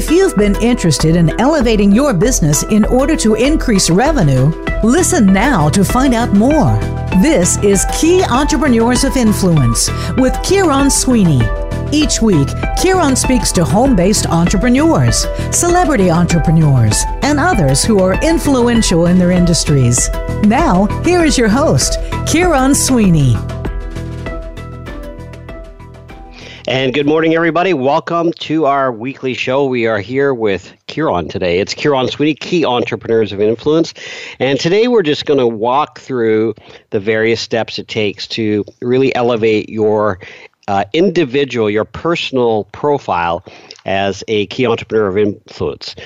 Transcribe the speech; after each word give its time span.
If 0.00 0.10
you've 0.10 0.34
been 0.34 0.56
interested 0.62 1.14
in 1.14 1.38
elevating 1.38 1.92
your 1.92 2.14
business 2.14 2.62
in 2.62 2.86
order 2.86 3.14
to 3.16 3.34
increase 3.34 3.90
revenue, 3.90 4.46
listen 4.82 5.26
now 5.26 5.68
to 5.68 5.84
find 5.84 6.14
out 6.14 6.32
more. 6.32 6.72
This 7.20 7.58
is 7.58 7.84
Key 7.92 8.24
Entrepreneurs 8.24 9.04
of 9.04 9.18
Influence 9.18 9.90
with 10.16 10.32
Kieron 10.36 10.90
Sweeney. 10.90 11.42
Each 11.92 12.22
week, 12.22 12.48
Kieron 12.80 13.14
speaks 13.14 13.52
to 13.52 13.62
home 13.62 13.94
based 13.94 14.24
entrepreneurs, 14.24 15.26
celebrity 15.50 16.10
entrepreneurs, 16.10 16.96
and 17.20 17.38
others 17.38 17.84
who 17.84 17.98
are 17.98 18.14
influential 18.24 19.04
in 19.04 19.18
their 19.18 19.32
industries. 19.32 20.08
Now, 20.44 20.86
here 21.04 21.24
is 21.26 21.36
your 21.36 21.50
host, 21.50 22.00
Kieron 22.24 22.74
Sweeney. 22.74 23.36
And 26.70 26.94
good 26.94 27.06
morning, 27.06 27.34
everybody. 27.34 27.74
Welcome 27.74 28.32
to 28.32 28.66
our 28.66 28.92
weekly 28.92 29.34
show. 29.34 29.66
We 29.66 29.88
are 29.88 29.98
here 29.98 30.32
with 30.32 30.72
Kieron 30.86 31.28
today. 31.28 31.58
It's 31.58 31.74
Kieron 31.74 32.08
Sweeney, 32.08 32.34
Key 32.36 32.64
Entrepreneurs 32.64 33.32
of 33.32 33.40
Influence. 33.40 33.92
And 34.38 34.60
today 34.60 34.86
we're 34.86 35.02
just 35.02 35.26
going 35.26 35.40
to 35.40 35.48
walk 35.48 35.98
through 35.98 36.54
the 36.90 37.00
various 37.00 37.40
steps 37.40 37.80
it 37.80 37.88
takes 37.88 38.28
to 38.28 38.64
really 38.80 39.12
elevate 39.16 39.68
your 39.68 40.20
uh, 40.68 40.84
individual, 40.92 41.68
your 41.68 41.84
personal 41.84 42.68
profile 42.70 43.44
as 43.84 44.22
a 44.28 44.46
key 44.46 44.64
entrepreneur 44.64 45.08
of 45.08 45.18
influence. 45.18 45.96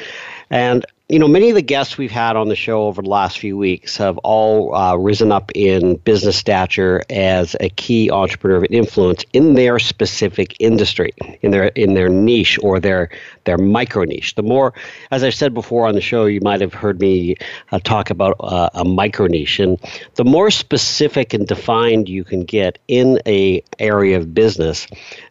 And 0.48 0.86
you 1.14 1.20
know, 1.20 1.28
many 1.28 1.48
of 1.48 1.54
the 1.54 1.62
guests 1.62 1.96
we've 1.96 2.10
had 2.10 2.34
on 2.34 2.48
the 2.48 2.56
show 2.56 2.88
over 2.88 3.00
the 3.00 3.08
last 3.08 3.38
few 3.38 3.56
weeks 3.56 3.96
have 3.98 4.18
all 4.24 4.74
uh, 4.74 4.96
risen 4.96 5.30
up 5.30 5.52
in 5.54 5.94
business 5.98 6.36
stature 6.36 7.04
as 7.08 7.54
a 7.60 7.68
key 7.68 8.10
entrepreneur 8.10 8.56
of 8.56 8.66
influence 8.68 9.24
in 9.32 9.54
their 9.54 9.78
specific 9.78 10.56
industry, 10.58 11.12
in 11.42 11.52
their 11.52 11.66
in 11.76 11.94
their 11.94 12.08
niche 12.08 12.58
or 12.64 12.80
their 12.80 13.10
their 13.44 13.56
micro 13.56 14.02
niche. 14.02 14.34
The 14.34 14.42
more, 14.42 14.74
as 15.12 15.22
I've 15.22 15.36
said 15.36 15.54
before 15.54 15.86
on 15.86 15.94
the 15.94 16.00
show, 16.00 16.26
you 16.26 16.40
might 16.40 16.60
have 16.60 16.74
heard 16.74 16.98
me 16.98 17.36
uh, 17.70 17.78
talk 17.78 18.10
about 18.10 18.34
uh, 18.40 18.70
a 18.74 18.84
micro 18.84 19.28
niche, 19.28 19.60
and 19.60 19.78
the 20.16 20.24
more 20.24 20.50
specific 20.50 21.32
and 21.32 21.46
defined 21.46 22.08
you 22.08 22.24
can 22.24 22.44
get 22.44 22.80
in 22.88 23.20
a 23.24 23.62
area 23.78 24.16
of 24.16 24.34
business, 24.34 24.88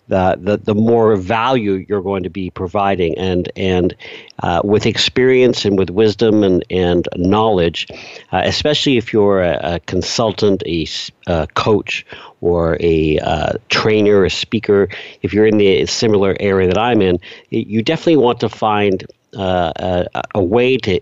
the, 0.08 0.38
the, 0.40 0.58
the 0.58 0.76
more 0.76 1.16
value 1.16 1.86
you're 1.88 2.02
going 2.02 2.24
to 2.24 2.30
be 2.30 2.50
providing. 2.50 3.18
And, 3.18 3.52
and 3.56 3.96
uh, 4.42 4.62
with 4.64 4.86
experience 4.86 5.66
and 5.66 5.78
with 5.78 5.90
wisdom 5.90 6.44
and, 6.44 6.64
and 6.70 7.08
knowledge, 7.16 7.88
uh, 8.32 8.42
especially 8.44 8.98
if 8.98 9.14
you're 9.14 9.42
a, 9.42 9.60
a 9.76 9.80
consultant, 9.82 10.64
a, 10.66 10.88
a, 11.28 11.48
coach, 11.48 12.06
or 12.42 12.78
a 12.80 13.20
uh, 13.20 13.54
trainer, 13.70 14.26
a 14.26 14.30
speaker, 14.30 14.90
if 15.22 15.34
you're 15.34 15.48
in 15.48 15.58
the 15.58 15.86
similar 15.86 16.36
area 16.40 16.68
that 16.68 16.78
I'm 16.78 17.02
in, 17.02 17.20
you 17.50 17.82
definitely 17.82 18.18
want 18.18 18.42
to 18.42 18.50
find 18.50 19.06
uh, 19.36 19.74
a, 20.14 20.24
a, 20.36 20.44
way 20.44 20.78
to 20.78 21.00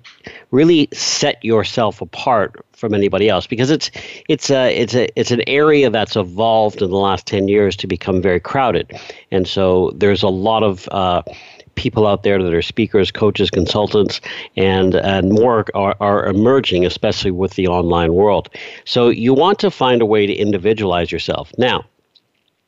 really 0.52 0.88
set 0.94 1.44
yourself 1.44 2.02
apart 2.02 2.66
from 2.74 2.94
anybody 2.94 3.30
else 3.30 3.46
because 3.46 3.70
it's 3.70 3.92
it's 4.30 4.50
a 4.50 4.76
it's 4.76 4.96
a 4.96 5.08
it's 5.20 5.32
an 5.32 5.42
area 5.48 5.90
that's 5.90 6.16
evolved 6.16 6.82
in 6.82 6.90
the 6.90 6.98
last 6.98 7.28
10 7.28 7.48
years 7.48 7.76
to 7.78 7.88
become 7.88 8.22
very 8.22 8.40
crowded. 8.40 8.92
And 9.32 9.48
so 9.48 9.92
there's 9.96 10.24
a 10.24 10.30
lot 10.30 10.64
of 10.64 10.88
uh, 10.92 11.24
people 11.76 12.08
out 12.08 12.24
there 12.24 12.42
that 12.42 12.54
are 12.54 12.62
speakers 12.62 13.12
coaches 13.12 13.50
consultants 13.50 14.22
and 14.56 14.96
and 14.96 15.32
more 15.32 15.66
are, 15.74 15.96
are 16.00 16.26
emerging 16.26 16.86
especially 16.86 17.32
with 17.32 17.56
the 17.56 17.68
online 17.68 18.14
world. 18.14 18.50
So 18.86 19.10
you 19.10 19.34
want 19.34 19.60
to 19.60 19.72
find 19.72 20.02
a 20.02 20.06
way 20.06 20.26
to 20.26 20.34
individualize 20.34 21.12
yourself. 21.12 21.52
Now 21.58 21.86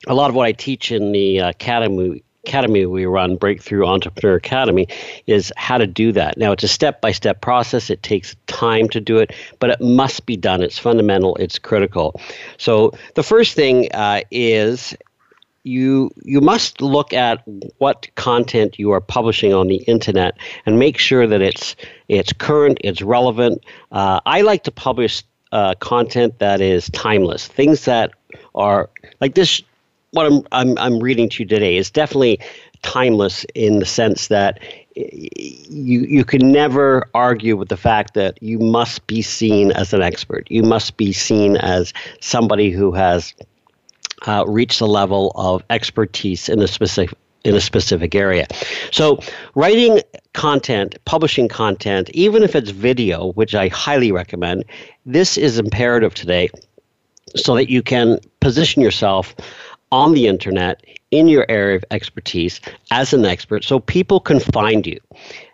a 0.08 0.14
lot 0.14 0.30
of 0.30 0.36
what 0.36 0.46
I 0.46 0.52
teach 0.52 0.92
in 0.92 1.12
the 1.12 1.40
academy 1.40 2.24
academy 2.46 2.86
we 2.86 3.06
run, 3.06 3.36
Breakthrough 3.36 3.86
Entrepreneur 3.86 4.36
Academy, 4.36 4.88
is 5.28 5.52
how 5.58 5.78
to 5.78 5.88
do 5.88 6.12
that. 6.12 6.38
Now, 6.38 6.52
it's 6.52 6.64
a 6.64 6.68
step 6.68 7.02
by 7.02 7.12
step 7.12 7.42
process. 7.42 7.90
It 7.90 8.04
takes 8.04 8.36
time 8.48 8.90
to 8.90 9.00
do 9.00 9.18
it, 9.18 9.34
but 9.60 9.70
it 9.70 9.82
must 9.82 10.26
be 10.26 10.36
done. 10.36 10.62
It's 10.62 10.78
fundamental, 10.78 11.36
it's 11.38 11.58
critical. 11.58 12.20
So, 12.58 12.94
the 13.16 13.24
first 13.24 13.56
thing 13.56 13.90
uh, 13.94 14.22
is 14.32 14.96
you 15.66 16.12
you 16.24 16.42
must 16.42 16.82
look 16.82 17.14
at 17.14 17.42
what 17.78 18.14
content 18.16 18.78
you 18.78 18.92
are 18.92 19.00
publishing 19.00 19.54
on 19.54 19.68
the 19.68 19.78
internet 19.78 20.38
and 20.66 20.78
make 20.78 20.98
sure 20.98 21.26
that 21.26 21.42
it's 21.42 21.78
it's 22.10 22.34
current, 22.34 22.80
it's 22.84 23.02
relevant. 23.02 23.64
Uh, 23.92 24.20
I 24.26 24.42
like 24.42 24.64
to 24.66 24.72
publish 24.72 25.24
uh, 25.54 25.76
content 25.76 26.40
that 26.40 26.60
is 26.60 26.90
timeless, 26.90 27.48
things 27.48 27.86
that 27.86 28.12
are 28.56 28.90
like 29.22 29.36
this 29.36 29.62
what 30.14 30.28
I'm, 30.28 30.42
I'm, 30.52 30.78
I'm 30.78 31.00
reading 31.00 31.28
to 31.30 31.44
you 31.44 31.50
today 31.50 31.76
is 31.76 31.92
definitely 31.92 32.40
timeless 32.84 33.46
in 33.56 33.80
the 33.80 33.86
sense 33.86 34.28
that 34.28 34.60
you 34.96 36.02
you 36.02 36.24
can 36.24 36.52
never 36.52 37.10
argue 37.16 37.58
with 37.58 37.70
the 37.70 37.78
fact 37.78 38.14
that 38.14 38.42
you 38.44 38.60
must 38.60 39.08
be 39.08 39.24
seen 39.24 39.72
as 39.72 39.92
an 39.92 40.04
expert. 40.04 40.46
You 40.52 40.62
must 40.62 40.98
be 40.98 41.12
seen 41.14 41.58
as 41.58 41.94
somebody 42.20 42.70
who 42.70 42.92
has 42.92 43.34
uh, 44.28 44.46
reached 44.48 44.82
a 44.82 44.86
level 44.86 45.32
of 45.36 45.64
expertise 45.72 46.48
in 46.48 46.62
a 46.62 46.68
specific 46.68 47.18
in 47.44 47.56
a 47.56 47.62
specific 47.62 48.14
area. 48.14 48.48
So, 48.92 49.20
writing 49.56 50.02
content, 50.34 50.96
publishing 51.06 51.48
content, 51.48 52.10
even 52.12 52.44
if 52.44 52.56
it's 52.56 52.70
video, 52.70 53.32
which 53.34 53.56
I 53.56 53.68
highly 53.70 54.12
recommend, 54.12 54.64
this 55.06 55.38
is 55.38 55.58
imperative 55.58 56.14
today 56.14 56.50
so 57.36 57.56
that 57.56 57.70
you 57.70 57.82
can 57.82 58.20
position 58.40 58.82
yourself 58.82 59.36
on 59.94 60.14
the 60.14 60.26
internet 60.26 60.84
in 61.12 61.28
your 61.28 61.46
area 61.50 61.76
of 61.76 61.86
expertise 61.92 62.60
as 62.90 63.14
an 63.14 63.26
expert 63.26 63.64
so 63.64 63.80
people 63.80 64.20
can 64.20 64.40
find 64.40 64.88
you. 64.88 65.00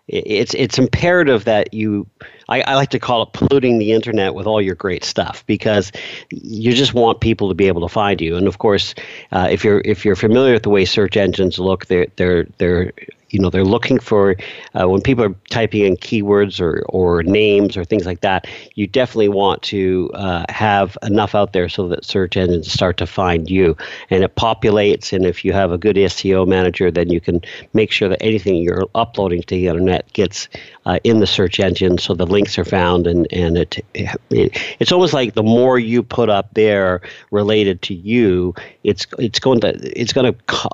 It's, 0.08 0.54
it's 0.54 0.78
imperative 0.78 1.44
that 1.44 1.74
you, 1.74 2.06
I, 2.48 2.62
I 2.62 2.74
like 2.74 2.88
to 2.90 2.98
call 2.98 3.22
it 3.24 3.34
polluting 3.34 3.78
the 3.78 3.92
internet 3.92 4.34
with 4.34 4.46
all 4.46 4.62
your 4.62 4.74
great 4.74 5.04
stuff 5.04 5.44
because 5.46 5.92
you 6.30 6.72
just 6.72 6.94
want 6.94 7.20
people 7.20 7.50
to 7.50 7.54
be 7.54 7.68
able 7.68 7.82
to 7.82 7.92
find 7.92 8.18
you. 8.18 8.36
And 8.36 8.48
of 8.48 8.56
course, 8.56 8.94
uh, 9.30 9.48
if 9.50 9.62
you're 9.62 9.82
if 9.84 10.06
you're 10.06 10.16
familiar 10.16 10.54
with 10.54 10.62
the 10.62 10.70
way 10.70 10.86
search 10.86 11.18
engines 11.18 11.58
look, 11.58 11.86
they're 11.86 12.06
they're 12.16 12.46
they're 12.56 12.92
you 13.30 13.38
know 13.38 13.50
they're 13.50 13.64
looking 13.64 13.98
for 13.98 14.36
uh, 14.74 14.88
when 14.88 15.00
people 15.00 15.24
are 15.24 15.34
typing 15.48 15.84
in 15.84 15.96
keywords 15.96 16.60
or, 16.60 16.84
or 16.88 17.22
names 17.22 17.76
or 17.76 17.84
things 17.84 18.06
like 18.06 18.20
that 18.20 18.46
you 18.74 18.86
definitely 18.86 19.28
want 19.28 19.62
to 19.62 20.10
uh, 20.14 20.44
have 20.48 20.96
enough 21.02 21.34
out 21.34 21.52
there 21.52 21.68
so 21.68 21.88
that 21.88 22.04
search 22.04 22.36
engines 22.36 22.70
start 22.72 22.96
to 22.96 23.06
find 23.06 23.50
you. 23.50 23.76
And 24.10 24.24
it 24.24 24.36
populates 24.36 25.12
and 25.12 25.24
if 25.24 25.44
you 25.44 25.52
have 25.52 25.72
a 25.72 25.78
good 25.78 25.96
seo 25.96 26.46
manager 26.46 26.90
then 26.90 27.10
you 27.10 27.20
can 27.20 27.40
make 27.72 27.90
sure 27.90 28.08
that 28.08 28.22
anything 28.22 28.56
you're 28.56 28.86
uploading 28.94 29.42
to 29.42 29.54
the 29.54 29.66
internet 29.66 30.10
gets 30.12 30.48
uh, 30.86 30.98
in 31.04 31.20
the 31.20 31.26
search 31.26 31.60
engine 31.60 31.98
so 31.98 32.14
the 32.14 32.26
links 32.26 32.58
are 32.58 32.64
found 32.64 33.06
and, 33.06 33.26
and 33.32 33.58
it, 33.58 33.84
it 33.94 34.58
it's 34.78 34.92
almost 34.92 35.12
like 35.12 35.34
the 35.34 35.42
more 35.42 35.78
you 35.78 36.02
put 36.02 36.28
up 36.28 36.52
there 36.54 37.00
related 37.30 37.82
to 37.82 37.94
you 37.94 38.54
it's 38.82 39.06
it's 39.18 39.38
going 39.38 39.60
to 39.60 39.68
it's 39.98 40.12
going 40.12 40.32
to 40.32 40.38
co- 40.46 40.68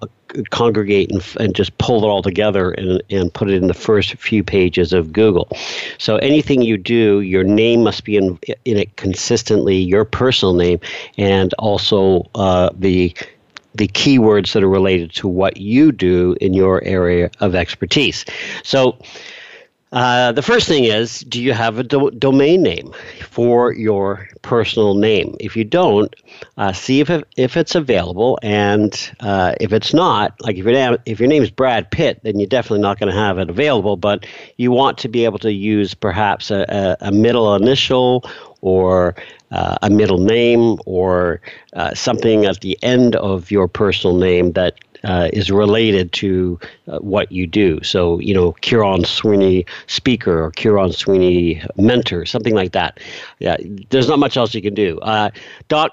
congregate 0.50 1.10
and, 1.10 1.24
and 1.38 1.54
just 1.54 1.76
pull 1.78 2.04
it 2.04 2.06
all 2.06 2.22
together 2.22 2.70
and, 2.72 3.02
and 3.10 3.32
put 3.32 3.48
it 3.48 3.54
in 3.54 3.68
the 3.68 3.74
first 3.74 4.14
few 4.16 4.42
pages 4.42 4.92
of 4.92 5.12
Google. 5.12 5.48
So 5.98 6.16
anything 6.16 6.62
you 6.62 6.76
do, 6.76 7.20
your 7.20 7.44
name 7.44 7.82
must 7.82 8.04
be 8.04 8.16
in, 8.16 8.38
in 8.64 8.76
it 8.76 8.96
consistently, 8.96 9.76
your 9.76 10.04
personal 10.04 10.54
name, 10.54 10.80
and 11.16 11.54
also 11.54 12.28
uh, 12.34 12.70
the 12.74 13.14
the 13.74 13.88
keywords 13.88 14.54
that 14.54 14.62
are 14.62 14.70
related 14.70 15.12
to 15.12 15.28
what 15.28 15.58
you 15.58 15.92
do 15.92 16.34
in 16.40 16.54
your 16.54 16.82
area 16.84 17.30
of 17.40 17.54
expertise. 17.54 18.24
So 18.62 18.96
uh, 19.96 20.30
the 20.30 20.42
first 20.42 20.68
thing 20.68 20.84
is 20.84 21.20
do 21.20 21.42
you 21.42 21.54
have 21.54 21.78
a 21.78 21.82
do- 21.82 22.10
domain 22.10 22.62
name 22.62 22.92
for 23.30 23.72
your 23.72 24.28
personal 24.42 24.94
name? 24.94 25.34
If 25.40 25.56
you 25.56 25.64
don't, 25.64 26.14
uh, 26.58 26.74
see 26.74 27.00
if, 27.00 27.08
if 27.38 27.56
it's 27.56 27.74
available. 27.74 28.38
And 28.42 28.92
uh, 29.20 29.54
if 29.58 29.72
it's 29.72 29.94
not, 29.94 30.38
like 30.42 30.58
if 30.58 30.64
your, 30.66 30.74
name, 30.74 30.98
if 31.06 31.18
your 31.18 31.30
name 31.30 31.42
is 31.42 31.50
Brad 31.50 31.90
Pitt, 31.90 32.20
then 32.24 32.38
you're 32.38 32.46
definitely 32.46 32.82
not 32.82 32.98
going 33.00 33.10
to 33.10 33.18
have 33.18 33.38
it 33.38 33.48
available. 33.48 33.96
But 33.96 34.26
you 34.58 34.70
want 34.70 34.98
to 34.98 35.08
be 35.08 35.24
able 35.24 35.38
to 35.38 35.50
use 35.50 35.94
perhaps 35.94 36.50
a, 36.50 36.96
a, 37.00 37.06
a 37.08 37.10
middle 37.10 37.54
initial 37.54 38.22
or 38.60 39.14
uh, 39.50 39.78
a 39.80 39.88
middle 39.88 40.18
name 40.18 40.76
or 40.84 41.40
uh, 41.72 41.94
something 41.94 42.44
at 42.44 42.60
the 42.60 42.78
end 42.82 43.16
of 43.16 43.50
your 43.50 43.66
personal 43.66 44.14
name 44.14 44.52
that 44.52 44.74
uh, 45.04 45.28
is 45.32 45.50
related 45.50 46.12
to 46.12 46.58
uh, 46.88 46.98
what 46.98 47.30
you 47.30 47.46
do. 47.46 47.82
So, 47.82 48.18
you 48.20 48.34
know, 48.34 48.52
Kieron 48.62 49.06
Sweeney 49.06 49.66
speaker 49.86 50.44
or 50.44 50.52
Kieron 50.52 50.94
Sweeney 50.94 51.62
mentor, 51.76 52.26
something 52.26 52.54
like 52.54 52.72
that. 52.72 53.00
Yeah, 53.38 53.56
there's 53.90 54.08
not 54.08 54.18
much 54.18 54.36
else 54.36 54.54
you 54.54 54.62
can 54.62 54.74
do. 54.74 54.98
Uh, 55.00 55.30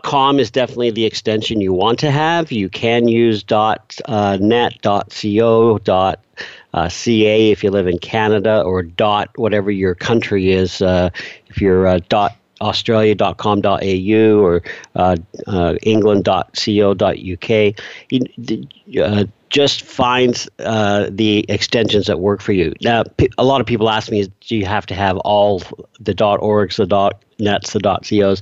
.com 0.04 0.40
is 0.40 0.52
definitely 0.52 0.92
the 0.92 1.06
extension 1.06 1.62
you 1.62 1.74
want 1.74 2.00
to 2.00 2.12
have. 2.12 2.52
You 2.52 2.70
can 2.70 3.08
use 3.08 3.44
dot, 3.44 3.98
uh, 4.06 4.38
.net, 4.40 4.82
dot 4.82 5.14
.co, 5.14 5.78
dot 5.80 6.20
uh, 6.74 6.90
CA 6.90 7.52
if 7.52 7.64
you 7.64 7.70
live 7.70 7.88
in 7.88 8.00
Canada, 8.00 8.62
or 8.62 8.82
dot 8.82 9.30
whatever 9.38 9.72
your 9.72 9.96
country 9.96 10.52
is. 10.52 10.82
Uh, 10.82 11.10
if 11.48 11.62
you're 11.62 11.88
uh, 11.88 12.00
dot 12.10 12.36
australia.com.au 12.63 14.39
or 14.45 14.62
uh, 14.95 15.15
uh, 15.48 15.75
england.co.uk. 15.83 17.50
Uh, 19.00 19.25
just 19.54 19.84
find 19.84 20.48
uh, 20.60 21.08
the 21.12 21.46
extensions 21.48 22.08
that 22.08 22.20
work 22.20 22.42
for 22.42 22.54
you. 22.54 22.74
Now, 22.82 23.04
a 23.38 23.46
lot 23.46 23.62
of 23.62 23.68
people 23.68 23.88
ask 23.88 24.12
me, 24.12 24.28
do 24.42 24.58
you 24.58 24.66
have 24.66 24.88
to 24.88 24.96
have 24.96 25.18
all 25.18 25.60
the 26.00 26.16
.orgs, 26.16 26.78
the 26.78 27.12
.nets, 27.40 27.72
the 27.72 27.80
.cos? 27.80 28.42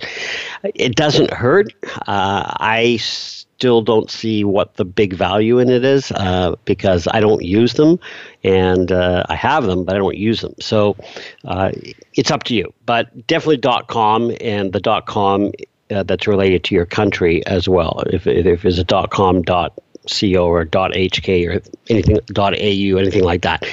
It 0.64 0.96
doesn't 0.96 1.32
hurt. 1.32 1.74
Uh, 2.08 2.54
I 2.60 2.98
still 2.98 3.82
don't 3.82 4.10
see 4.10 4.46
what 4.46 4.76
the 4.76 4.86
big 4.86 5.14
value 5.14 5.60
in 5.60 5.70
it 5.70 5.84
is 5.84 6.14
uh, 6.14 6.56
because 6.64 7.10
I 7.12 7.20
don't 7.20 7.44
use 7.44 7.74
them, 7.74 8.00
and 8.46 8.90
uh, 8.90 9.26
I 9.28 9.36
have 9.36 9.66
them, 9.66 9.84
but 9.84 9.96
I 9.96 9.98
don't 9.98 10.18
use 10.18 10.40
them. 10.40 10.56
So 10.62 10.96
uh, 11.44 11.72
it's 12.14 12.32
up 12.32 12.44
to 12.44 12.56
you. 12.56 12.74
But 12.86 13.28
definitely 13.28 13.60
.com 13.88 14.34
and 14.40 14.72
the 14.72 15.04
.com 15.06 15.52
uh, 15.92 16.04
that's 16.04 16.26
related 16.26 16.64
to 16.64 16.76
your 16.76 16.86
country 16.86 17.46
as 17.48 17.68
well. 17.68 18.02
If, 18.08 18.28
if 18.28 18.64
it's 18.64 18.78
a 18.78 19.08
.com, 19.10 19.44
.co 20.08 20.48
or 20.48 20.66
.hk 20.66 21.48
or 21.48 21.62
anything 21.90 22.18
.au, 22.38 22.98
anything 22.98 23.24
like 23.24 23.42
that. 23.42 23.66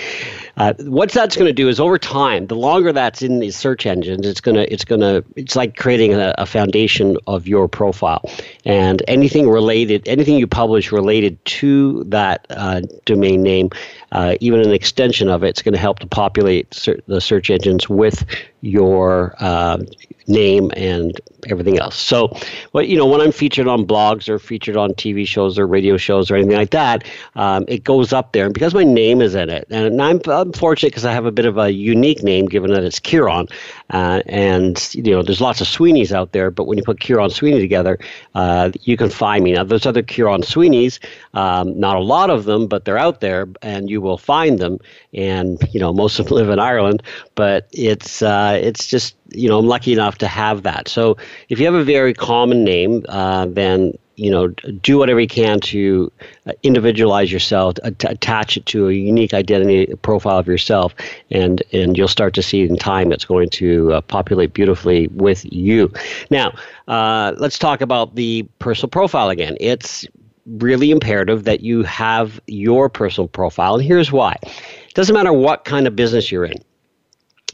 Uh, 0.59 0.75
what 0.81 1.13
that's 1.13 1.37
going 1.37 1.47
to 1.47 1.53
do 1.53 1.69
is 1.69 1.79
over 1.79 1.99
time, 1.99 2.49
the 2.49 2.57
longer 2.57 2.93
that's 2.93 3.23
in 3.23 3.39
these 3.39 3.57
search 3.57 3.87
engines, 3.87 4.27
it's 4.27 4.41
going 4.41 4.57
to 4.57 4.73
it's 4.73 4.85
going 4.85 5.01
to 5.01 5.25
it's 5.37 5.55
like 5.55 5.77
creating 5.77 6.15
a, 6.15 6.35
a, 6.37 6.47
foundation 6.47 7.17
of 7.29 7.47
your 7.47 7.69
profile, 7.69 8.29
and 8.65 9.01
anything 9.07 9.49
related, 9.49 10.09
anything 10.09 10.37
you 10.37 10.49
publish 10.49 10.91
related 10.91 11.43
to 11.45 12.03
that 12.09 12.45
uh, 12.51 12.81
domain 13.05 13.41
name, 13.41 13.71
uh, 14.13 14.37
even 14.41 14.61
an 14.61 14.73
extension 14.73 15.29
of 15.29 15.43
it, 15.43 15.49
it's 15.49 15.63
going 15.63 15.75
to 15.75 15.81
help 15.81 15.99
to 16.01 16.07
populate 16.07 16.73
ser- 16.73 17.01
the 17.07 17.21
search 17.21 17.51
engines 17.51 17.89
with 17.89 18.25
your 18.61 19.35
uh, 19.39 19.79
name 20.27 20.71
and 20.77 21.21
everything 21.49 21.79
else. 21.79 21.97
So, 21.97 22.33
well, 22.73 22.85
you 22.85 22.97
know, 22.97 23.07
when 23.07 23.21
I'm 23.21 23.33
featured 23.33 23.67
on 23.67 23.87
blogs 23.87 24.29
or 24.29 24.39
featured 24.39 24.77
on 24.77 24.91
TV 24.95 25.27
shows 25.27 25.59
or 25.59 25.67
radio 25.67 25.97
shows 25.97 26.31
or 26.31 26.37
anything 26.37 26.57
like 26.57 26.71
that, 26.71 27.05
um, 27.37 27.65
it 27.69 27.85
goes 27.85 28.13
up 28.13 28.33
there. 28.33 28.45
And 28.45 28.55
because 28.55 28.75
my 28.75 28.85
name 28.85 29.21
is 29.21 29.35
in 29.35 29.49
it, 29.49 29.67
and 29.71 30.01
I'm, 30.03 30.21
I'm 30.27 30.53
fortunate 30.53 30.91
because 30.91 31.05
I 31.05 31.13
have 31.13 31.27
a 31.27 31.33
bit 31.33 31.47
of 31.47 31.57
a 31.59 31.73
unique 31.73 32.23
name 32.23 32.47
given 32.47 32.73
that 32.73 32.85
it's 32.85 33.01
Kieron. 33.01 33.51
Uh, 33.91 34.23
and, 34.27 34.95
you 34.95 35.13
know, 35.13 35.23
there's 35.23 35.41
lots 35.41 35.61
of 35.61 35.67
Sweeneys 35.67 36.13
out 36.13 36.33
there, 36.33 36.51
but 36.51 36.65
when 36.65 36.79
you 36.79 36.85
put 36.85 37.01
Kieron 37.01 37.31
Sweeney 37.31 37.59
together, 37.59 37.99
uh, 38.35 38.71
you 38.83 38.97
can 38.97 39.11
find 39.11 39.45
me. 39.45 39.53
Now, 39.53 39.65
there's 39.65 39.87
other 39.87 40.03
Kieron 40.03 40.45
Sweeneys, 40.45 40.99
um, 41.35 41.79
not 41.79 41.97
a 41.97 42.01
lot 42.01 42.31
of 42.31 42.45
them, 42.45 42.67
but 42.67 42.85
they're 42.85 42.99
out 42.99 43.21
there 43.21 43.49
and 43.63 43.89
you 43.89 44.01
will 44.01 44.19
find 44.19 44.59
them. 44.59 44.79
And, 45.15 45.59
you 45.73 45.81
know, 45.81 45.93
most 45.93 46.19
of 46.19 46.27
them 46.27 46.37
live 46.37 46.51
in 46.51 46.59
Ireland, 46.59 47.03
but 47.35 47.69
it's, 47.73 48.23
uh, 48.23 48.59
it's 48.63 48.87
just, 48.87 49.17
you 49.31 49.49
know, 49.49 49.59
I'm 49.59 49.67
lucky 49.67 49.93
enough 49.93 50.19
to 50.19 50.29
have 50.29 50.63
that. 50.65 50.89
So 50.89 51.17
if 51.49 51.59
you 51.59 51.65
have 51.67 51.75
a 51.75 51.85
very 51.85 52.15
common 52.15 52.65
name, 52.65 53.05
uh, 53.09 53.47
then 53.47 53.95
you 54.19 54.31
know, 54.31 54.49
do 54.49 54.99
whatever 54.99 55.21
you 55.21 55.29
can 55.29 55.61
to 55.61 56.11
uh, 56.47 56.53
individualize 56.63 57.33
yourself, 57.33 57.77
attach 57.85 58.57
it 58.57 58.67
to 58.67 58.89
a 58.89 58.93
unique 58.93 59.33
identity 59.33 59.95
profile 60.03 60.39
of 60.39 60.47
yourself, 60.47 60.95
and 61.31 61.63
and 61.73 61.97
you'll 61.97 62.09
start 62.09 62.35
to 62.35 62.43
see 62.43 62.63
in 62.63 62.77
time 62.77 63.13
it's 63.13 63.25
going 63.25 63.49
to 63.51 63.93
uh, 63.93 64.01
populate 64.03 64.55
beautifully 64.55 65.09
with 65.09 65.51
you. 65.53 65.93
Now, 66.31 66.53
uh, 66.89 67.35
let's 67.39 67.59
talk 67.59 67.81
about 67.81 68.17
the 68.17 68.47
personal 68.59 68.91
profile 68.91 69.31
again. 69.31 69.57
It's 69.61 70.07
really 70.47 70.91
imperative 70.91 71.45
that 71.45 71.61
you 71.61 71.83
have 71.85 72.41
your 72.47 72.89
personal 72.89 73.29
profile, 73.29 73.77
and 73.77 73.85
here's 73.85 74.11
why. 74.11 74.37
It 74.43 74.95
doesn't 74.95 75.15
matter 75.15 75.33
what 75.33 75.65
kind 75.65 75.87
of 75.87 75.95
business 75.95 76.33
you're 76.33 76.45
in 76.45 76.59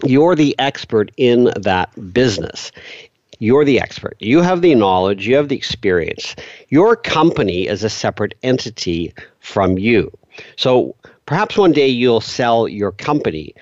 you're 0.05 0.35
the 0.35 0.55
expert 0.59 1.13
in 1.17 1.53
that 1.57 2.13
business. 2.13 2.73
You're 3.39 3.65
the 3.65 3.81
expert. 3.81 4.17
You 4.21 4.41
have 4.41 4.63
the 4.63 4.75
knowledge, 4.75 5.27
you 5.27 5.37
have 5.37 5.49
the 5.49 5.57
experience. 5.57 6.37
Your 6.69 6.97
company 6.97 7.67
is 7.67 7.85
a 7.85 7.91
separate 7.91 8.35
entity 8.43 9.13
from 9.41 9.79
you. 9.79 10.17
So 10.57 10.97
perhaps 11.27 11.57
one 11.57 11.73
day 11.73 11.89
you'll 11.89 12.21
sell 12.21 12.69
your 12.69 12.93
company. 12.93 13.55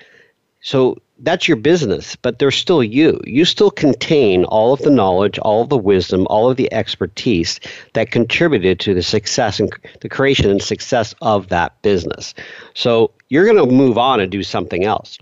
So 0.61 0.97
that's 1.19 1.47
your 1.47 1.57
business, 1.57 2.15
but 2.15 2.39
they're 2.39 2.51
still 2.51 2.83
you. 2.83 3.19
You 3.25 3.45
still 3.45 3.71
contain 3.71 4.43
all 4.45 4.73
of 4.73 4.81
the 4.81 4.89
knowledge, 4.89 5.39
all 5.39 5.61
of 5.61 5.69
the 5.69 5.77
wisdom, 5.77 6.27
all 6.29 6.49
of 6.49 6.57
the 6.57 6.71
expertise 6.73 7.59
that 7.93 8.11
contributed 8.11 8.79
to 8.81 8.93
the 8.93 9.03
success 9.03 9.59
and 9.59 9.71
the 10.01 10.09
creation 10.09 10.49
and 10.49 10.61
success 10.61 11.15
of 11.21 11.49
that 11.49 11.81
business. 11.81 12.33
So 12.73 13.11
you're 13.29 13.45
going 13.45 13.57
to 13.57 13.73
move 13.73 13.97
on 13.97 14.19
and 14.19 14.31
do 14.31 14.43
something 14.43 14.83
else 14.83 15.17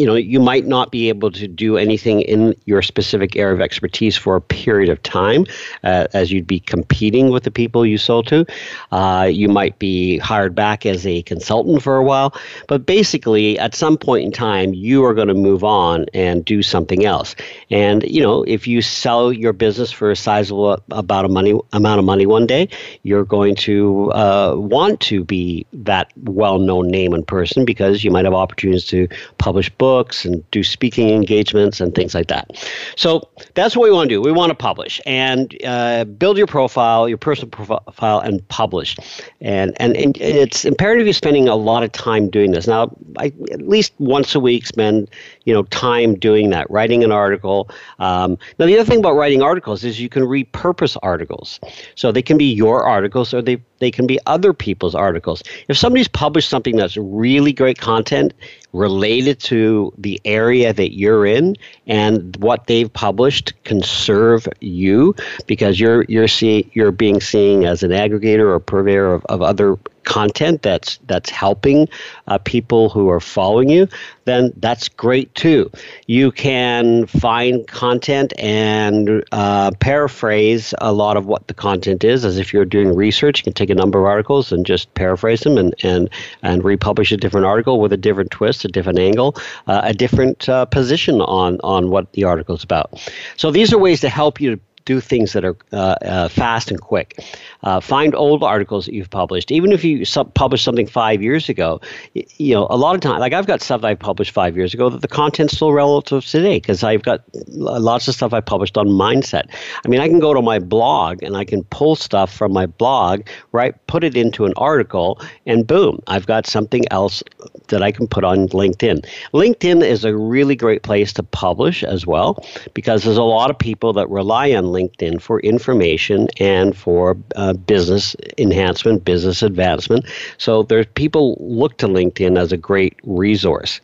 you 0.00 0.06
know 0.06 0.14
you 0.14 0.40
might 0.40 0.66
not 0.66 0.90
be 0.90 1.10
able 1.10 1.30
to 1.30 1.46
do 1.46 1.76
anything 1.76 2.22
in 2.22 2.54
your 2.64 2.80
specific 2.80 3.36
area 3.36 3.54
of 3.54 3.60
expertise 3.60 4.16
for 4.16 4.34
a 4.34 4.40
period 4.40 4.88
of 4.88 5.02
time 5.02 5.44
uh, 5.84 6.06
as 6.14 6.32
you'd 6.32 6.46
be 6.46 6.58
competing 6.58 7.28
with 7.28 7.44
the 7.44 7.50
people 7.50 7.84
you 7.84 7.98
sold 7.98 8.26
to. 8.26 8.46
Uh, 8.92 9.28
you 9.30 9.46
might 9.46 9.78
be 9.78 10.16
hired 10.16 10.54
back 10.54 10.86
as 10.86 11.06
a 11.06 11.20
consultant 11.22 11.82
for 11.82 11.96
a 11.96 12.02
while 12.02 12.34
but 12.66 12.86
basically 12.86 13.58
at 13.58 13.74
some 13.74 13.98
point 13.98 14.24
in 14.24 14.32
time 14.32 14.72
you 14.72 15.04
are 15.04 15.12
going 15.12 15.28
to 15.28 15.34
move 15.34 15.62
on 15.62 16.06
and 16.14 16.46
do 16.46 16.62
something 16.62 17.04
else. 17.04 17.36
And 17.70 18.02
you 18.04 18.22
know 18.22 18.42
if 18.44 18.66
you 18.66 18.80
sell 18.80 19.30
your 19.30 19.52
business 19.52 19.92
for 19.92 20.10
a 20.10 20.16
sizable 20.16 20.82
about 20.90 21.26
a 21.26 21.28
money 21.28 21.60
amount 21.74 21.98
of 21.98 22.06
money 22.06 22.24
one 22.24 22.46
day 22.46 22.70
you're 23.02 23.26
going 23.26 23.54
to 23.54 24.10
uh, 24.12 24.54
want 24.56 24.98
to 25.00 25.24
be 25.24 25.66
that 25.74 26.10
well-known 26.24 26.88
name 26.88 27.12
and 27.12 27.26
person 27.26 27.66
because 27.66 28.02
you 28.02 28.10
might 28.10 28.24
have 28.24 28.32
opportunities 28.32 28.86
to 28.86 29.06
publish 29.36 29.68
books 29.68 29.89
and 30.24 30.48
do 30.50 30.62
speaking 30.62 31.10
engagements 31.10 31.80
and 31.80 31.94
things 31.94 32.14
like 32.14 32.28
that. 32.28 32.50
So 32.96 33.28
that's 33.54 33.76
what 33.76 33.84
we 33.84 33.90
want 33.90 34.08
to 34.08 34.14
do. 34.14 34.20
We 34.20 34.32
want 34.32 34.50
to 34.50 34.54
publish 34.54 35.00
and 35.06 35.56
uh, 35.64 36.04
build 36.04 36.38
your 36.38 36.46
profile, 36.46 37.08
your 37.08 37.18
personal 37.18 37.50
profile, 37.50 38.20
and 38.20 38.46
publish. 38.48 38.96
And, 39.40 39.74
and, 39.80 39.96
and 39.96 40.16
it's 40.16 40.64
imperative 40.64 41.06
you're 41.06 41.14
spending 41.14 41.48
a 41.48 41.56
lot 41.56 41.82
of 41.82 41.92
time 41.92 42.30
doing 42.30 42.52
this. 42.52 42.66
Now, 42.66 42.94
I, 43.18 43.32
at 43.52 43.62
least 43.62 43.92
once 43.98 44.34
a 44.34 44.40
week, 44.40 44.66
spend 44.66 45.08
you 45.50 45.56
know 45.56 45.64
time 45.64 46.14
doing 46.14 46.50
that, 46.50 46.70
writing 46.70 47.02
an 47.02 47.10
article. 47.10 47.68
Um, 47.98 48.38
now, 48.60 48.66
the 48.66 48.78
other 48.78 48.88
thing 48.88 49.00
about 49.00 49.16
writing 49.16 49.42
articles 49.42 49.82
is 49.82 50.00
you 50.00 50.08
can 50.08 50.22
repurpose 50.22 50.96
articles. 51.02 51.58
So 51.96 52.12
they 52.12 52.22
can 52.22 52.38
be 52.38 52.44
your 52.44 52.84
articles 52.84 53.34
or 53.34 53.42
they 53.42 53.60
they 53.80 53.90
can 53.90 54.06
be 54.06 54.20
other 54.26 54.52
people's 54.52 54.94
articles. 54.94 55.42
If 55.66 55.76
somebody's 55.76 56.06
published 56.06 56.48
something 56.48 56.76
that's 56.76 56.96
really 56.96 57.52
great 57.52 57.78
content 57.78 58.32
related 58.72 59.40
to 59.40 59.92
the 59.98 60.20
area 60.24 60.72
that 60.72 60.94
you're 60.94 61.26
in 61.26 61.56
and 61.88 62.36
what 62.36 62.68
they've 62.68 62.92
published 62.92 63.52
can 63.64 63.82
serve 63.82 64.46
you 64.60 65.16
because 65.48 65.80
you're 65.80 66.04
you're 66.04 66.28
seeing 66.28 66.70
you're 66.74 66.92
being 66.92 67.20
seen 67.20 67.64
as 67.64 67.82
an 67.82 67.90
aggregator 67.90 68.54
or 68.54 68.60
purveyor 68.60 69.14
of, 69.14 69.24
of 69.24 69.42
other 69.42 69.76
content 70.04 70.62
that's 70.62 70.98
that's 71.06 71.30
helping 71.30 71.88
uh, 72.26 72.38
people 72.38 72.88
who 72.88 73.08
are 73.08 73.20
following 73.20 73.68
you, 73.68 73.88
then 74.24 74.52
that's 74.56 74.88
great 74.88 75.34
too. 75.34 75.70
You 76.06 76.32
can 76.32 77.06
find 77.06 77.66
content 77.66 78.32
and 78.38 79.24
uh, 79.32 79.70
paraphrase 79.80 80.74
a 80.78 80.92
lot 80.92 81.16
of 81.16 81.26
what 81.26 81.46
the 81.48 81.54
content 81.54 82.04
is, 82.04 82.24
as 82.24 82.38
if 82.38 82.52
you're 82.52 82.64
doing 82.64 82.94
research. 82.94 83.40
You 83.40 83.44
can 83.44 83.52
take 83.52 83.70
a 83.70 83.74
number 83.74 83.98
of 83.98 84.06
articles 84.06 84.52
and 84.52 84.64
just 84.66 84.92
paraphrase 84.94 85.40
them 85.40 85.58
and 85.58 85.74
and 85.82 86.08
and 86.42 86.64
republish 86.64 87.12
a 87.12 87.16
different 87.16 87.46
article 87.46 87.80
with 87.80 87.92
a 87.92 87.96
different 87.96 88.30
twist, 88.30 88.64
a 88.64 88.68
different 88.68 88.98
angle, 88.98 89.36
uh, 89.66 89.80
a 89.84 89.92
different 89.92 90.48
uh, 90.48 90.64
position 90.66 91.20
on 91.20 91.58
on 91.62 91.90
what 91.90 92.12
the 92.12 92.24
article 92.24 92.54
is 92.54 92.64
about. 92.64 93.00
So 93.36 93.50
these 93.50 93.72
are 93.72 93.78
ways 93.78 94.00
to 94.00 94.08
help 94.08 94.40
you 94.40 94.60
do 94.84 95.00
things 95.00 95.32
that 95.32 95.44
are 95.44 95.56
uh, 95.72 95.96
uh, 96.02 96.28
fast 96.28 96.70
and 96.70 96.80
quick. 96.80 97.22
Uh, 97.62 97.80
find 97.80 98.14
old 98.14 98.42
articles 98.42 98.86
that 98.86 98.94
you've 98.94 99.10
published, 99.10 99.50
even 99.50 99.72
if 99.72 99.84
you 99.84 100.04
sub- 100.04 100.32
published 100.34 100.64
something 100.64 100.86
five 100.86 101.22
years 101.22 101.48
ago. 101.48 101.80
Y- 102.14 102.24
you 102.38 102.54
know, 102.54 102.66
a 102.70 102.76
lot 102.76 102.94
of 102.94 103.00
time, 103.00 103.20
like 103.20 103.32
I've 103.32 103.46
got 103.46 103.60
stuff 103.60 103.84
I 103.84 103.94
published 103.94 104.32
five 104.32 104.56
years 104.56 104.72
ago 104.72 104.88
that 104.88 105.02
the 105.02 105.08
content's 105.08 105.54
still 105.54 105.72
relative 105.72 106.24
today 106.24 106.58
because 106.58 106.82
I've 106.82 107.02
got 107.02 107.22
lots 107.48 108.08
of 108.08 108.14
stuff 108.14 108.32
I 108.32 108.40
published 108.40 108.78
on 108.78 108.88
mindset. 108.88 109.48
I 109.84 109.88
mean, 109.88 110.00
I 110.00 110.08
can 110.08 110.20
go 110.20 110.32
to 110.32 110.42
my 110.42 110.58
blog 110.58 111.22
and 111.22 111.36
I 111.36 111.44
can 111.44 111.64
pull 111.64 111.96
stuff 111.96 112.32
from 112.32 112.52
my 112.52 112.66
blog, 112.66 113.26
right, 113.52 113.74
put 113.86 114.04
it 114.04 114.16
into 114.16 114.44
an 114.46 114.54
article, 114.56 115.20
and 115.46 115.66
boom, 115.66 116.00
I've 116.06 116.26
got 116.26 116.46
something 116.46 116.84
else 116.90 117.22
that 117.68 117.82
I 117.82 117.92
can 117.92 118.08
put 118.08 118.24
on 118.24 118.48
LinkedIn. 118.48 119.06
LinkedIn 119.34 119.84
is 119.84 120.04
a 120.04 120.16
really 120.16 120.56
great 120.56 120.82
place 120.82 121.12
to 121.14 121.22
publish 121.22 121.84
as 121.84 122.06
well 122.06 122.44
because 122.74 123.04
there's 123.04 123.16
a 123.16 123.22
lot 123.22 123.50
of 123.50 123.58
people 123.58 123.92
that 123.92 124.08
rely 124.08 124.52
on 124.52 124.64
LinkedIn 124.70 125.20
for 125.20 125.40
information 125.40 126.28
and 126.38 126.76
for 126.76 127.16
uh, 127.36 127.52
business 127.52 128.16
enhancement, 128.38 129.04
business 129.04 129.42
advancement. 129.42 130.04
So 130.38 130.62
there's 130.62 130.86
people 130.94 131.36
look 131.40 131.76
to 131.78 131.86
LinkedIn 131.86 132.38
as 132.38 132.52
a 132.52 132.56
great 132.56 132.98
resource. 133.04 133.80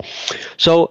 So 0.57 0.91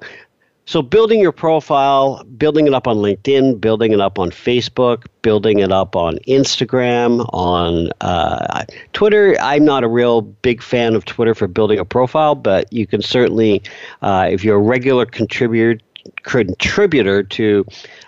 so 0.67 0.81
building 0.81 1.19
your 1.19 1.31
profile, 1.31 2.23
building 2.37 2.65
it 2.65 2.73
up 2.73 2.87
on 2.87 2.97
LinkedIn, 2.97 3.61
building 3.61 3.91
it 3.91 4.01
up 4.01 4.17
on 4.17 4.31
Facebook, 4.31 5.05
building 5.21 5.59
it 5.59 5.71
up 5.71 5.95
on 5.95 6.17
Instagram, 6.27 7.29
on 7.33 7.91
uh, 8.01 8.63
Twitter. 8.93 9.37
I'm 9.39 9.63
not 9.63 9.83
a 9.83 9.87
real 9.87 10.21
big 10.21 10.63
fan 10.63 10.95
of 10.95 11.05
Twitter 11.05 11.35
for 11.35 11.47
building 11.47 11.77
a 11.77 11.85
profile, 11.85 12.33
but 12.33 12.71
you 12.73 12.87
can 12.87 13.03
certainly, 13.03 13.61
uh, 14.01 14.27
if 14.29 14.43
you're 14.43 14.57
a 14.57 14.61
regular 14.61 15.05
contributor 15.05 15.79
contributor 16.23 17.23
to 17.23 17.65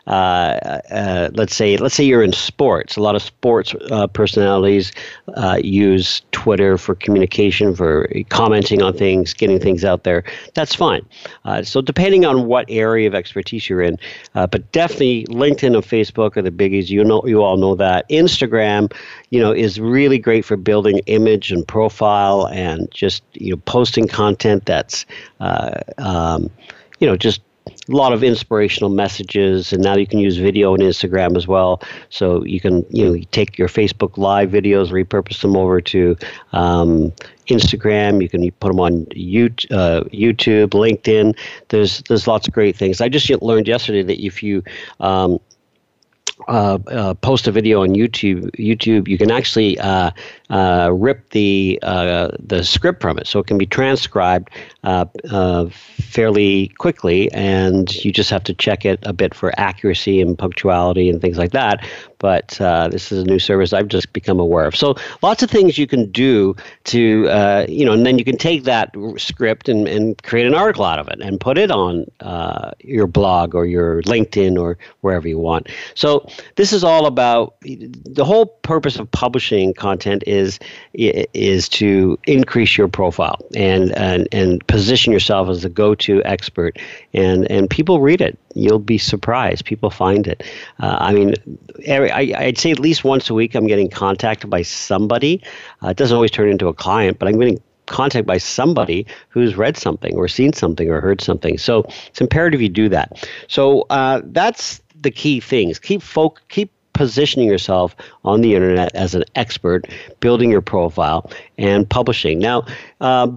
let's 0.08 1.56
say 1.56 1.78
let's 1.78 1.96
say 1.96 2.04
you're 2.04 2.24
in 2.24 2.34
sports. 2.34 2.96
A 2.96 3.02
lot 3.02 3.16
of 3.16 3.22
sports 3.22 3.76
uh, 3.92 4.08
personalities 4.08 4.92
uh, 5.36 5.60
use 5.62 6.22
Twitter 6.32 6.78
for 6.78 6.96
communication, 6.96 7.76
for 7.76 8.10
commenting 8.30 8.82
on 8.82 8.94
things, 8.94 9.34
getting 9.34 9.60
things 9.60 9.84
out 9.84 10.04
there. 10.04 10.24
That's 10.54 10.74
fine. 10.74 11.06
Uh, 11.46 11.64
so 11.64 11.82
depending 11.82 12.26
on 12.26 12.46
what 12.48 12.66
area 12.70 13.08
of 13.08 13.16
expertise 13.16 13.70
you're 13.70 13.82
in, 13.82 13.98
uh, 14.36 14.48
but 14.48 14.72
definitely 14.72 15.26
LinkedIn 15.26 15.76
and 15.76 15.84
Facebook 15.84 16.38
are 16.38 16.42
the 16.42 16.52
biggies. 16.52 16.90
You 16.90 17.04
know, 17.04 17.22
you 17.26 17.44
all 17.44 17.58
know 17.58 17.76
that. 17.76 18.08
Instagram, 18.10 18.94
you 19.30 19.40
know, 19.40 19.52
is 19.52 19.80
really 19.80 20.18
great 20.18 20.46
for 20.46 20.58
building 20.58 21.00
image 21.08 21.52
and 21.52 21.68
profile 21.68 22.48
and 22.48 22.90
just 22.92 23.24
you 23.34 23.52
know 23.52 23.62
posting 23.66 24.08
content 24.08 24.66
that's 24.66 25.06
um, 25.40 26.50
you 27.00 27.08
know 27.08 27.18
just 27.18 27.42
a 27.68 27.96
lot 27.96 28.14
of 28.14 28.24
inspirational 28.24 28.90
messages 28.90 29.74
and 29.74 29.84
now 29.84 29.96
you 29.96 30.08
can 30.08 30.20
use 30.20 30.38
video 30.38 30.74
and 30.74 30.84
instagram 30.84 31.36
as 31.36 31.48
well. 31.48 31.82
So 32.10 32.44
you 32.44 32.60
can 32.60 32.86
you 32.90 33.06
know 33.06 33.24
take 33.32 33.58
your 33.58 33.68
facebook 33.68 34.18
live 34.18 34.50
videos 34.50 34.92
repurpose 34.92 35.42
them 35.42 35.56
over 35.56 35.82
to 35.82 36.16
um, 36.54 37.14
instagram. 37.48 38.22
You 38.22 38.30
can 38.30 38.50
put 38.60 38.70
them 38.70 38.80
on 38.80 39.06
YouTube, 39.08 39.72
uh, 39.72 40.04
youtube 40.06 40.70
linkedin. 40.70 41.38
There's 41.70 42.02
there's 42.08 42.28
lots 42.28 42.48
of 42.48 42.54
great 42.54 42.76
things. 42.76 43.02
I 43.02 43.10
just 43.10 43.30
learned 43.42 43.68
yesterday 43.68 44.04
that 44.04 44.24
if 44.24 44.44
you 44.44 44.64
um, 45.00 45.40
uh, 46.48 46.78
uh, 46.88 47.14
post 47.16 47.48
a 47.48 47.52
video 47.52 47.82
on 47.82 47.90
YouTube, 47.90 48.52
YouTube, 48.56 49.08
you 49.08 49.18
can 49.18 49.32
actually 49.32 49.78
uh, 49.80 50.12
uh 50.50 50.90
rip 50.94 51.30
the 51.32 51.80
uh, 51.82 52.30
the 52.40 52.64
script 52.64 53.02
from 53.02 53.18
it, 53.18 53.28
so 53.28 53.40
it 53.40 53.48
can 53.48 53.58
be 53.58 53.66
transcribed 53.66 54.50
uh, 54.84 55.06
fairly 55.70 56.68
quickly, 56.78 57.30
and 57.32 57.94
you 58.06 58.12
just 58.12 58.30
have 58.30 58.44
to 58.44 58.54
check 58.54 58.86
it 58.86 59.00
a 59.04 59.14
bit 59.14 59.34
for 59.34 59.52
accuracy 59.60 60.22
and 60.22 60.38
punctuality 60.38 61.10
and 61.10 61.22
things 61.22 61.38
like 61.38 61.52
that 61.52 61.86
but 62.20 62.48
this 62.92 63.12
is 63.12 63.22
a 63.22 63.26
new 63.26 63.38
service 63.38 63.74
I've 63.74 63.90
just 63.90 64.12
become 64.12 64.40
aware 64.40 64.66
of. 64.66 64.76
So 64.76 64.96
lots 65.22 65.44
of 65.44 65.52
things 65.52 65.78
you 65.78 65.86
can 65.86 66.12
do 66.12 66.56
to, 66.86 66.98
you 67.70 67.86
know, 67.86 67.92
and 67.92 68.08
then 68.08 68.18
you 68.18 68.26
can 68.26 68.38
take 68.38 68.64
that 68.64 68.96
script 69.18 69.70
and, 69.70 69.88
and 69.88 70.22
create 70.24 70.48
an 70.48 70.56
article 70.56 70.84
out 70.84 70.98
of 70.98 71.08
it 71.10 71.20
and 71.22 71.40
put 71.40 71.60
it 71.60 71.70
on 71.70 72.08
your 72.80 73.06
blog 73.06 73.54
or 73.54 73.68
your 73.68 74.02
LinkedIn 74.02 74.60
or 74.60 74.80
wherever 75.02 75.28
you 75.28 75.38
want. 75.38 75.68
So 75.94 76.27
this 76.56 76.74
is 76.74 76.84
all 76.84 77.06
about 77.06 77.56
the 77.62 78.26
whole 78.26 78.46
purpose 78.46 78.98
of 78.98 79.10
publishing 79.12 79.74
content 79.74 80.24
is 80.26 80.60
is 80.94 81.70
to 81.70 82.18
increase 82.26 82.78
your 82.78 82.88
profile 82.88 83.40
and 83.56 83.96
and, 83.98 84.28
and 84.32 84.66
position 84.68 85.12
yourself 85.14 85.50
as 85.50 85.64
a 85.66 85.70
go-to 85.70 86.24
expert 86.24 86.78
and 87.14 87.50
and 87.52 87.70
people 87.70 88.00
read 88.00 88.22
it 88.22 88.38
you'll 88.58 88.80
be 88.80 88.98
surprised. 88.98 89.66
People 89.66 89.90
find 89.90 90.28
it. 90.28 90.44
Uh, 90.80 90.98
I 91.00 91.14
mean, 91.14 91.36
every, 91.86 92.12
I, 92.12 92.46
would 92.46 92.58
say 92.58 92.72
at 92.72 92.80
least 92.80 93.04
once 93.04 93.30
a 93.30 93.34
week 93.34 93.56
I'm 93.56 93.68
getting 93.68 93.90
contacted 93.90 94.50
by 94.50 94.64
somebody. 94.64 95.42
Uh, 95.84 95.90
it 95.90 95.98
doesn't 95.98 96.16
always 96.16 96.32
turn 96.32 96.50
into 96.50 96.68
a 96.68 96.74
client, 96.74 97.20
but 97.20 97.28
I'm 97.28 97.38
getting 97.38 97.62
contacted 97.86 98.26
by 98.26 98.38
somebody 98.38 99.06
who's 99.30 99.56
read 99.56 99.78
something 99.78 100.16
or 100.18 100.28
seen 100.28 100.54
something 100.54 100.90
or 100.90 101.00
heard 101.00 101.22
something. 101.22 101.58
So 101.58 101.86
it's 102.08 102.20
imperative 102.20 102.62
you 102.62 102.70
do 102.70 102.90
that. 102.90 103.30
So 103.48 103.82
uh, 103.90 104.22
that's 104.26 104.82
the 105.02 105.12
key 105.12 105.40
things. 105.40 105.80
Keep 105.80 106.02
folk, 106.02 106.42
keep 106.50 106.72
positioning 106.98 107.48
yourself 107.48 107.96
on 108.26 108.42
the 108.42 108.56
internet 108.56 108.94
as 108.96 109.14
an 109.14 109.24
expert, 109.36 109.88
building 110.20 110.50
your 110.50 110.62
profile, 110.62 111.30
and 111.58 111.88
publishing. 111.88 112.40
Now, 112.40 112.66
uh, 113.00 113.28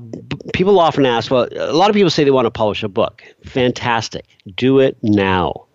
people 0.55 0.81
often 0.81 1.05
ask, 1.05 1.31
well, 1.31 1.47
a 1.52 1.75
lot 1.75 1.90
of 1.90 1.95
people 1.95 2.11
say 2.11 2.25
they 2.25 2.31
want 2.31 2.47
to 2.47 2.50
publish 2.50 2.83
a 2.83 2.88
book. 2.88 3.23
Fantastic. 3.45 4.25
Do 4.57 4.81
it 4.81 4.97
now. 5.02 5.67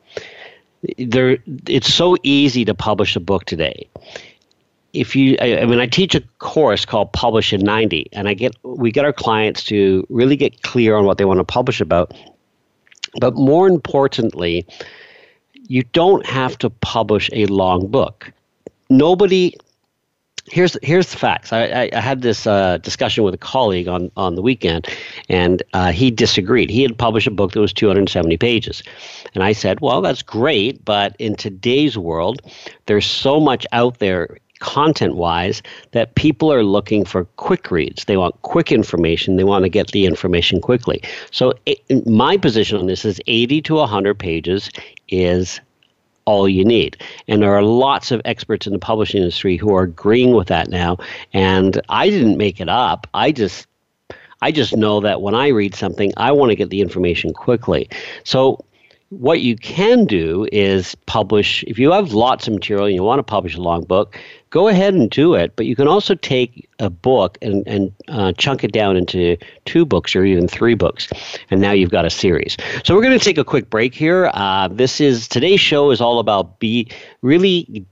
There, 0.98 1.38
it's 1.68 1.94
so 1.94 2.18
easy 2.24 2.66
to 2.66 2.74
publish 2.74 3.16
a 3.16 3.20
book 3.20 3.46
today. 3.46 3.88
If 4.94 5.16
you, 5.16 5.38
I, 5.40 5.60
I 5.60 5.66
mean, 5.66 5.80
I 5.80 5.88
teach 5.88 6.16
a 6.16 6.22
course 6.40 6.86
called 6.86 7.12
Publish 7.14 7.54
in 7.54 7.62
90, 7.62 8.10
and 8.14 8.28
I 8.28 8.34
get 8.34 8.56
we 8.64 8.92
get 8.92 9.04
our 9.04 9.14
clients 9.14 9.64
to 9.66 10.08
really 10.10 10.38
get 10.38 10.62
clear 10.62 10.96
on 10.96 11.06
what 11.06 11.18
they 11.18 11.26
want 11.26 11.40
to 11.40 11.44
publish 11.44 11.82
about. 11.82 12.14
But 13.20 13.36
more 13.36 13.68
importantly, 13.68 14.66
you 15.68 15.84
don't 15.94 16.26
have 16.26 16.58
to 16.60 16.70
publish 16.70 17.30
a 17.34 17.46
long 17.48 17.88
book. 17.88 18.32
Nobody. 18.90 19.56
Here's 20.48 20.78
here's 20.84 21.10
the 21.10 21.18
facts. 21.18 21.52
I, 21.52 21.66
I, 21.66 21.90
I 21.92 22.00
had 22.00 22.22
this 22.22 22.46
uh, 22.46 22.78
discussion 22.78 23.24
with 23.24 23.34
a 23.34 23.38
colleague 23.38 23.88
on, 23.88 24.12
on 24.16 24.36
the 24.36 24.44
weekend, 24.44 24.88
and 25.28 25.64
uh, 25.74 25.92
he 25.92 26.12
disagreed. 26.12 26.70
He 26.70 26.84
had 26.84 26.96
published 26.96 27.26
a 27.26 27.32
book 27.32 27.54
that 27.54 27.60
was 27.60 27.74
270 27.74 28.38
pages, 28.38 28.84
and 29.34 29.44
I 29.44 29.54
said, 29.54 29.80
"Well, 29.80 30.02
that's 30.02 30.22
great, 30.22 30.86
but 30.86 31.16
in 31.18 31.36
today's 31.36 31.98
world, 31.98 32.44
there's 32.86 33.08
so 33.08 33.40
much 33.40 33.66
out 33.72 33.98
there 33.98 34.38
content 34.60 35.16
wise 35.16 35.62
that 35.92 36.16
people 36.16 36.52
are 36.52 36.64
looking 36.64 37.06
for 37.06 37.26
quick 37.36 37.72
reads. 37.72 38.06
They 38.06 38.18
want 38.18 38.42
quick 38.42 38.72
information. 38.72 39.36
They 39.36 39.44
want 39.44 39.64
to 39.64 39.70
get 39.70 39.92
the 39.92 40.06
information 40.06 40.62
quickly. 40.62 41.02
So, 41.32 41.54
it, 41.66 42.08
my 42.08 42.38
position 42.38 42.78
on 42.78 42.88
this 42.88 43.06
is 43.06 43.20
80 43.28 43.62
to 43.64 43.76
100 43.76 44.18
pages 44.18 44.70
is 45.08 45.60
all 46.26 46.50
you 46.50 46.66
need. 46.66 46.98
And 47.28 47.42
there 47.42 47.54
are 47.54 47.64
lots 47.64 48.12
of 48.12 48.22
experts 48.26 48.68
in 48.68 48.74
the 48.74 48.80
publishing 48.80 49.22
industry 49.22 49.58
who 49.58 49.76
are 49.76 49.84
agreeing 49.84 50.36
with 50.36 50.48
that 50.48 50.70
now. 50.70 50.98
And 51.34 51.80
I 51.90 52.10
didn't 52.10 52.38
make 52.38 52.60
it 52.60 52.70
up. 52.70 53.08
I 53.14 53.32
just 53.32 53.68
I 54.42 54.52
just 54.52 54.76
know 54.76 55.00
that 55.00 55.22
when 55.22 55.34
I 55.34 55.48
read 55.48 55.76
something, 55.76 56.14
I 56.18 56.32
want 56.32 56.50
to 56.50 56.56
get 56.56 56.70
the 56.70 56.82
information 56.82 57.34
quickly. 57.34 57.90
So 58.24 58.66
what 59.10 59.42
you 59.42 59.56
can 59.56 60.06
do 60.06 60.48
is 60.52 60.96
publish 61.06 61.64
if 61.68 61.80
you 61.80 61.92
have 61.92 62.12
lots 62.14 62.48
of 62.48 62.54
material 62.54 62.86
and 62.86 62.96
you 62.96 63.04
want 63.04 63.20
to 63.20 63.24
publish 63.24 63.56
a 63.56 63.62
long 63.62 63.84
book 63.84 64.20
go 64.56 64.70
ahead 64.70 64.94
and 64.94 65.10
do 65.10 65.34
it. 65.34 65.54
But 65.58 65.66
you 65.66 65.76
can 65.76 65.86
also 65.86 66.16
take 66.16 66.70
a 66.80 66.90
book 66.90 67.38
and, 67.42 67.62
and 67.68 67.92
uh, 68.08 68.32
chunk 68.38 68.64
it 68.64 68.72
down 68.72 68.96
into 68.96 69.36
two 69.66 69.86
books 69.86 70.16
or 70.16 70.24
even 70.24 70.48
three 70.48 70.76
books. 70.76 71.10
And 71.52 71.60
now 71.60 71.74
you've 71.74 71.92
got 71.92 72.06
a 72.06 72.10
series. 72.10 72.56
So 72.86 72.96
we're 72.96 73.02
going 73.02 73.20
to 73.20 73.24
take 73.24 73.38
a 73.38 73.44
quick 73.44 73.70
break 73.70 73.94
here. 73.94 74.32
Uh, 74.34 74.70
this 74.70 75.02
is 75.02 75.28
today's 75.28 75.60
show 75.60 75.92
is 75.92 76.00
all 76.00 76.20
about 76.20 76.60
be 76.60 76.90
really 77.22 77.86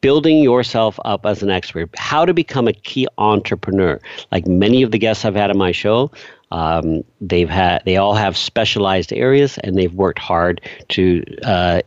building 0.00 0.38
yourself 0.38 0.98
up 1.04 1.26
as 1.26 1.42
an 1.42 1.50
expert, 1.50 1.90
how 1.98 2.24
to 2.24 2.32
become 2.32 2.66
a 2.68 2.72
key 2.72 3.06
entrepreneur. 3.18 4.00
Like 4.32 4.46
many 4.46 4.82
of 4.82 4.92
the 4.92 4.98
guests 4.98 5.26
I've 5.26 5.34
had 5.34 5.50
on 5.50 5.58
my 5.58 5.72
show, 5.72 6.10
um, 6.52 7.04
they've 7.20 7.50
had 7.50 7.82
they 7.84 7.98
all 7.98 8.14
have 8.14 8.36
specialized 8.36 9.12
areas 9.12 9.58
and 9.58 9.76
they've 9.76 9.92
worked 9.92 10.18
hard 10.20 10.62
to 10.88 11.22
uh, 11.44 11.82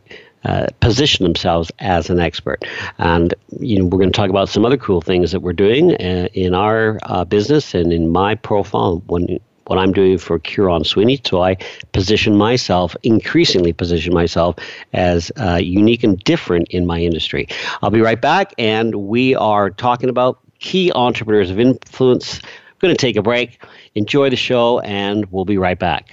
uh, 0.46 0.66
position 0.80 1.24
themselves 1.24 1.72
as 1.80 2.08
an 2.08 2.20
expert. 2.20 2.64
And 2.98 3.34
you 3.58 3.78
know, 3.78 3.84
we're 3.84 3.98
going 3.98 4.12
to 4.12 4.16
talk 4.16 4.30
about 4.30 4.48
some 4.48 4.64
other 4.64 4.76
cool 4.76 5.00
things 5.00 5.32
that 5.32 5.40
we're 5.40 5.52
doing 5.52 5.94
uh, 5.94 6.28
in 6.32 6.54
our 6.54 6.98
uh, 7.02 7.24
business 7.24 7.74
and 7.74 7.92
in 7.92 8.10
my 8.10 8.34
profile 8.34 9.02
when 9.06 9.40
what 9.66 9.78
I'm 9.78 9.92
doing 9.92 10.18
for 10.18 10.38
Kieron 10.38 10.86
Sweeney. 10.86 11.20
So 11.24 11.42
I 11.42 11.56
position 11.92 12.36
myself, 12.36 12.94
increasingly 13.02 13.72
position 13.72 14.14
myself 14.14 14.56
as 14.92 15.32
uh, 15.36 15.56
unique 15.56 16.04
and 16.04 16.18
different 16.20 16.68
in 16.68 16.86
my 16.86 17.00
industry. 17.00 17.48
I'll 17.82 17.90
be 17.90 18.00
right 18.00 18.20
back, 18.20 18.54
and 18.58 18.94
we 18.94 19.34
are 19.34 19.70
talking 19.70 20.08
about 20.08 20.38
key 20.60 20.92
entrepreneurs 20.92 21.50
of 21.50 21.58
influence. 21.58 22.40
I'm 22.44 22.78
going 22.78 22.94
to 22.94 23.00
take 23.00 23.16
a 23.16 23.22
break. 23.22 23.62
Enjoy 23.94 24.30
the 24.30 24.36
show, 24.36 24.78
and 24.80 25.24
we'll 25.32 25.44
be 25.44 25.58
right 25.58 25.78
back. 25.78 26.12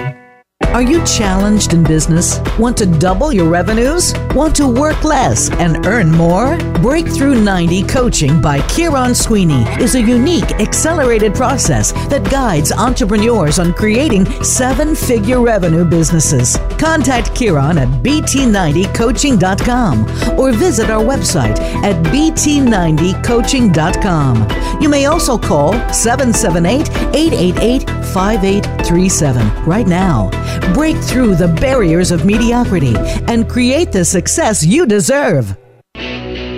Are 0.73 0.81
you 0.81 1.03
challenged 1.03 1.73
in 1.73 1.83
business? 1.83 2.39
Want 2.57 2.77
to 2.77 2.85
double 2.85 3.33
your 3.33 3.49
revenues? 3.49 4.13
Want 4.33 4.55
to 4.55 4.65
work 4.65 5.03
less 5.03 5.51
and 5.51 5.85
earn 5.85 6.09
more? 6.09 6.57
Breakthrough 6.75 7.43
90 7.43 7.83
Coaching 7.83 8.39
by 8.39 8.59
Kieron 8.59 9.13
Sweeney 9.13 9.63
is 9.83 9.95
a 9.95 10.01
unique, 10.01 10.49
accelerated 10.61 11.35
process 11.35 11.91
that 12.07 12.23
guides 12.31 12.71
entrepreneurs 12.71 13.59
on 13.59 13.73
creating 13.73 14.25
seven 14.43 14.95
figure 14.95 15.41
revenue 15.41 15.83
businesses. 15.83 16.55
Contact 16.79 17.31
Kieron 17.31 17.77
at 17.77 17.89
bt90coaching.com 18.01 20.39
or 20.39 20.53
visit 20.53 20.89
our 20.89 21.03
website 21.03 21.59
at 21.83 22.01
bt90coaching.com. 22.05 24.81
You 24.81 24.87
may 24.87 25.03
also 25.05 25.37
call 25.37 25.73
778 25.91 26.89
888 27.13 27.89
5837 28.13 29.65
right 29.65 29.87
now. 29.87 30.29
Break 30.73 30.97
through 30.97 31.35
the 31.35 31.47
barriers 31.59 32.11
of 32.11 32.25
mediocrity 32.25 32.95
and 33.27 33.49
create 33.49 33.91
the 33.91 34.05
success 34.05 34.65
you 34.65 34.85
deserve. 34.85 35.57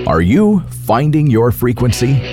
Are 0.07 0.21
you 0.21 0.61
finding 0.85 1.27
your 1.27 1.51
frequency? 1.51 2.32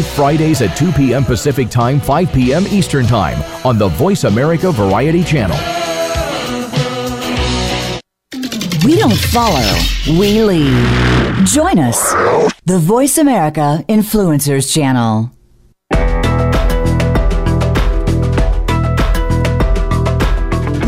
Fridays 0.00 0.62
at 0.62 0.76
2 0.76 0.92
p.m. 0.92 1.24
Pacific 1.24 1.68
Time, 1.68 2.00
5 2.00 2.32
p.m. 2.32 2.66
Eastern 2.68 3.06
Time 3.06 3.40
on 3.66 3.78
the 3.78 3.88
Voice 3.88 4.24
America 4.24 4.72
Variety 4.72 5.22
Channel. 5.24 5.56
We 8.84 8.98
don't 8.98 9.16
follow, 9.16 9.78
we 10.18 10.42
lead. 10.42 11.46
Join 11.46 11.78
us, 11.78 12.12
the 12.64 12.78
Voice 12.78 13.18
America 13.18 13.84
Influencers 13.88 14.72
Channel. 14.72 15.30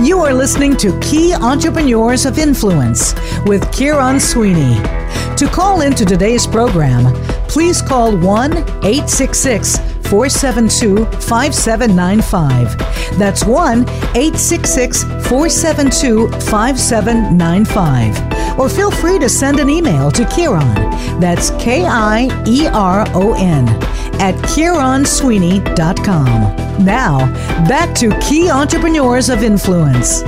You 0.07 0.21
are 0.21 0.33
listening 0.33 0.77
to 0.77 0.99
Key 1.01 1.35
Entrepreneurs 1.35 2.27
of 2.27 2.39
Influence 2.39 3.15
with 3.45 3.65
Kieron 3.73 4.21
Sweeney. 4.21 4.77
To 5.37 5.47
call 5.47 5.81
into 5.81 6.05
today's 6.05 6.47
program, 6.47 7.13
please 7.57 7.81
call 7.81 8.15
1 8.15 8.53
866 8.85 9.79
472 10.11 11.07
5795. 11.23 12.77
That's 13.19 13.47
1 13.47 13.89
866 13.89 15.05
472 15.05 16.29
5795. 16.51 18.59
Or 18.59 18.69
feel 18.69 18.91
free 18.91 19.19
to 19.21 19.31
send 19.31 19.59
an 19.59 19.71
email 19.71 20.11
to 20.11 20.25
Kieron. 20.25 20.75
That's 21.19 21.49
K 21.53 21.87
I 21.87 22.29
E 22.47 22.67
R 22.67 23.07
O 23.15 23.33
N 23.33 23.67
at 24.21 24.35
KieronSweeney.com. 24.53 26.85
Now, 26.85 27.21
back 27.67 27.95
to 27.95 28.11
Key 28.21 28.51
Entrepreneurs 28.51 29.31
of 29.31 29.43
Influence. 29.43 30.23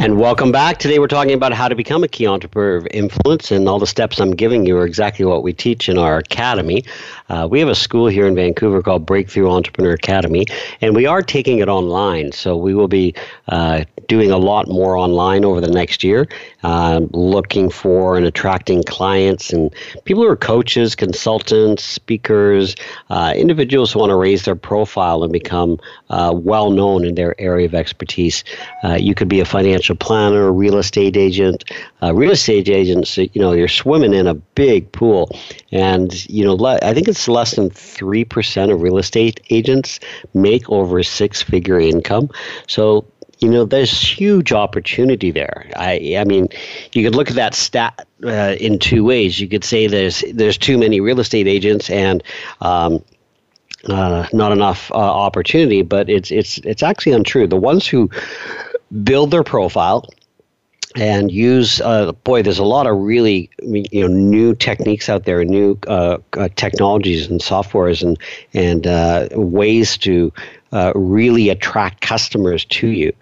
And 0.00 0.20
welcome 0.20 0.52
back. 0.52 0.78
Today 0.78 1.00
we're 1.00 1.08
talking 1.08 1.32
about 1.32 1.52
how 1.52 1.66
to 1.66 1.74
become 1.74 2.04
a 2.04 2.08
key 2.08 2.24
entrepreneur 2.24 2.76
of 2.76 2.86
influence, 2.92 3.50
and 3.50 3.68
all 3.68 3.80
the 3.80 3.86
steps 3.86 4.20
I'm 4.20 4.30
giving 4.30 4.64
you 4.64 4.78
are 4.78 4.86
exactly 4.86 5.24
what 5.24 5.42
we 5.42 5.52
teach 5.52 5.88
in 5.88 5.98
our 5.98 6.18
academy. 6.18 6.84
Uh, 7.28 7.46
we 7.50 7.60
have 7.60 7.68
a 7.68 7.74
school 7.74 8.06
here 8.06 8.26
in 8.26 8.34
Vancouver 8.34 8.82
called 8.82 9.04
Breakthrough 9.04 9.50
Entrepreneur 9.50 9.92
Academy, 9.92 10.46
and 10.80 10.94
we 10.94 11.06
are 11.06 11.22
taking 11.22 11.58
it 11.58 11.68
online. 11.68 12.32
So 12.32 12.56
we 12.56 12.74
will 12.74 12.88
be 12.88 13.14
uh, 13.48 13.84
doing 14.08 14.30
a 14.30 14.38
lot 14.38 14.68
more 14.68 14.96
online 14.96 15.44
over 15.44 15.60
the 15.60 15.70
next 15.70 16.02
year, 16.02 16.26
uh, 16.62 17.00
looking 17.12 17.70
for 17.70 18.16
and 18.16 18.24
attracting 18.24 18.82
clients 18.82 19.52
and 19.52 19.72
people 20.04 20.22
who 20.22 20.28
are 20.28 20.36
coaches, 20.36 20.94
consultants, 20.94 21.84
speakers, 21.84 22.74
uh, 23.10 23.34
individuals 23.36 23.92
who 23.92 23.98
want 23.98 24.10
to 24.10 24.16
raise 24.16 24.44
their 24.44 24.56
profile 24.56 25.22
and 25.22 25.32
become 25.32 25.78
uh, 26.10 26.32
well 26.34 26.70
known 26.70 27.04
in 27.04 27.14
their 27.14 27.38
area 27.38 27.66
of 27.66 27.74
expertise. 27.74 28.42
Uh, 28.82 28.94
you 28.94 29.14
could 29.14 29.28
be 29.28 29.40
a 29.40 29.44
financial 29.44 29.94
planner, 29.94 30.48
a 30.48 30.52
real 30.52 30.78
estate 30.78 31.16
agent. 31.16 31.64
Real 32.02 32.30
estate 32.30 32.68
agents, 32.68 33.18
you 33.18 33.28
know, 33.34 33.52
you're 33.52 33.68
swimming 33.68 34.14
in 34.14 34.26
a 34.26 34.34
big 34.34 34.90
pool, 34.92 35.30
and 35.72 36.28
you 36.28 36.44
know, 36.44 36.56
I 36.66 36.94
think 36.94 37.08
it's 37.08 37.18
it's 37.18 37.28
less 37.28 37.56
than 37.56 37.68
3% 37.68 38.72
of 38.72 38.80
real 38.80 38.98
estate 38.98 39.40
agents 39.50 39.98
make 40.34 40.70
over 40.70 41.02
six 41.02 41.42
figure 41.42 41.80
income. 41.80 42.30
So, 42.68 43.04
you 43.40 43.48
know, 43.48 43.64
there's 43.64 43.90
huge 43.90 44.52
opportunity 44.52 45.32
there. 45.32 45.68
I, 45.76 46.16
I 46.16 46.24
mean, 46.24 46.48
you 46.92 47.02
could 47.04 47.16
look 47.16 47.28
at 47.28 47.34
that 47.34 47.54
stat 47.54 48.06
uh, 48.22 48.54
in 48.60 48.78
two 48.78 49.04
ways. 49.04 49.40
You 49.40 49.48
could 49.48 49.64
say 49.64 49.88
there's 49.88 50.22
there's 50.32 50.56
too 50.56 50.78
many 50.78 51.00
real 51.00 51.18
estate 51.18 51.48
agents 51.48 51.90
and 51.90 52.22
um, 52.60 53.04
uh, 53.88 54.26
not 54.32 54.52
enough 54.52 54.92
uh, 54.92 54.94
opportunity, 54.94 55.82
but 55.82 56.08
it's 56.08 56.30
it's 56.30 56.58
it's 56.58 56.84
actually 56.84 57.12
untrue. 57.12 57.48
The 57.48 57.56
ones 57.56 57.86
who 57.86 58.10
build 59.02 59.32
their 59.32 59.44
profile 59.44 60.08
and 60.98 61.30
use 61.30 61.80
uh, 61.80 62.12
boy 62.24 62.42
there's 62.42 62.58
a 62.58 62.64
lot 62.64 62.86
of 62.86 62.96
really 62.98 63.48
you 63.62 64.00
know 64.00 64.08
new 64.08 64.54
techniques 64.54 65.08
out 65.08 65.24
there 65.24 65.44
new 65.44 65.78
uh, 65.86 66.18
uh, 66.36 66.48
technologies 66.56 67.28
and 67.30 67.40
softwares 67.40 68.02
and 68.02 68.18
and 68.52 68.86
uh, 68.86 69.28
ways 69.32 69.96
to 69.96 70.32
uh, 70.72 70.92
really 70.94 71.48
attract 71.48 72.02
customers 72.02 72.64
to 72.66 72.88
you 72.88 73.12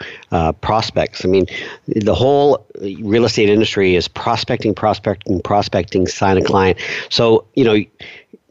prospects. 0.60 1.24
I 1.24 1.28
mean 1.28 1.46
the 1.86 2.14
whole 2.14 2.66
real 2.80 3.24
estate 3.24 3.48
industry 3.48 3.94
is 3.94 4.08
prospecting 4.08 4.74
prospecting 4.74 5.40
prospecting 5.42 6.06
sign 6.08 6.38
a 6.38 6.42
client. 6.42 6.78
So 7.08 7.44
you 7.54 7.64
know 7.64 7.84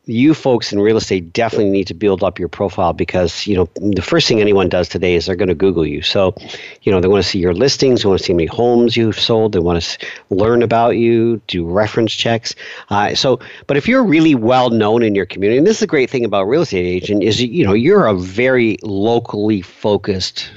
you 0.08 0.34
folks 0.34 0.72
in 0.72 0.80
real 0.80 0.98
estate 0.98 1.34
definitely 1.34 1.70
need 1.70 1.88
to 1.88 1.94
build 1.94 2.24
up 2.24 2.38
your 2.38 2.48
profile 2.48 2.94
because 2.94 3.48
you 3.48 3.56
know 3.56 3.68
the 3.76 4.02
first 4.02 4.28
thing 4.28 4.40
anyone 4.40 4.70
does 4.70 4.88
today 4.88 5.16
is 5.16 5.26
they're 5.26 5.36
going 5.36 5.50
to 5.50 5.56
Google 5.56 5.86
you. 5.86 6.02
So, 6.02 6.36
you 6.84 6.92
know 6.92 7.00
they 7.00 7.08
want 7.08 7.24
to 7.24 7.30
see 7.30 7.40
your 7.40 7.54
listings, 7.54 8.04
they 8.04 8.10
want 8.10 8.20
to 8.20 8.26
see 8.26 8.34
how 8.34 8.38
many 8.38 8.48
homes 8.48 8.96
you've 8.96 9.20
sold, 9.20 9.54
they 9.54 9.60
want 9.60 9.82
to 9.82 10.08
learn 10.30 10.62
about 10.62 10.98
you, 10.98 11.42
do 11.48 11.66
reference 11.66 12.14
checks. 12.14 12.54
Uh, 12.90 13.16
so, 13.16 13.40
but 13.68 13.78
if 13.78 13.88
you're 13.88 14.04
really 14.04 14.36
well 14.36 14.70
known 14.70 15.04
in 15.04 15.16
your 15.16 15.26
community, 15.26 15.58
and 15.58 15.68
this 15.68 15.78
is 15.78 15.84
a 15.84 15.88
great 15.88 16.10
thing 16.10 16.26
about 16.26 16.44
real 16.44 16.62
estate 16.62 16.86
agent 16.86 17.24
is 17.24 17.42
you 17.42 17.66
know 17.66 17.74
you're 17.74 18.06
a 18.06 18.16
very 18.16 18.78
locally 18.84 19.62
focused 19.62 20.52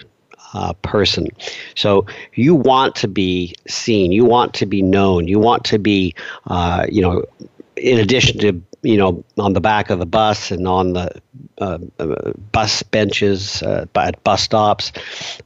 uh, 0.54 0.72
person. 0.82 1.28
So 1.74 2.06
you 2.34 2.54
want 2.54 2.94
to 2.96 3.08
be 3.08 3.54
seen, 3.66 4.12
you 4.12 4.24
want 4.24 4.54
to 4.54 4.66
be 4.66 4.82
known, 4.82 5.28
you 5.28 5.38
want 5.38 5.64
to 5.64 5.78
be, 5.78 6.14
uh, 6.46 6.87
you 6.90 7.02
know, 7.02 7.24
in 7.76 7.98
addition 7.98 8.38
to 8.40 8.61
you 8.83 8.97
know, 8.97 9.25
on 9.38 9.53
the 9.53 9.61
back 9.61 9.91
of 9.91 9.99
the 9.99 10.07
bus 10.07 10.51
and 10.51 10.67
on 10.69 10.93
the 10.93 11.11
uh, 11.59 11.79
uh, 11.99 12.33
bus 12.53 12.83
benches 12.83 13.62
uh, 13.62 13.87
at 13.97 14.23
bus 14.25 14.43
stops. 14.43 14.93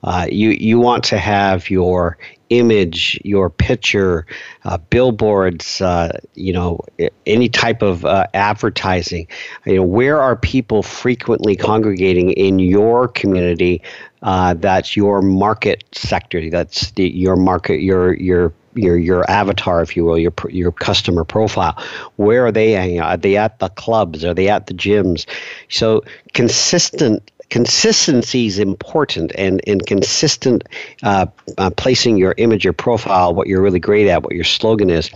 Uh, 0.02 0.26
you 0.30 0.50
you 0.50 0.78
want 0.78 1.04
to 1.04 1.18
have 1.18 1.70
your 1.70 2.18
image, 2.50 3.18
your 3.24 3.48
picture, 3.48 4.26
uh, 4.64 4.76
billboards, 4.76 5.80
uh, 5.80 6.12
you 6.34 6.52
know, 6.52 6.80
any 7.24 7.48
type 7.48 7.82
of 7.82 8.04
advertising. 8.04 9.26
You 9.64 9.76
know, 9.76 9.82
where 9.84 10.20
are 10.20 10.36
people 10.36 10.82
frequently 10.82 11.56
congregating 11.56 12.32
in 12.32 12.58
your 12.58 13.08
community? 13.08 13.82
That's 14.22 14.96
your 14.96 15.22
market 15.22 15.84
sector. 15.92 16.48
That's 16.50 16.90
the, 16.92 17.08
your 17.08 17.36
market, 17.36 17.82
your 17.82 18.14
your 18.14 18.52
your 18.74 18.96
your 18.96 19.30
avatar, 19.30 19.82
if 19.82 19.96
you 19.96 20.04
will, 20.04 20.18
your 20.18 20.32
your 20.48 20.72
customer 20.72 21.24
profile. 21.24 21.76
Where 22.16 22.46
are 22.46 22.52
they 22.52 22.72
hanging 22.72 23.00
out? 23.00 23.10
Are 23.10 23.16
they 23.16 23.36
at 23.36 23.58
the 23.58 23.68
clubs? 23.68 24.24
Are 24.24 24.34
they 24.34 24.48
at 24.48 24.66
the 24.66 24.74
gyms? 24.74 25.26
So 25.68 26.02
consistent 26.32 27.30
consistency 27.52 28.46
is 28.46 28.58
important 28.58 29.30
and, 29.36 29.60
and 29.66 29.86
consistent 29.86 30.66
uh, 31.02 31.26
uh, 31.58 31.68
placing 31.76 32.16
your 32.16 32.34
image, 32.38 32.64
your 32.64 32.72
profile, 32.72 33.34
what 33.34 33.46
you're 33.46 33.60
really 33.60 33.78
great 33.78 34.08
at, 34.08 34.22
what 34.22 34.34
your 34.34 34.42
slogan 34.42 34.88
is, 34.88 35.10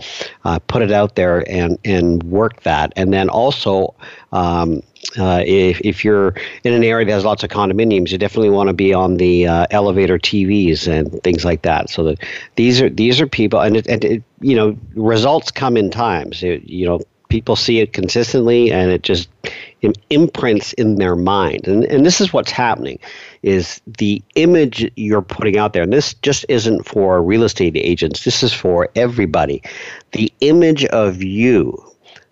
uh, 0.45 0.59
put 0.67 0.83
it 0.83 0.91
out 0.91 1.15
there 1.15 1.43
and, 1.51 1.79
and 1.83 2.21
work 2.21 2.61
that. 2.61 2.93
And 2.95 3.11
then 3.11 3.27
also, 3.27 3.95
um, 4.33 4.83
uh, 5.17 5.43
if, 5.45 5.79
if 5.81 6.03
you're 6.03 6.33
in 6.63 6.73
an 6.73 6.83
area 6.83 7.05
that 7.05 7.11
has 7.11 7.25
lots 7.25 7.43
of 7.43 7.49
condominiums, 7.49 8.11
you 8.11 8.17
definitely 8.17 8.49
want 8.49 8.67
to 8.67 8.73
be 8.73 8.93
on 8.93 9.17
the 9.17 9.47
uh, 9.47 9.67
elevator 9.71 10.17
TVs 10.17 10.87
and 10.87 11.21
things 11.23 11.45
like 11.45 11.61
that. 11.63 11.89
So 11.89 12.03
that 12.03 12.23
these 12.55 12.81
are 12.81 12.89
these 12.89 13.21
are 13.21 13.27
people, 13.27 13.59
and 13.59 13.77
it, 13.77 13.87
and 13.87 14.03
it, 14.03 14.23
you 14.41 14.55
know 14.55 14.77
results 14.95 15.51
come 15.51 15.77
in 15.77 15.89
times. 15.89 16.41
You 16.41 16.85
know 16.85 17.01
people 17.29 17.55
see 17.55 17.79
it 17.79 17.93
consistently, 17.93 18.71
and 18.71 18.91
it 18.91 19.03
just 19.03 19.29
imprints 20.09 20.73
in 20.73 20.95
their 20.95 21.15
mind. 21.15 21.67
And, 21.67 21.83
and 21.85 22.05
this 22.05 22.21
is 22.21 22.33
what's 22.33 22.51
happening 22.51 22.99
is 23.43 23.81
the 23.85 24.21
image 24.35 24.89
you're 24.95 25.21
putting 25.21 25.57
out 25.57 25.73
there, 25.73 25.83
and 25.83 25.93
this 25.93 26.13
just 26.15 26.45
isn't 26.49 26.85
for 26.85 27.21
real 27.21 27.43
estate 27.43 27.75
agents, 27.75 28.23
this 28.23 28.43
is 28.43 28.53
for 28.53 28.89
everybody. 28.95 29.61
The 30.13 30.31
image 30.41 30.85
of 30.85 31.21
you 31.21 31.86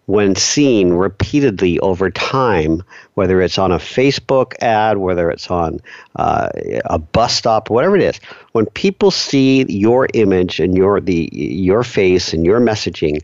when 0.07 0.35
seen 0.35 0.93
repeatedly 0.93 1.79
over 1.79 2.11
time, 2.11 2.83
whether 3.15 3.41
it's 3.41 3.57
on 3.57 3.71
a 3.71 3.77
Facebook 3.77 4.53
ad, 4.61 4.97
whether 4.97 5.31
it's 5.31 5.49
on 5.49 5.79
uh, 6.17 6.49
a 6.85 6.99
bus 6.99 7.35
stop, 7.35 7.69
whatever 7.69 7.95
it 7.95 8.03
is, 8.03 8.19
when 8.51 8.65
people 8.67 9.09
see 9.09 9.65
your 9.67 10.07
image 10.13 10.59
and 10.59 10.77
your 10.77 11.01
the 11.01 11.29
your 11.33 11.83
face 11.83 12.33
and 12.33 12.45
your 12.45 12.59
messaging 12.59 13.23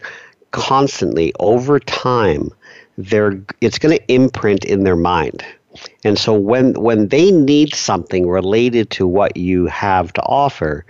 constantly 0.52 1.32
over 1.40 1.80
time, 1.80 2.50
they're 2.98 3.40
it's 3.62 3.78
going 3.78 3.98
to 3.98 4.12
imprint 4.12 4.66
in 4.66 4.84
their 4.84 4.96
mind. 4.96 5.46
And 6.04 6.18
so 6.18 6.34
when 6.34 6.74
when 6.74 7.10
they 7.10 7.32
need 7.32 7.76
something 7.76 8.28
related 8.28 8.90
to 8.92 9.08
what 9.08 9.38
you 9.38 9.68
have 9.68 10.12
to 10.14 10.22
offer, 10.24 10.86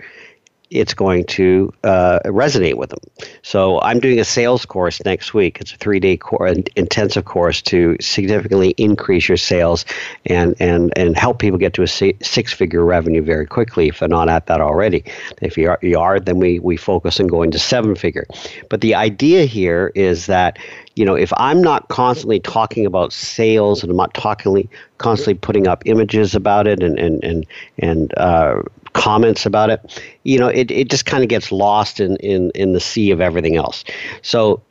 it's 0.72 0.94
going 0.94 1.24
to 1.24 1.72
uh, 1.84 2.20
resonate 2.24 2.76
with 2.76 2.90
them. 2.90 3.00
So 3.42 3.80
I'm 3.82 4.00
doing 4.00 4.18
a 4.18 4.24
sales 4.24 4.64
course 4.64 5.04
next 5.04 5.34
week. 5.34 5.60
It's 5.60 5.72
a 5.72 5.76
three-day 5.76 6.16
course, 6.16 6.56
an 6.56 6.64
intensive 6.76 7.24
course 7.24 7.62
to 7.62 7.96
significantly 8.00 8.70
increase 8.78 9.28
your 9.28 9.36
sales 9.36 9.84
and 10.26 10.56
and 10.60 10.92
and 10.96 11.16
help 11.16 11.38
people 11.38 11.58
get 11.58 11.74
to 11.74 11.82
a 11.82 11.86
six-figure 11.86 12.84
revenue 12.84 13.22
very 13.22 13.46
quickly 13.46 13.88
if 13.88 14.00
they're 14.00 14.08
not 14.08 14.28
at 14.28 14.46
that 14.46 14.60
already. 14.60 15.04
If 15.40 15.56
you 15.56 15.70
are, 15.70 15.78
you 15.82 15.98
are 15.98 16.18
then 16.18 16.38
we 16.38 16.58
we 16.58 16.76
focus 16.76 17.20
on 17.20 17.26
going 17.26 17.50
to 17.52 17.58
seven-figure. 17.58 18.26
But 18.68 18.80
the 18.80 18.94
idea 18.94 19.44
here 19.44 19.92
is 19.94 20.26
that 20.26 20.58
you 20.96 21.04
know 21.04 21.14
if 21.14 21.32
I'm 21.36 21.62
not 21.62 21.88
constantly 21.88 22.40
talking 22.40 22.86
about 22.86 23.12
sales 23.12 23.82
and 23.82 23.90
I'm 23.90 23.96
not 23.96 24.14
talking 24.14 24.68
constantly 24.98 25.34
putting 25.34 25.66
up 25.66 25.82
images 25.86 26.34
about 26.34 26.66
it 26.66 26.82
and 26.82 26.98
and 26.98 27.22
and 27.24 27.46
and 27.78 28.14
uh, 28.16 28.62
comments 28.92 29.46
about 29.46 29.70
it, 29.70 30.02
you 30.24 30.38
know, 30.38 30.48
it, 30.48 30.70
it 30.70 30.90
just 30.90 31.06
kind 31.06 31.22
of 31.22 31.28
gets 31.28 31.52
lost 31.52 32.00
in, 32.00 32.16
in, 32.16 32.50
in 32.54 32.72
the 32.72 32.80
sea 32.80 33.10
of 33.10 33.20
everything 33.20 33.56
else. 33.56 33.84
So 34.22 34.62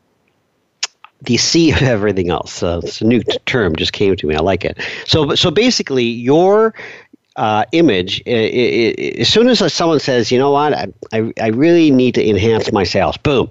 the 1.21 1.37
sea 1.37 1.71
of 1.71 1.81
everything 1.81 2.29
else. 2.29 2.63
Uh, 2.63 2.81
it's 2.83 3.01
a 3.01 3.05
new 3.05 3.21
term 3.45 3.75
just 3.75 3.93
came 3.93 4.15
to 4.15 4.27
me. 4.27 4.35
I 4.35 4.39
like 4.39 4.65
it. 4.65 4.79
So 5.05 5.35
so 5.35 5.51
basically, 5.51 6.05
your 6.05 6.73
uh, 7.35 7.65
image, 7.71 8.21
it, 8.21 8.53
it, 8.53 8.99
it, 8.99 9.19
as 9.19 9.29
soon 9.29 9.47
as 9.47 9.73
someone 9.73 9.99
says, 9.99 10.31
you 10.31 10.39
know 10.39 10.51
what, 10.51 10.73
I, 10.73 10.87
I, 11.13 11.33
I 11.39 11.47
really 11.47 11.91
need 11.91 12.15
to 12.15 12.27
enhance 12.27 12.71
my 12.71 12.83
sales, 12.83 13.17
boom, 13.17 13.49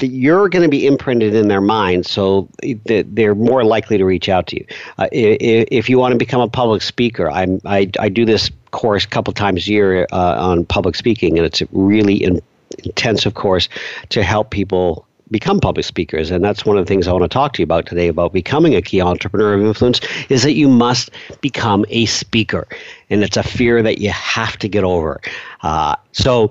you're 0.00 0.48
going 0.48 0.62
to 0.62 0.68
be 0.68 0.86
imprinted 0.86 1.34
in 1.34 1.48
their 1.48 1.60
mind, 1.60 2.06
so 2.06 2.48
they're 2.84 3.34
more 3.34 3.64
likely 3.64 3.98
to 3.98 4.04
reach 4.04 4.28
out 4.28 4.46
to 4.48 4.56
you. 4.56 4.66
Uh, 4.96 5.08
if 5.10 5.88
you 5.88 5.98
want 5.98 6.12
to 6.12 6.18
become 6.18 6.40
a 6.40 6.48
public 6.48 6.82
speaker, 6.82 7.28
I'm, 7.28 7.60
I, 7.64 7.90
I 7.98 8.08
do 8.08 8.24
this 8.24 8.50
course 8.70 9.04
a 9.04 9.08
couple 9.08 9.32
times 9.32 9.66
a 9.66 9.70
year 9.70 10.06
uh, 10.12 10.36
on 10.38 10.64
public 10.64 10.94
speaking, 10.94 11.38
and 11.38 11.46
it's 11.46 11.60
a 11.60 11.68
really 11.72 12.22
in, 12.22 12.40
intensive 12.84 13.34
course 13.34 13.68
to 14.10 14.22
help 14.22 14.50
people 14.50 15.06
become 15.30 15.60
public 15.60 15.84
speakers. 15.84 16.30
And 16.30 16.42
that's 16.42 16.64
one 16.64 16.78
of 16.78 16.86
the 16.86 16.88
things 16.88 17.06
i 17.06 17.12
want 17.12 17.24
to 17.24 17.28
talk 17.28 17.52
to 17.54 17.62
you 17.62 17.64
about 17.64 17.86
today 17.86 18.08
about 18.08 18.32
becoming 18.32 18.74
a 18.74 18.82
key 18.82 19.00
entrepreneur 19.00 19.54
of 19.54 19.60
influence 19.60 20.00
is 20.30 20.42
that 20.42 20.52
you 20.52 20.68
must 20.68 21.10
become 21.40 21.84
a 21.88 22.06
speaker. 22.06 22.66
And 23.10 23.22
it's 23.22 23.36
a 23.36 23.42
fear 23.42 23.82
that 23.82 23.98
you 23.98 24.10
have 24.10 24.56
to 24.58 24.68
get 24.68 24.84
over. 24.84 25.20
Uh, 25.60 25.96
so 26.12 26.50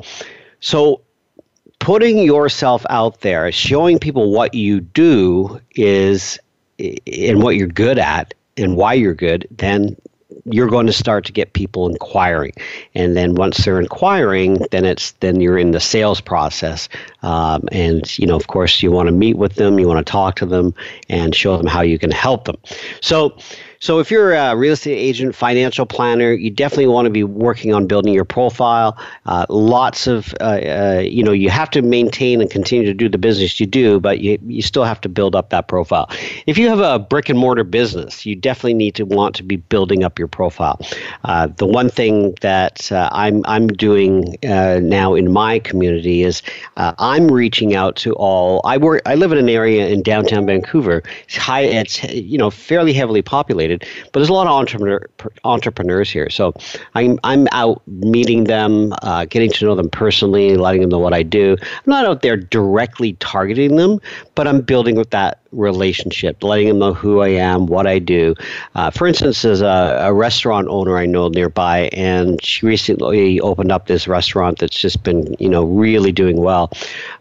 so 0.59 1.01
putting 1.79 2.19
yourself 2.19 2.85
out 2.89 3.21
there, 3.21 3.51
showing 3.51 3.99
people 3.99 4.31
what 4.31 4.53
you 4.53 4.81
do 4.81 5.59
is 5.75 6.39
and 6.79 7.41
what 7.41 7.55
you're 7.55 7.67
good 7.67 7.97
at 7.97 8.33
and 8.57 8.75
why 8.75 8.93
you're 8.93 9.13
good, 9.13 9.47
then 9.51 9.95
you're 10.49 10.69
going 10.69 10.87
to 10.87 10.93
start 10.93 11.25
to 11.25 11.31
get 11.31 11.53
people 11.53 11.89
inquiring. 11.89 12.53
And 12.95 13.15
then 13.15 13.35
once 13.35 13.57
they're 13.57 13.79
inquiring 13.79 14.65
then 14.71 14.85
it's 14.85 15.11
then 15.19 15.41
you're 15.41 15.57
in 15.57 15.71
the 15.71 15.79
sales 15.79 16.21
process. 16.21 16.89
Um, 17.23 17.67
and 17.71 18.17
you 18.17 18.25
know 18.25 18.35
of 18.35 18.47
course 18.47 18.81
you 18.81 18.91
want 18.91 19.07
to 19.07 19.13
meet 19.13 19.37
with 19.37 19.55
them 19.55 19.79
you 19.79 19.87
want 19.87 20.05
to 20.05 20.11
talk 20.11 20.35
to 20.37 20.45
them 20.45 20.73
and 21.09 21.35
show 21.35 21.57
them 21.57 21.67
how 21.67 21.81
you 21.81 21.99
can 21.99 22.11
help 22.11 22.45
them. 22.45 22.57
So 23.01 23.37
so 23.79 23.99
if 23.99 24.09
you're 24.09 24.33
a 24.33 24.55
real 24.55 24.73
estate 24.73 24.97
agent, 24.97 25.35
financial 25.35 25.85
planner, 25.85 26.33
you 26.33 26.49
definitely 26.49 26.87
want 26.87 27.05
to 27.05 27.09
be 27.09 27.23
working 27.23 27.73
on 27.73 27.87
building 27.87 28.13
your 28.13 28.25
profile. 28.25 28.97
Uh, 29.25 29.45
lots 29.49 30.07
of, 30.07 30.33
uh, 30.39 30.43
uh, 30.43 31.03
you 31.03 31.23
know, 31.23 31.31
you 31.31 31.49
have 31.49 31.69
to 31.71 31.81
maintain 31.81 32.41
and 32.41 32.49
continue 32.49 32.85
to 32.85 32.93
do 32.93 33.07
the 33.07 33.17
business 33.17 33.59
you 33.59 33.65
do, 33.65 33.99
but 33.99 34.19
you, 34.19 34.39
you 34.47 34.61
still 34.61 34.83
have 34.83 34.99
to 35.01 35.09
build 35.09 35.35
up 35.35 35.49
that 35.49 35.67
profile. 35.67 36.09
If 36.47 36.57
you 36.57 36.67
have 36.69 36.79
a 36.79 36.97
brick 36.97 37.29
and 37.29 37.37
mortar 37.37 37.63
business, 37.63 38.25
you 38.25 38.35
definitely 38.35 38.73
need 38.73 38.95
to 38.95 39.05
want 39.05 39.35
to 39.35 39.43
be 39.43 39.57
building 39.57 40.03
up 40.03 40.17
your 40.17 40.27
profile. 40.27 40.79
Uh, 41.23 41.47
the 41.47 41.65
one 41.65 41.89
thing 41.89 42.33
that 42.41 42.91
uh, 42.91 43.09
I'm, 43.11 43.43
I'm 43.45 43.67
doing 43.67 44.37
uh, 44.43 44.79
now 44.81 45.13
in 45.13 45.31
my 45.31 45.59
community 45.59 46.23
is 46.23 46.41
I'm 46.77 47.27
reaching 47.31 47.75
out 47.75 47.95
to 47.97 48.13
all, 48.13 48.61
I 48.63 48.77
work, 48.77 49.01
I 49.05 49.15
live 49.15 49.31
in 49.31 49.37
an 49.37 49.49
area 49.49 49.87
in 49.87 50.01
downtown 50.01 50.45
Vancouver. 50.45 51.03
It's 51.25 51.37
high, 51.37 51.61
it's, 51.61 52.03
you 52.03 52.37
know, 52.37 52.49
fairly 52.49 52.93
heavily 52.93 53.21
populated 53.21 53.66
but 53.69 54.13
there's 54.13 54.29
a 54.29 54.33
lot 54.33 54.47
of 54.47 54.53
entrepreneur, 54.53 55.05
entrepreneurs 55.43 56.09
here. 56.09 56.29
So 56.29 56.53
I'm, 56.95 57.19
I'm 57.23 57.47
out 57.51 57.81
meeting 57.87 58.45
them, 58.45 58.93
uh, 59.01 59.25
getting 59.25 59.51
to 59.51 59.65
know 59.65 59.75
them 59.75 59.89
personally, 59.89 60.57
letting 60.57 60.81
them 60.81 60.89
know 60.89 60.99
what 60.99 61.13
I 61.13 61.23
do. 61.23 61.57
I'm 61.61 61.83
not 61.85 62.05
out 62.05 62.21
there 62.21 62.37
directly 62.37 63.13
targeting 63.13 63.75
them, 63.75 63.99
but 64.35 64.47
I'm 64.47 64.61
building 64.61 64.95
with 64.95 65.09
that 65.11 65.41
relationship, 65.57 66.43
letting 66.43 66.67
them 66.67 66.79
know 66.79 66.93
who 66.93 67.21
I 67.21 67.29
am, 67.29 67.65
what 67.65 67.87
I 67.87 67.99
do. 67.99 68.35
Uh, 68.75 68.91
for 68.91 69.07
instance, 69.07 69.41
there's 69.41 69.61
a, 69.61 69.97
a, 70.01 70.13
restaurant 70.13 70.67
owner 70.69 70.97
I 70.97 71.05
know 71.05 71.27
nearby, 71.27 71.89
and 71.93 72.43
she 72.43 72.65
recently 72.65 73.39
opened 73.39 73.71
up 73.71 73.87
this 73.87 74.07
restaurant 74.07 74.59
that's 74.59 74.79
just 74.79 75.03
been, 75.03 75.35
you 75.39 75.49
know, 75.49 75.63
really 75.63 76.11
doing 76.11 76.37
well. 76.37 76.71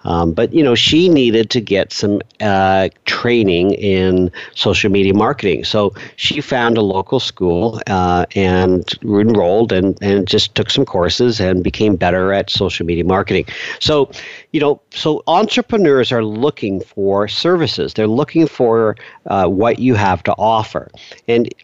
Um, 0.05 0.33
but 0.33 0.53
you 0.53 0.63
know, 0.63 0.75
she 0.75 1.09
needed 1.09 1.51
to 1.51 1.61
get 1.61 1.93
some 1.93 2.21
uh, 2.41 2.89
training 3.05 3.73
in 3.73 4.31
social 4.55 4.91
media 4.91 5.15
marketing, 5.15 5.65
so 5.65 5.95
she 6.17 6.41
found 6.41 6.77
a 6.77 6.83
local 6.83 7.21
school 7.21 7.81
uh, 7.87 8.27
and 8.35 8.85
enrolled 9.03 9.73
and 9.73 9.99
and 10.03 10.27
just 10.29 10.55
took 10.55 10.71
some 10.71 10.85
courses 10.85 11.41
and 11.41 11.65
became 11.65 11.97
better 11.97 12.33
at 12.33 12.51
social 12.51 12.87
media 12.87 13.05
marketing. 13.05 13.47
So, 13.81 14.11
you 14.57 14.61
know, 14.61 14.81
so 14.91 15.23
entrepreneurs 15.27 16.11
are 16.13 16.25
looking 16.25 16.81
for 16.81 17.29
services. 17.29 17.93
They're 17.93 18.07
looking 18.07 18.47
for 18.47 18.97
uh, 19.27 19.49
what 19.49 19.81
you 19.81 19.95
have 19.97 20.23
to 20.23 20.33
offer. 20.39 20.91
And 21.29 21.55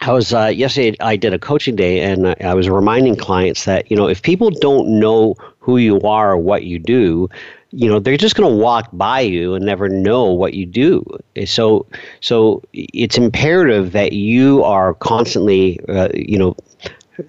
I 0.00 0.10
was 0.10 0.34
uh, 0.34 0.46
yesterday. 0.46 0.96
I 0.98 1.14
did 1.14 1.32
a 1.32 1.38
coaching 1.38 1.76
day, 1.76 2.00
and 2.00 2.34
I 2.40 2.54
was 2.54 2.68
reminding 2.68 3.14
clients 3.14 3.66
that 3.66 3.88
you 3.88 3.96
know 3.96 4.08
if 4.08 4.20
people 4.22 4.50
don't 4.50 4.98
know 4.98 5.36
who 5.60 5.76
you 5.76 6.00
are 6.00 6.32
or 6.32 6.36
what 6.38 6.64
you 6.64 6.80
do, 6.80 7.30
you 7.70 7.88
know 7.88 8.00
they're 8.00 8.16
just 8.16 8.34
going 8.34 8.50
to 8.50 8.56
walk 8.60 8.88
by 8.92 9.20
you 9.20 9.54
and 9.54 9.64
never 9.64 9.88
know 9.88 10.24
what 10.32 10.54
you 10.54 10.66
do. 10.66 11.04
So, 11.44 11.86
so 12.20 12.62
it's 12.72 13.16
imperative 13.16 13.92
that 13.92 14.12
you 14.12 14.64
are 14.64 14.92
constantly, 14.94 15.78
uh, 15.88 16.08
you 16.14 16.36
know, 16.36 16.56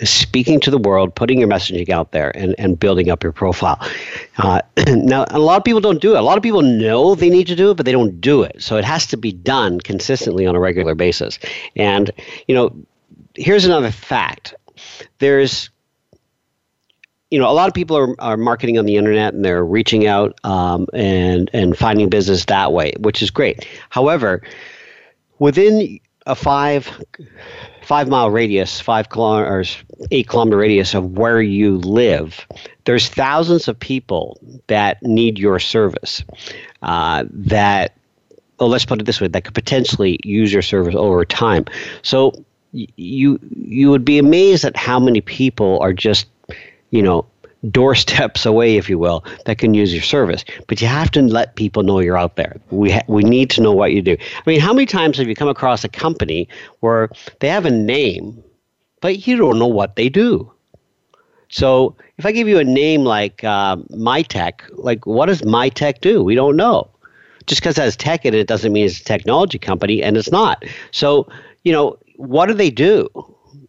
speaking 0.03 0.59
to 0.61 0.71
the 0.71 0.77
world, 0.77 1.15
putting 1.15 1.39
your 1.39 1.47
messaging 1.47 1.89
out 1.89 2.11
there, 2.11 2.35
and, 2.35 2.55
and 2.57 2.79
building 2.79 3.09
up 3.09 3.23
your 3.23 3.31
profile. 3.31 3.79
Uh, 4.37 4.61
now, 4.87 5.25
a 5.29 5.39
lot 5.39 5.57
of 5.57 5.63
people 5.63 5.81
don't 5.81 6.01
do 6.01 6.15
it. 6.15 6.19
A 6.19 6.21
lot 6.21 6.37
of 6.37 6.43
people 6.43 6.61
know 6.61 7.15
they 7.15 7.29
need 7.29 7.47
to 7.47 7.55
do 7.55 7.71
it, 7.71 7.77
but 7.77 7.85
they 7.85 7.91
don't 7.91 8.19
do 8.21 8.43
it. 8.43 8.61
So 8.61 8.77
it 8.77 8.85
has 8.85 9.07
to 9.07 9.17
be 9.17 9.31
done 9.31 9.79
consistently 9.79 10.45
on 10.45 10.55
a 10.55 10.59
regular 10.59 10.95
basis. 10.95 11.39
And, 11.75 12.11
you 12.47 12.55
know, 12.55 12.75
here's 13.35 13.65
another 13.65 13.91
fact 13.91 14.53
there's 15.19 15.69
you 17.29 17.39
know, 17.39 17.49
a 17.49 17.51
lot 17.51 17.67
of 17.67 17.73
people 17.73 17.97
are, 17.97 18.15
are 18.19 18.37
marketing 18.37 18.77
on 18.77 18.85
the 18.85 18.95
internet 18.95 19.33
and 19.33 19.43
they're 19.43 19.65
reaching 19.65 20.07
out 20.07 20.39
um, 20.45 20.87
and 20.93 21.49
and 21.53 21.77
finding 21.77 22.07
business 22.09 22.45
that 22.45 22.71
way, 22.71 22.93
which 22.99 23.21
is 23.21 23.31
great. 23.31 23.67
However, 23.89 24.41
within 25.39 25.99
a 26.25 26.35
five 26.35 26.89
five 27.87 28.09
mile 28.09 28.29
radius, 28.29 28.81
five 28.81 29.07
kilometers, 29.07 29.77
eight 30.11 30.27
kilometer 30.27 30.57
radius 30.57 30.93
of 30.93 31.17
where 31.17 31.41
you 31.41 31.77
live, 31.77 32.45
there's 32.83 33.07
thousands 33.07 33.69
of 33.69 33.79
people 33.79 34.37
that 34.67 35.01
need 35.03 35.39
your 35.39 35.57
service. 35.57 36.21
Uh, 36.81 37.23
that, 37.31 37.95
oh, 38.59 38.67
let's 38.67 38.83
put 38.83 38.99
it 38.99 39.05
this 39.05 39.21
way, 39.21 39.29
that 39.29 39.45
could 39.45 39.53
potentially 39.53 40.19
use 40.25 40.51
your 40.51 40.61
service 40.61 40.95
over 40.95 41.23
time. 41.23 41.63
So 42.01 42.33
you 42.73 43.39
you 43.55 43.89
would 43.89 44.03
be 44.03 44.17
amazed 44.17 44.65
at 44.65 44.75
how 44.75 44.99
many 44.99 45.21
people 45.21 45.79
are 45.79 45.93
just, 45.93 46.27
you 46.91 47.01
know, 47.01 47.25
doorsteps 47.71 48.45
away, 48.45 48.77
if 48.77 48.89
you 48.89 48.99
will, 48.99 49.25
that 49.45 49.57
can 49.57 49.73
use 49.73 49.93
your 49.93 50.03
service. 50.03 50.45
But 50.67 50.81
you 50.81 50.87
have 50.87 51.11
to 51.11 51.21
let 51.21 51.55
people 51.55 51.83
know 51.83 51.99
you're 51.99 52.17
out 52.17 52.35
there. 52.35 52.57
We 52.69 52.91
ha- 52.91 53.03
we 53.07 53.23
need 53.23 53.49
to 53.51 53.61
know 53.61 53.71
what 53.71 53.91
you 53.91 54.01
do. 54.01 54.15
I 54.19 54.49
mean, 54.49 54.59
how 54.59 54.73
many 54.73 54.85
times 54.85 55.17
have 55.17 55.27
you 55.27 55.35
come 55.35 55.47
across 55.47 55.83
a 55.83 55.89
company 55.89 56.47
where 56.79 57.09
they 57.39 57.49
have 57.49 57.65
a 57.65 57.71
name, 57.71 58.43
but 59.01 59.27
you 59.27 59.37
don't 59.37 59.59
know 59.59 59.67
what 59.67 59.95
they 59.95 60.09
do? 60.09 60.51
So 61.49 61.95
if 62.17 62.25
I 62.25 62.31
give 62.31 62.47
you 62.47 62.59
a 62.59 62.63
name 62.63 63.03
like 63.03 63.43
uh, 63.43 63.77
MyTech, 63.91 64.61
like 64.73 65.05
what 65.05 65.27
does 65.27 65.41
MyTech 65.41 66.01
do? 66.01 66.23
We 66.23 66.35
don't 66.35 66.55
know. 66.55 66.89
Just 67.45 67.61
because 67.61 67.77
it 67.77 67.81
has 67.81 67.95
tech 67.95 68.25
in 68.25 68.33
it 68.33 68.47
doesn't 68.47 68.73
mean 68.73 68.85
it's 68.85 68.99
a 68.99 69.03
technology 69.05 69.57
company, 69.57 70.03
and 70.03 70.17
it's 70.17 70.31
not. 70.31 70.65
So 70.91 71.29
you 71.63 71.71
know 71.71 71.97
what 72.17 72.47
do 72.47 72.53
they 72.53 72.69
do? 72.69 73.07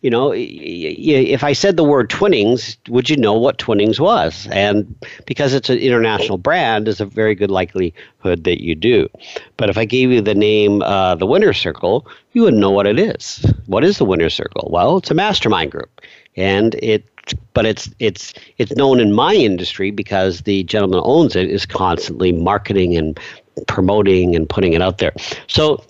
You 0.00 0.11
know, 0.11 0.32
if 0.34 1.42
I 1.42 1.52
said 1.52 1.76
the 1.76 1.84
word 1.84 2.08
Twinings, 2.08 2.76
would 2.88 3.11
you 3.11 3.16
know 3.16 3.34
what 3.34 3.58
Twinings 3.58 3.98
was? 3.98 4.46
And 4.52 4.94
because 5.26 5.54
it's 5.54 5.70
an 5.70 5.78
international 5.78 6.38
brand, 6.38 6.87
there's 6.87 7.00
a 7.00 7.06
very 7.06 7.34
good 7.34 7.50
likelihood 7.50 8.44
that 8.44 8.62
you 8.62 8.74
do. 8.76 9.08
But 9.56 9.70
if 9.70 9.76
I 9.76 9.84
gave 9.84 10.12
you 10.12 10.20
the 10.20 10.37
name 10.37 10.82
uh, 10.82 11.16
the 11.16 11.26
Winner 11.26 11.52
Circle, 11.52 12.06
you 12.32 12.42
wouldn't 12.42 12.61
know 12.61 12.70
what 12.70 12.87
it 12.87 12.98
is. 12.98 13.44
What 13.66 13.82
is 13.82 13.98
the 13.98 14.04
Winner 14.04 14.30
Circle? 14.30 14.68
Well, 14.72 14.98
it's 14.98 15.11
a 15.11 15.14
mastermind 15.14 15.72
group, 15.72 16.00
and 16.37 16.74
it. 16.76 17.04
But 17.52 17.66
it's 17.66 17.90
it's 17.98 18.32
it's 18.56 18.74
known 18.74 19.00
in 19.00 19.12
my 19.12 19.34
industry 19.34 19.90
because 19.90 20.42
the 20.42 20.62
gentleman 20.64 21.00
who 21.00 21.04
owns 21.04 21.37
it 21.37 21.50
is 21.50 21.66
constantly 21.66 22.32
marketing 22.32 22.96
and 22.96 23.20
promoting 23.66 24.34
and 24.34 24.48
putting 24.48 24.72
it 24.72 24.80
out 24.80 24.96
there. 24.96 25.12
So 25.46 25.84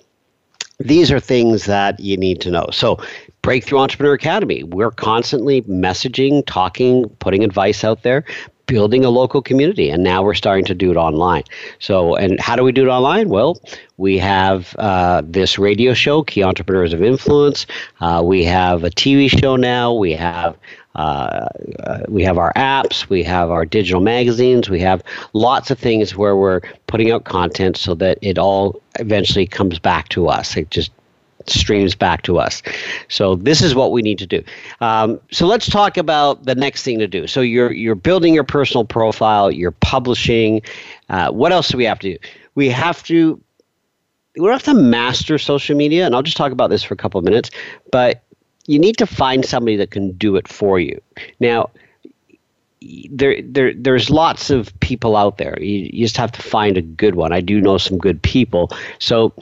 these 0.79 1.11
are 1.11 1.21
things 1.21 1.65
that 1.67 1.99
you 2.01 2.17
need 2.17 2.41
to 2.43 2.51
know. 2.51 2.69
So, 2.73 2.99
Breakthrough 3.43 3.79
Entrepreneur 3.79 4.15
Academy, 4.15 4.63
we're 4.63 4.91
constantly 4.91 5.63
messaging, 5.63 6.43
talking, 6.47 7.09
putting 7.19 7.43
advice 7.45 7.83
out 7.83 8.03
there, 8.03 8.25
building 8.69 9.05
a 9.05 9.09
local 9.09 9.41
community 9.43 9.89
and 9.91 10.05
now 10.05 10.23
we're 10.23 10.35
starting 10.35 10.65
to 10.67 10.75
do 10.75 10.91
it 10.91 10.97
online. 10.97 11.43
So 11.81 12.15
and 12.15 12.39
how 12.39 12.55
do 12.55 12.63
we 12.63 12.71
do 12.71 12.85
it 12.85 12.91
online? 12.91 13.31
Well 13.31 13.61
we 13.97 14.19
have 14.19 14.77
uh, 14.79 15.23
this 15.25 15.59
radio 15.59 15.95
show 15.95 16.23
key 16.23 16.45
entrepreneurs 16.45 16.93
of 16.93 17.03
influence. 17.03 17.67
Uh, 18.01 18.23
we 18.23 18.45
have 18.45 18.85
a 18.85 18.91
tv 18.91 19.31
show 19.31 19.57
now. 19.57 19.95
We 19.95 20.13
have 20.13 20.57
uh, 20.95 21.49
we 22.09 22.23
have 22.25 22.39
our 22.39 22.53
apps, 22.55 23.09
we 23.09 23.23
have 23.23 23.51
our 23.51 23.65
digital 23.65 24.01
magazines, 24.01 24.69
we 24.69 24.81
have 24.81 25.03
lots 25.33 25.71
of 25.71 25.79
things 25.79 26.17
where 26.17 26.37
we're 26.37 26.61
putting 26.87 27.11
out 27.13 27.25
content 27.25 27.77
so 27.77 27.95
that 27.95 28.19
it 28.23 28.39
all 28.39 28.81
eventually 28.99 29.47
comes 29.47 29.79
back 29.79 30.09
to 30.09 30.29
us. 30.29 30.57
It 30.57 30.71
just 30.71 30.91
streams 31.47 31.95
back 31.95 32.23
to 32.23 32.39
us. 32.39 32.63
So 33.09 33.37
this 33.37 33.63
is 33.63 33.75
what 33.75 33.93
we 33.93 34.03
need 34.03 34.19
to 34.19 34.27
do. 34.27 34.43
Um, 34.81 35.21
so 35.31 35.47
let's 35.47 35.69
talk 35.69 35.97
about 35.97 36.45
the 36.45 36.55
next 36.55 36.83
thing 36.83 36.99
to 36.99 37.07
do. 37.07 37.27
So 37.27 37.41
you're 37.41 37.73
you're 37.73 37.95
building 37.95 38.35
your 38.35 38.45
personal 38.45 38.85
profile, 38.85 39.51
you're 39.51 39.71
publishing. 39.71 40.63
Uh, 41.09 41.31
what 41.31 41.53
else 41.53 41.69
do 41.69 41.79
we 41.79 41.85
have 41.85 41.99
to 42.01 42.15
do? 42.15 42.19
We 42.55 42.69
have 42.71 43.03
to 43.05 43.41
we 44.37 44.49
have 44.49 44.63
to 44.65 44.75
master 44.75 45.39
social 45.39 45.77
media, 45.77 46.07
and 46.07 46.15
I'll 46.15 46.23
just 46.23 46.37
talk 46.37 46.53
about 46.53 46.71
this 46.71 46.83
for 46.83 46.95
a 46.95 46.97
couple 46.97 47.19
of 47.19 47.25
minutes. 47.25 47.51
But 47.91 48.23
you 48.69 48.79
need 48.79 48.99
to 48.99 49.07
find 49.07 49.45
somebody 49.45 49.77
that 49.77 49.91
can 49.91 50.13
do 50.13 50.37
it 50.37 50.47
for 50.47 50.79
you. 50.79 51.01
Now 51.41 51.71
there, 53.11 53.43
there, 53.43 53.75
there's 53.75 54.11
lots 54.11 54.51
of 54.51 54.79
people 54.81 55.17
out 55.17 55.39
there. 55.39 55.59
You, 55.61 55.91
you, 55.93 56.05
just 56.05 56.17
have 56.17 56.31
to 56.33 56.43
find 56.43 56.77
a 56.77 56.83
good 56.83 57.17
one. 57.17 57.33
I 57.33 57.41
do 57.41 57.61
know 57.61 57.79
some 57.79 57.99
good 57.99 58.23
people. 58.23 58.71
So 58.99 59.35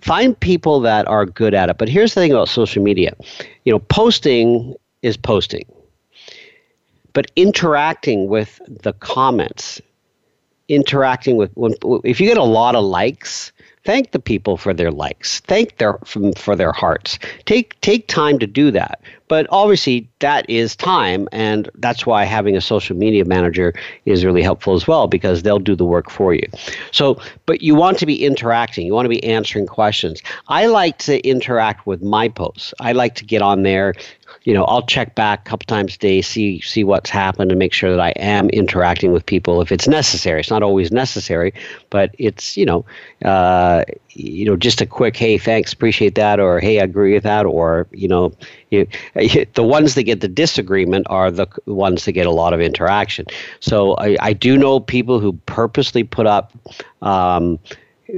find 0.00 0.38
people 0.40 0.80
that 0.80 1.06
are 1.06 1.26
good 1.26 1.54
at 1.54 1.68
it. 1.68 1.78
But 1.78 1.88
here's 1.88 2.14
the 2.14 2.22
thing 2.22 2.32
about 2.32 2.48
social 2.48 2.82
media 2.82 3.14
you 3.64 3.72
know, 3.72 3.78
posting 3.78 4.74
is 5.02 5.16
posting, 5.16 5.64
but 7.12 7.30
interacting 7.36 8.26
with 8.26 8.60
the 8.68 8.94
comments, 8.94 9.80
interacting 10.68 11.36
with, 11.36 11.52
when, 11.54 11.74
if 12.04 12.20
you 12.20 12.26
get 12.26 12.38
a 12.38 12.42
lot 12.42 12.74
of 12.74 12.84
likes, 12.84 13.52
thank 13.84 14.12
the 14.12 14.18
people 14.18 14.56
for 14.56 14.74
their 14.74 14.90
likes. 14.90 15.40
Thank 15.40 15.78
their 15.78 15.98
for 16.36 16.56
their 16.56 16.72
hearts. 16.72 17.18
Take 17.46 17.80
take 17.80 18.08
time 18.08 18.38
to 18.38 18.46
do 18.46 18.70
that. 18.70 19.00
But 19.28 19.46
obviously 19.50 20.08
that 20.18 20.48
is 20.50 20.74
time 20.74 21.28
and 21.30 21.70
that's 21.76 22.04
why 22.04 22.24
having 22.24 22.56
a 22.56 22.60
social 22.60 22.96
media 22.96 23.24
manager 23.24 23.72
is 24.04 24.24
really 24.24 24.42
helpful 24.42 24.74
as 24.74 24.88
well 24.88 25.06
because 25.06 25.42
they'll 25.42 25.60
do 25.60 25.76
the 25.76 25.84
work 25.84 26.10
for 26.10 26.34
you. 26.34 26.46
So 26.90 27.20
but 27.46 27.62
you 27.62 27.74
want 27.74 27.98
to 27.98 28.06
be 28.06 28.24
interacting. 28.24 28.86
You 28.86 28.92
want 28.92 29.06
to 29.06 29.10
be 29.10 29.22
answering 29.24 29.66
questions. 29.66 30.20
I 30.48 30.66
like 30.66 30.98
to 30.98 31.20
interact 31.26 31.86
with 31.86 32.02
my 32.02 32.28
posts. 32.28 32.74
I 32.80 32.92
like 32.92 33.14
to 33.16 33.24
get 33.24 33.40
on 33.40 33.62
there 33.62 33.94
you 34.44 34.54
know, 34.54 34.64
I'll 34.64 34.86
check 34.86 35.14
back 35.14 35.40
a 35.40 35.50
couple 35.50 35.66
times 35.66 35.94
a 35.94 35.98
day, 35.98 36.22
see 36.22 36.60
see 36.60 36.84
what's 36.84 37.10
happened, 37.10 37.50
and 37.50 37.58
make 37.58 37.72
sure 37.72 37.90
that 37.90 38.00
I 38.00 38.10
am 38.10 38.48
interacting 38.50 39.12
with 39.12 39.24
people 39.26 39.60
if 39.60 39.70
it's 39.70 39.86
necessary. 39.86 40.40
It's 40.40 40.50
not 40.50 40.62
always 40.62 40.90
necessary, 40.90 41.52
but 41.90 42.14
it's 42.18 42.56
you 42.56 42.64
know, 42.64 42.84
uh, 43.24 43.84
you 44.10 44.44
know, 44.44 44.56
just 44.56 44.80
a 44.80 44.86
quick 44.86 45.16
hey, 45.16 45.38
thanks, 45.38 45.72
appreciate 45.72 46.14
that, 46.14 46.40
or 46.40 46.60
hey, 46.60 46.80
I 46.80 46.84
agree 46.84 47.14
with 47.14 47.24
that, 47.24 47.46
or 47.46 47.86
you 47.92 48.08
know, 48.08 48.32
you, 48.70 48.86
the 49.54 49.62
ones 49.62 49.94
that 49.94 50.04
get 50.04 50.20
the 50.20 50.28
disagreement 50.28 51.06
are 51.10 51.30
the 51.30 51.46
ones 51.66 52.04
that 52.04 52.12
get 52.12 52.26
a 52.26 52.32
lot 52.32 52.52
of 52.52 52.60
interaction. 52.60 53.26
So 53.60 53.94
I, 53.96 54.16
I 54.20 54.32
do 54.32 54.56
know 54.56 54.80
people 54.80 55.20
who 55.20 55.32
purposely 55.46 56.04
put 56.04 56.26
up. 56.26 56.52
Um, 57.02 57.58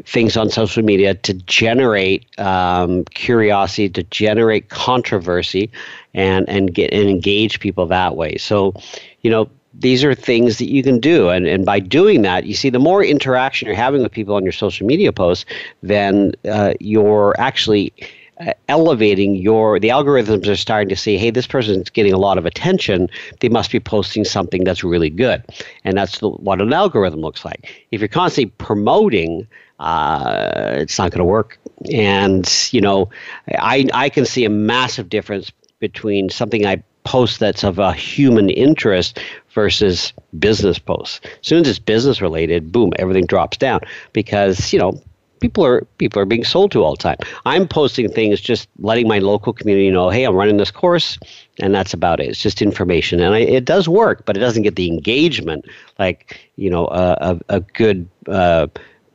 things 0.04 0.36
on 0.36 0.50
social 0.50 0.82
media 0.82 1.14
to 1.14 1.34
generate 1.34 2.26
um, 2.38 3.04
curiosity, 3.06 3.88
to 3.90 4.02
generate 4.04 4.68
controversy, 4.68 5.70
and 6.14 6.48
and 6.48 6.74
get 6.74 6.92
and 6.92 7.08
engage 7.08 7.60
people 7.60 7.86
that 7.86 8.16
way. 8.16 8.36
So, 8.36 8.74
you 9.22 9.30
know, 9.30 9.48
these 9.74 10.04
are 10.04 10.14
things 10.14 10.58
that 10.58 10.68
you 10.68 10.82
can 10.82 10.98
do, 11.00 11.28
and 11.28 11.46
and 11.46 11.64
by 11.64 11.80
doing 11.80 12.22
that, 12.22 12.44
you 12.44 12.54
see, 12.54 12.70
the 12.70 12.78
more 12.78 13.04
interaction 13.04 13.66
you're 13.66 13.76
having 13.76 14.02
with 14.02 14.12
people 14.12 14.34
on 14.34 14.42
your 14.42 14.52
social 14.52 14.86
media 14.86 15.12
posts, 15.12 15.44
then 15.82 16.32
uh, 16.50 16.74
you're 16.80 17.34
actually 17.38 17.92
uh, 18.40 18.52
elevating 18.68 19.34
your 19.36 19.78
the 19.78 19.88
algorithms 19.88 20.48
are 20.48 20.56
starting 20.56 20.88
to 20.88 20.96
see 20.96 21.18
hey 21.18 21.30
this 21.30 21.46
person's 21.46 21.90
getting 21.90 22.12
a 22.12 22.18
lot 22.18 22.38
of 22.38 22.46
attention. 22.46 23.08
They 23.40 23.48
must 23.48 23.70
be 23.70 23.78
posting 23.78 24.24
something 24.24 24.64
that's 24.64 24.82
really 24.82 25.10
good. 25.10 25.44
And 25.84 25.96
that's 25.96 26.18
the, 26.18 26.30
what 26.30 26.60
an 26.60 26.72
algorithm 26.72 27.20
looks 27.20 27.44
like. 27.44 27.86
If 27.90 28.00
you're 28.00 28.08
constantly 28.08 28.52
promoting 28.58 29.46
uh, 29.82 30.74
it's 30.76 30.98
not 30.98 31.10
going 31.10 31.18
to 31.18 31.24
work. 31.24 31.58
And 31.92 32.48
you 32.70 32.80
know, 32.80 33.10
I 33.50 33.88
I 33.92 34.08
can 34.08 34.24
see 34.24 34.44
a 34.44 34.50
massive 34.50 35.08
difference 35.08 35.50
between 35.80 36.30
something 36.30 36.64
I 36.64 36.82
post 37.04 37.40
that's 37.40 37.64
of 37.64 37.80
a 37.80 37.92
human 37.92 38.48
interest 38.48 39.18
versus 39.52 40.12
business 40.38 40.78
posts. 40.78 41.20
As 41.24 41.46
soon 41.46 41.62
as 41.62 41.68
it's 41.68 41.78
business 41.80 42.22
related, 42.22 42.70
boom, 42.70 42.92
everything 42.98 43.26
drops 43.26 43.56
down 43.56 43.80
because 44.12 44.72
you 44.72 44.78
know 44.78 45.02
people 45.40 45.66
are 45.66 45.80
people 45.98 46.22
are 46.22 46.24
being 46.24 46.44
sold 46.44 46.70
to 46.70 46.84
all 46.84 46.92
the 46.94 47.02
time. 47.02 47.18
I'm 47.44 47.66
posting 47.66 48.08
things 48.08 48.40
just 48.40 48.68
letting 48.78 49.08
my 49.08 49.18
local 49.18 49.52
community 49.52 49.90
know, 49.90 50.10
hey, 50.10 50.22
I'm 50.22 50.36
running 50.36 50.58
this 50.58 50.70
course, 50.70 51.18
and 51.58 51.74
that's 51.74 51.92
about 51.92 52.20
it. 52.20 52.28
It's 52.28 52.40
just 52.40 52.62
information, 52.62 53.20
and 53.20 53.34
I, 53.34 53.40
it 53.40 53.64
does 53.64 53.88
work, 53.88 54.24
but 54.24 54.36
it 54.36 54.40
doesn't 54.40 54.62
get 54.62 54.76
the 54.76 54.86
engagement 54.86 55.64
like 55.98 56.48
you 56.54 56.70
know 56.70 56.86
a 56.86 57.16
a, 57.20 57.56
a 57.56 57.60
good. 57.60 58.08
Uh, 58.28 58.68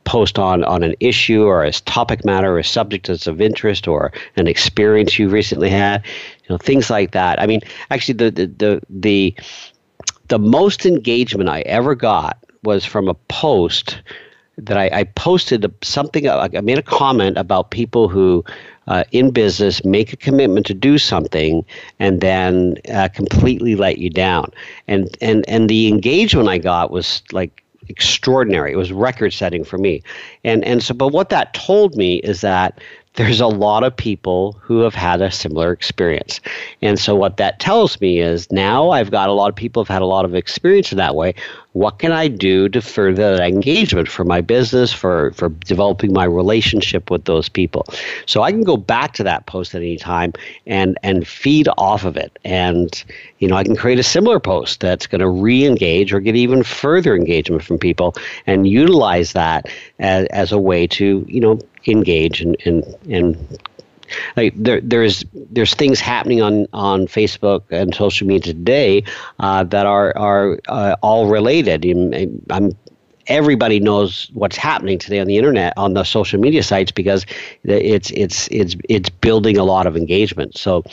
post 0.08 0.38
on 0.38 0.64
on 0.64 0.82
an 0.82 0.94
issue 1.00 1.44
or 1.44 1.62
a 1.62 1.70
topic 1.70 2.24
matter 2.24 2.54
or 2.54 2.58
a 2.58 2.64
subject 2.64 3.08
that's 3.08 3.26
of 3.26 3.42
interest 3.42 3.86
or 3.86 4.10
an 4.36 4.46
experience 4.46 5.18
you 5.18 5.28
recently 5.28 5.68
had 5.68 6.02
you 6.42 6.48
know 6.48 6.56
things 6.56 6.88
like 6.88 7.10
that. 7.12 7.38
I 7.42 7.46
mean 7.46 7.60
actually 7.90 8.14
the 8.14 8.30
the 8.30 8.46
the 8.46 8.82
the, 8.88 9.34
the 10.28 10.38
most 10.38 10.86
engagement 10.86 11.50
i 11.50 11.60
ever 11.62 11.94
got 11.94 12.38
was 12.62 12.86
from 12.86 13.06
a 13.08 13.14
post 13.28 14.00
that 14.56 14.76
I, 14.76 14.90
I 14.92 15.04
posted 15.04 15.72
something 15.82 16.28
I 16.28 16.48
made 16.62 16.78
a 16.78 16.82
comment 16.82 17.36
about 17.38 17.70
people 17.70 18.08
who 18.08 18.44
uh, 18.88 19.04
in 19.12 19.30
business 19.30 19.84
make 19.84 20.12
a 20.12 20.16
commitment 20.16 20.66
to 20.66 20.74
do 20.74 20.98
something 20.98 21.64
and 22.00 22.20
then 22.20 22.76
uh, 22.92 23.08
completely 23.08 23.76
let 23.76 23.98
you 23.98 24.10
down. 24.10 24.50
And 24.88 25.16
and 25.20 25.48
and 25.48 25.68
the 25.68 25.86
engagement 25.88 26.48
I 26.48 26.58
got 26.58 26.90
was 26.90 27.22
like 27.30 27.62
extraordinary. 27.88 28.72
It 28.72 28.76
was 28.76 28.92
record 28.92 29.32
setting 29.32 29.64
for 29.64 29.78
me. 29.78 30.02
And 30.44 30.64
and 30.64 30.82
so 30.82 30.94
but 30.94 31.08
what 31.08 31.30
that 31.30 31.54
told 31.54 31.96
me 31.96 32.16
is 32.16 32.40
that 32.42 32.80
there's 33.14 33.40
a 33.40 33.48
lot 33.48 33.82
of 33.82 33.96
people 33.96 34.52
who 34.60 34.78
have 34.80 34.94
had 34.94 35.20
a 35.20 35.30
similar 35.30 35.72
experience. 35.72 36.40
And 36.82 37.00
so 37.00 37.16
what 37.16 37.36
that 37.38 37.58
tells 37.58 38.00
me 38.00 38.20
is 38.20 38.50
now 38.52 38.90
I've 38.90 39.10
got 39.10 39.28
a 39.28 39.32
lot 39.32 39.48
of 39.48 39.56
people 39.56 39.82
have 39.82 39.88
had 39.92 40.02
a 40.02 40.06
lot 40.06 40.24
of 40.24 40.36
experience 40.36 40.92
in 40.92 40.98
that 40.98 41.16
way. 41.16 41.34
What 41.72 41.98
can 41.98 42.12
I 42.12 42.28
do 42.28 42.68
to 42.70 42.80
further 42.80 43.36
that 43.36 43.46
engagement 43.46 44.08
for 44.08 44.24
my 44.24 44.40
business, 44.40 44.92
for, 44.92 45.32
for 45.32 45.50
developing 45.50 46.12
my 46.12 46.24
relationship 46.24 47.10
with 47.10 47.24
those 47.24 47.48
people? 47.48 47.86
So 48.26 48.42
I 48.42 48.50
can 48.50 48.62
go 48.62 48.76
back 48.76 49.12
to 49.14 49.22
that 49.24 49.46
post 49.46 49.74
at 49.74 49.82
any 49.82 49.96
time 49.96 50.32
and, 50.66 50.98
and 51.02 51.26
feed 51.26 51.68
off 51.76 52.04
of 52.04 52.16
it. 52.16 52.38
And, 52.44 53.04
you 53.38 53.48
know, 53.48 53.56
I 53.56 53.64
can 53.64 53.76
create 53.76 53.98
a 53.98 54.02
similar 54.02 54.40
post 54.40 54.80
that's 54.80 55.06
going 55.06 55.20
to 55.20 55.28
re-engage 55.28 56.12
or 56.12 56.20
get 56.20 56.36
even 56.36 56.62
further 56.62 57.14
engagement 57.14 57.62
from 57.62 57.78
people 57.78 58.14
and 58.46 58.66
utilize 58.66 59.32
that 59.34 59.68
as, 59.98 60.26
as 60.28 60.52
a 60.52 60.58
way 60.58 60.86
to, 60.86 61.24
you 61.28 61.40
know, 61.40 61.58
engage 61.86 62.40
and 62.40 62.56
and 62.64 62.84
and 63.08 63.58
like 64.36 64.54
there 64.56 64.80
there's 64.80 65.24
there's 65.32 65.74
things 65.74 66.00
happening 66.00 66.42
on 66.42 66.66
on 66.72 67.06
Facebook 67.06 67.62
and 67.70 67.94
social 67.94 68.26
media 68.26 68.52
today 68.52 69.04
uh, 69.40 69.64
that 69.64 69.86
are 69.86 70.16
are 70.16 70.58
uh, 70.68 70.96
all 71.02 71.26
related. 71.26 71.84
I'm, 72.50 72.72
everybody 73.28 73.78
knows 73.80 74.30
what's 74.34 74.56
happening 74.56 74.98
today 74.98 75.20
on 75.20 75.26
the 75.26 75.36
internet 75.36 75.72
on 75.76 75.94
the 75.94 76.04
social 76.04 76.40
media 76.40 76.62
sites 76.62 76.90
because 76.90 77.24
it's 77.64 78.10
it's 78.12 78.48
it's 78.48 78.76
it's 78.88 79.08
building 79.08 79.56
a 79.56 79.64
lot 79.64 79.86
of 79.86 79.96
engagement. 79.96 80.56
So 80.56 80.84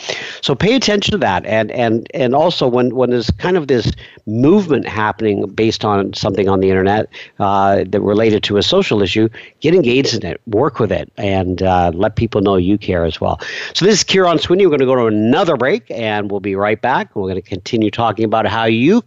so 0.41 0.55
pay 0.55 0.75
attention 0.75 1.11
to 1.11 1.17
that. 1.19 1.45
And 1.45 1.71
and 1.71 2.07
and 2.13 2.35
also 2.35 2.67
when 2.67 2.95
when 2.95 3.09
there's 3.09 3.31
kind 3.31 3.57
of 3.57 3.67
this 3.67 3.91
movement 4.25 4.87
happening 4.87 5.47
based 5.47 5.85
on 5.85 6.13
something 6.13 6.49
on 6.49 6.59
the 6.59 6.69
internet 6.69 7.07
uh, 7.39 7.83
that 7.87 8.01
related 8.01 8.43
to 8.43 8.57
a 8.57 8.63
social 8.63 9.01
issue 9.01 9.29
get 9.59 9.73
engaged 9.73 10.15
in 10.15 10.25
it 10.25 10.41
work 10.47 10.79
with 10.79 10.91
it 10.91 11.11
and 11.17 11.61
uh, 11.61 11.91
let 11.93 12.15
people 12.15 12.41
know 12.41 12.57
you 12.57 12.77
care 12.77 13.05
as 13.05 13.21
well. 13.21 13.39
So 13.73 13.85
this 13.85 13.99
is 13.99 14.03
Kieron 14.03 14.39
Sweeney 14.39 14.65
we're 14.65 14.71
going 14.71 14.79
to 14.79 14.85
go 14.85 14.95
to 14.95 15.05
another 15.05 15.57
break 15.57 15.89
and 15.91 16.31
we'll 16.31 16.39
be 16.39 16.55
right 16.55 16.81
back. 16.81 17.15
We're 17.15 17.23
going 17.23 17.35
to 17.35 17.41
continue 17.41 17.91
talking 17.91 18.25
about 18.25 18.47
how 18.47 18.65
you 18.65 19.03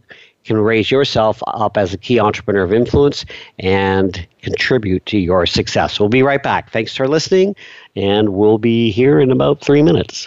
can 0.48 0.58
raise 0.58 0.90
yourself 0.90 1.40
up 1.46 1.76
as 1.76 1.94
a 1.94 1.98
key 1.98 2.18
entrepreneur 2.18 2.64
of 2.64 2.72
influence 2.72 3.24
and 3.58 4.26
contribute 4.42 5.04
to 5.06 5.18
your 5.18 5.46
success. 5.46 6.00
We'll 6.00 6.08
be 6.08 6.22
right 6.22 6.42
back. 6.42 6.70
Thanks 6.70 6.96
for 6.96 7.06
listening, 7.06 7.54
and 7.94 8.30
we'll 8.30 8.58
be 8.58 8.90
here 8.90 9.20
in 9.20 9.30
about 9.30 9.60
three 9.60 9.82
minutes. 9.82 10.26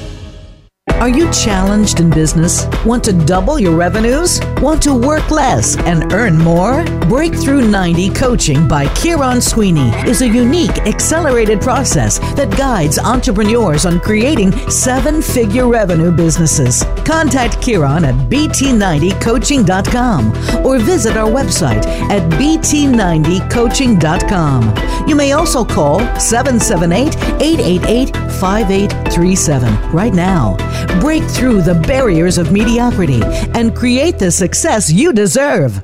Are 1.01 1.09
you 1.09 1.29
challenged 1.31 1.99
in 1.99 2.11
business? 2.11 2.67
Want 2.85 3.03
to 3.05 3.11
double 3.11 3.59
your 3.59 3.75
revenues? 3.75 4.39
Want 4.57 4.83
to 4.83 4.93
work 4.93 5.31
less 5.31 5.75
and 5.75 6.13
earn 6.13 6.37
more? 6.37 6.85
Breakthrough 7.09 7.67
90 7.67 8.11
Coaching 8.11 8.67
by 8.67 8.85
Kieron 8.85 9.41
Sweeney 9.41 9.89
is 10.07 10.21
a 10.21 10.27
unique, 10.27 10.77
accelerated 10.85 11.59
process 11.59 12.19
that 12.35 12.55
guides 12.55 12.99
entrepreneurs 12.99 13.87
on 13.87 13.99
creating 13.99 14.51
seven 14.69 15.23
figure 15.23 15.67
revenue 15.67 16.11
businesses. 16.11 16.83
Contact 17.03 17.55
Kieron 17.55 18.03
at 18.03 18.13
bt90coaching.com 18.29 20.27
or 20.63 20.77
visit 20.77 21.17
our 21.17 21.31
website 21.31 21.83
at 22.11 22.21
bt90coaching.com. 22.33 25.09
You 25.09 25.15
may 25.15 25.31
also 25.31 25.65
call 25.65 26.01
778 26.19 27.15
888 27.41 28.15
5837 28.39 29.91
right 29.91 30.13
now. 30.13 30.57
Break 30.99 31.23
through 31.23 31.61
the 31.61 31.75
barriers 31.87 32.37
of 32.37 32.51
mediocrity 32.51 33.21
and 33.55 33.75
create 33.75 34.19
the 34.19 34.31
success 34.31 34.91
you 34.91 35.13
deserve. 35.13 35.83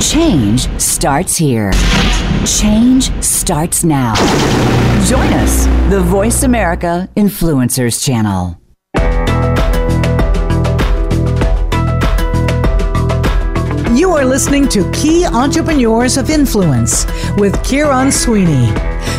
Change 0.00 0.68
starts 0.80 1.36
here. 1.36 1.72
Change 2.46 3.10
starts 3.22 3.84
now. 3.84 4.14
Join 5.06 5.32
us, 5.34 5.66
the 5.90 6.00
Voice 6.00 6.42
America 6.42 7.08
Influencers 7.16 8.04
Channel. 8.04 8.58
You 13.94 14.10
are 14.12 14.24
listening 14.24 14.68
to 14.68 14.90
Key 14.92 15.26
Entrepreneurs 15.26 16.16
of 16.16 16.30
Influence 16.30 17.04
with 17.36 17.54
Kieron 17.58 18.10
Sweeney. 18.10 18.66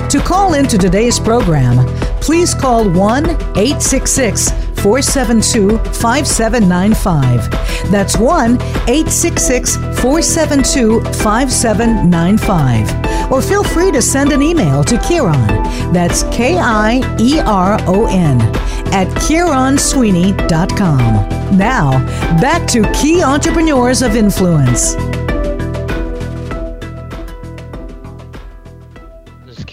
To 0.09 0.19
call 0.19 0.55
into 0.55 0.77
today's 0.77 1.19
program, 1.19 1.85
please 2.23 2.53
call 2.53 2.89
1 2.89 3.25
866 3.57 4.49
472 4.81 5.77
5795. 5.77 7.51
That's 7.91 8.17
1 8.17 8.61
866 8.61 9.75
472 9.75 11.03
5795. 11.03 13.31
Or 13.31 13.41
feel 13.41 13.63
free 13.63 13.91
to 13.91 14.01
send 14.01 14.31
an 14.31 14.41
email 14.41 14.83
to 14.85 14.95
Kieron. 14.95 15.47
That's 15.93 16.23
K 16.23 16.57
I 16.57 17.01
E 17.19 17.39
R 17.39 17.77
O 17.87 18.07
N 18.07 18.41
at 18.93 19.07
KieronSweeney.com. 19.25 21.57
Now, 21.57 21.91
back 22.39 22.67
to 22.69 22.83
Key 22.93 23.21
Entrepreneurs 23.23 24.01
of 24.01 24.15
Influence. 24.15 24.95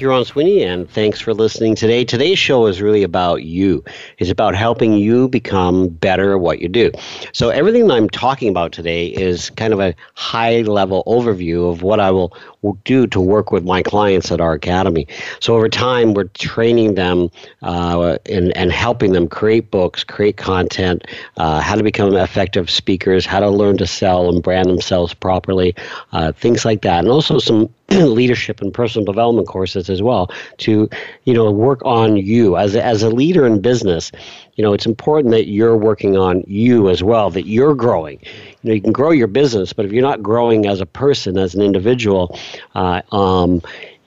Kieron 0.00 0.24
Sweeney, 0.24 0.62
and 0.62 0.88
thanks 0.88 1.20
for 1.20 1.34
listening 1.34 1.74
today. 1.74 2.06
Today's 2.06 2.38
show 2.38 2.64
is 2.64 2.80
really 2.80 3.02
about 3.02 3.42
you. 3.44 3.84
It's 4.16 4.30
about 4.30 4.54
helping 4.54 4.94
you 4.94 5.28
become 5.28 5.88
better 5.88 6.32
at 6.32 6.40
what 6.40 6.58
you 6.60 6.68
do. 6.68 6.90
So, 7.34 7.50
everything 7.50 7.86
that 7.86 7.96
I'm 7.96 8.08
talking 8.08 8.48
about 8.48 8.72
today 8.72 9.08
is 9.08 9.50
kind 9.50 9.74
of 9.74 9.80
a 9.80 9.94
high 10.14 10.62
level 10.62 11.04
overview 11.06 11.70
of 11.70 11.82
what 11.82 12.00
I 12.00 12.10
will, 12.10 12.34
will 12.62 12.78
do 12.86 13.06
to 13.08 13.20
work 13.20 13.52
with 13.52 13.62
my 13.62 13.82
clients 13.82 14.32
at 14.32 14.40
our 14.40 14.54
academy. 14.54 15.06
So, 15.40 15.54
over 15.54 15.68
time, 15.68 16.14
we're 16.14 16.24
training 16.28 16.94
them 16.94 17.28
uh, 17.60 18.16
and, 18.24 18.56
and 18.56 18.72
helping 18.72 19.12
them 19.12 19.28
create 19.28 19.70
books, 19.70 20.02
create 20.02 20.38
content, 20.38 21.06
uh, 21.36 21.60
how 21.60 21.74
to 21.74 21.82
become 21.82 22.16
effective 22.16 22.70
speakers, 22.70 23.26
how 23.26 23.40
to 23.40 23.50
learn 23.50 23.76
to 23.76 23.86
sell 23.86 24.30
and 24.30 24.42
brand 24.42 24.70
themselves 24.70 25.12
properly, 25.12 25.74
uh, 26.12 26.32
things 26.32 26.64
like 26.64 26.80
that. 26.80 27.00
And 27.00 27.08
also 27.08 27.38
some 27.38 27.68
leadership 28.00 28.60
and 28.60 28.72
personal 28.72 29.04
development 29.04 29.48
courses 29.48 29.90
as 29.90 30.02
well 30.02 30.30
to 30.58 30.88
you 31.24 31.34
know 31.34 31.50
work 31.50 31.80
on 31.84 32.16
you 32.16 32.56
as 32.56 32.74
a, 32.74 32.84
as 32.84 33.02
a 33.02 33.10
leader 33.10 33.46
in 33.46 33.60
business 33.60 34.12
you 34.54 34.64
know 34.64 34.72
it's 34.72 34.86
important 34.86 35.32
that 35.32 35.48
you're 35.48 35.76
working 35.76 36.16
on 36.16 36.44
you 36.46 36.88
as 36.88 37.02
well 37.02 37.30
that 37.30 37.46
you're 37.46 37.74
growing 37.74 38.20
you 38.62 38.68
know 38.68 38.74
you 38.74 38.80
can 38.80 38.92
grow 38.92 39.10
your 39.10 39.26
business 39.26 39.72
but 39.72 39.84
if 39.84 39.92
you're 39.92 40.02
not 40.02 40.22
growing 40.22 40.66
as 40.66 40.80
a 40.80 40.86
person 40.86 41.36
as 41.36 41.54
an 41.54 41.62
individual 41.62 42.38
uh, 42.74 43.02
um, 43.12 43.60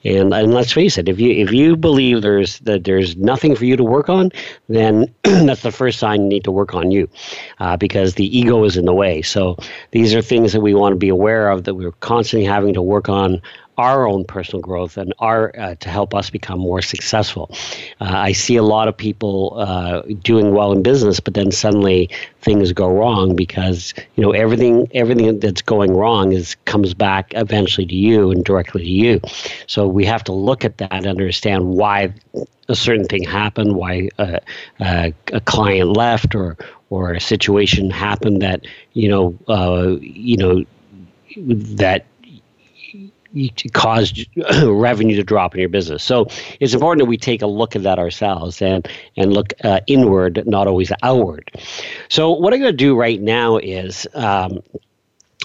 and, 0.04 0.34
and 0.34 0.52
let's 0.52 0.72
face 0.72 0.98
it, 0.98 1.08
if 1.08 1.18
you 1.18 1.30
if 1.30 1.50
you 1.50 1.76
believe 1.76 2.20
there's 2.20 2.58
that 2.60 2.84
there's 2.84 3.16
nothing 3.16 3.56
for 3.56 3.64
you 3.64 3.76
to 3.76 3.84
work 3.84 4.08
on, 4.10 4.30
then 4.68 5.12
that's 5.22 5.62
the 5.62 5.72
first 5.72 5.98
sign 5.98 6.22
you 6.22 6.28
need 6.28 6.44
to 6.44 6.52
work 6.52 6.74
on 6.74 6.90
you, 6.90 7.08
uh, 7.58 7.76
because 7.76 8.14
the 8.14 8.38
ego 8.38 8.62
is 8.64 8.76
in 8.76 8.84
the 8.84 8.92
way. 8.92 9.22
So 9.22 9.56
these 9.92 10.14
are 10.14 10.20
things 10.20 10.52
that 10.52 10.60
we 10.60 10.74
want 10.74 10.92
to 10.92 10.98
be 10.98 11.08
aware 11.08 11.48
of 11.48 11.64
that 11.64 11.74
we're 11.74 11.92
constantly 11.92 12.46
having 12.46 12.74
to 12.74 12.82
work 12.82 13.08
on 13.08 13.40
our 13.78 14.06
own 14.06 14.24
personal 14.24 14.60
growth 14.60 14.96
and 14.96 15.12
our 15.18 15.52
uh, 15.58 15.74
to 15.76 15.88
help 15.88 16.14
us 16.14 16.30
become 16.30 16.58
more 16.58 16.82
successful. 16.82 17.50
Uh, 18.00 18.10
I 18.10 18.32
see 18.32 18.56
a 18.56 18.62
lot 18.62 18.88
of 18.88 18.96
people 18.96 19.54
uh, 19.56 20.02
doing 20.22 20.54
well 20.54 20.72
in 20.72 20.82
business, 20.82 21.20
but 21.20 21.34
then 21.34 21.50
suddenly 21.50 22.10
things 22.42 22.72
go 22.72 22.88
wrong 22.88 23.34
because 23.34 23.94
you 24.16 24.22
know 24.22 24.32
everything 24.32 24.88
everything 24.94 25.40
that's 25.40 25.62
going 25.62 25.96
wrong 25.96 26.32
is 26.32 26.56
comes 26.66 26.94
back 26.94 27.32
eventually 27.34 27.86
to 27.86 27.94
you 27.94 28.30
and 28.30 28.44
directly 28.44 28.82
to 28.82 28.90
you. 28.90 29.20
So 29.66 29.86
we 29.86 30.04
have 30.04 30.24
to 30.24 30.32
look 30.32 30.64
at 30.64 30.78
that 30.78 30.92
and 30.92 31.06
understand 31.06 31.66
why 31.66 32.12
a 32.68 32.74
certain 32.74 33.04
thing 33.04 33.24
happened, 33.24 33.76
why 33.76 34.08
uh, 34.18 34.38
uh, 34.80 35.10
a 35.32 35.40
client 35.40 35.96
left, 35.96 36.34
or 36.34 36.56
or 36.90 37.12
a 37.12 37.20
situation 37.20 37.90
happened 37.90 38.42
that 38.42 38.64
you 38.92 39.08
know 39.08 39.36
uh, 39.48 39.96
you 40.00 40.36
know 40.36 40.64
that 41.36 42.06
caused 43.72 44.26
revenue 44.64 45.16
to 45.16 45.22
drop 45.22 45.54
in 45.54 45.60
your 45.60 45.68
business. 45.68 46.02
So 46.02 46.26
it's 46.60 46.74
important 46.74 47.00
that 47.00 47.08
we 47.08 47.16
take 47.16 47.42
a 47.42 47.46
look 47.46 47.76
at 47.76 47.82
that 47.82 47.98
ourselves 47.98 48.62
and 48.62 48.88
and 49.16 49.32
look 49.32 49.52
uh, 49.62 49.80
inward, 49.86 50.44
not 50.46 50.66
always 50.66 50.92
outward. 51.02 51.50
So 52.08 52.30
what 52.30 52.52
I'm 52.52 52.60
going 52.60 52.72
to 52.72 52.76
do 52.76 52.96
right 52.96 53.20
now 53.20 53.58
is. 53.58 54.06
Um, 54.14 54.60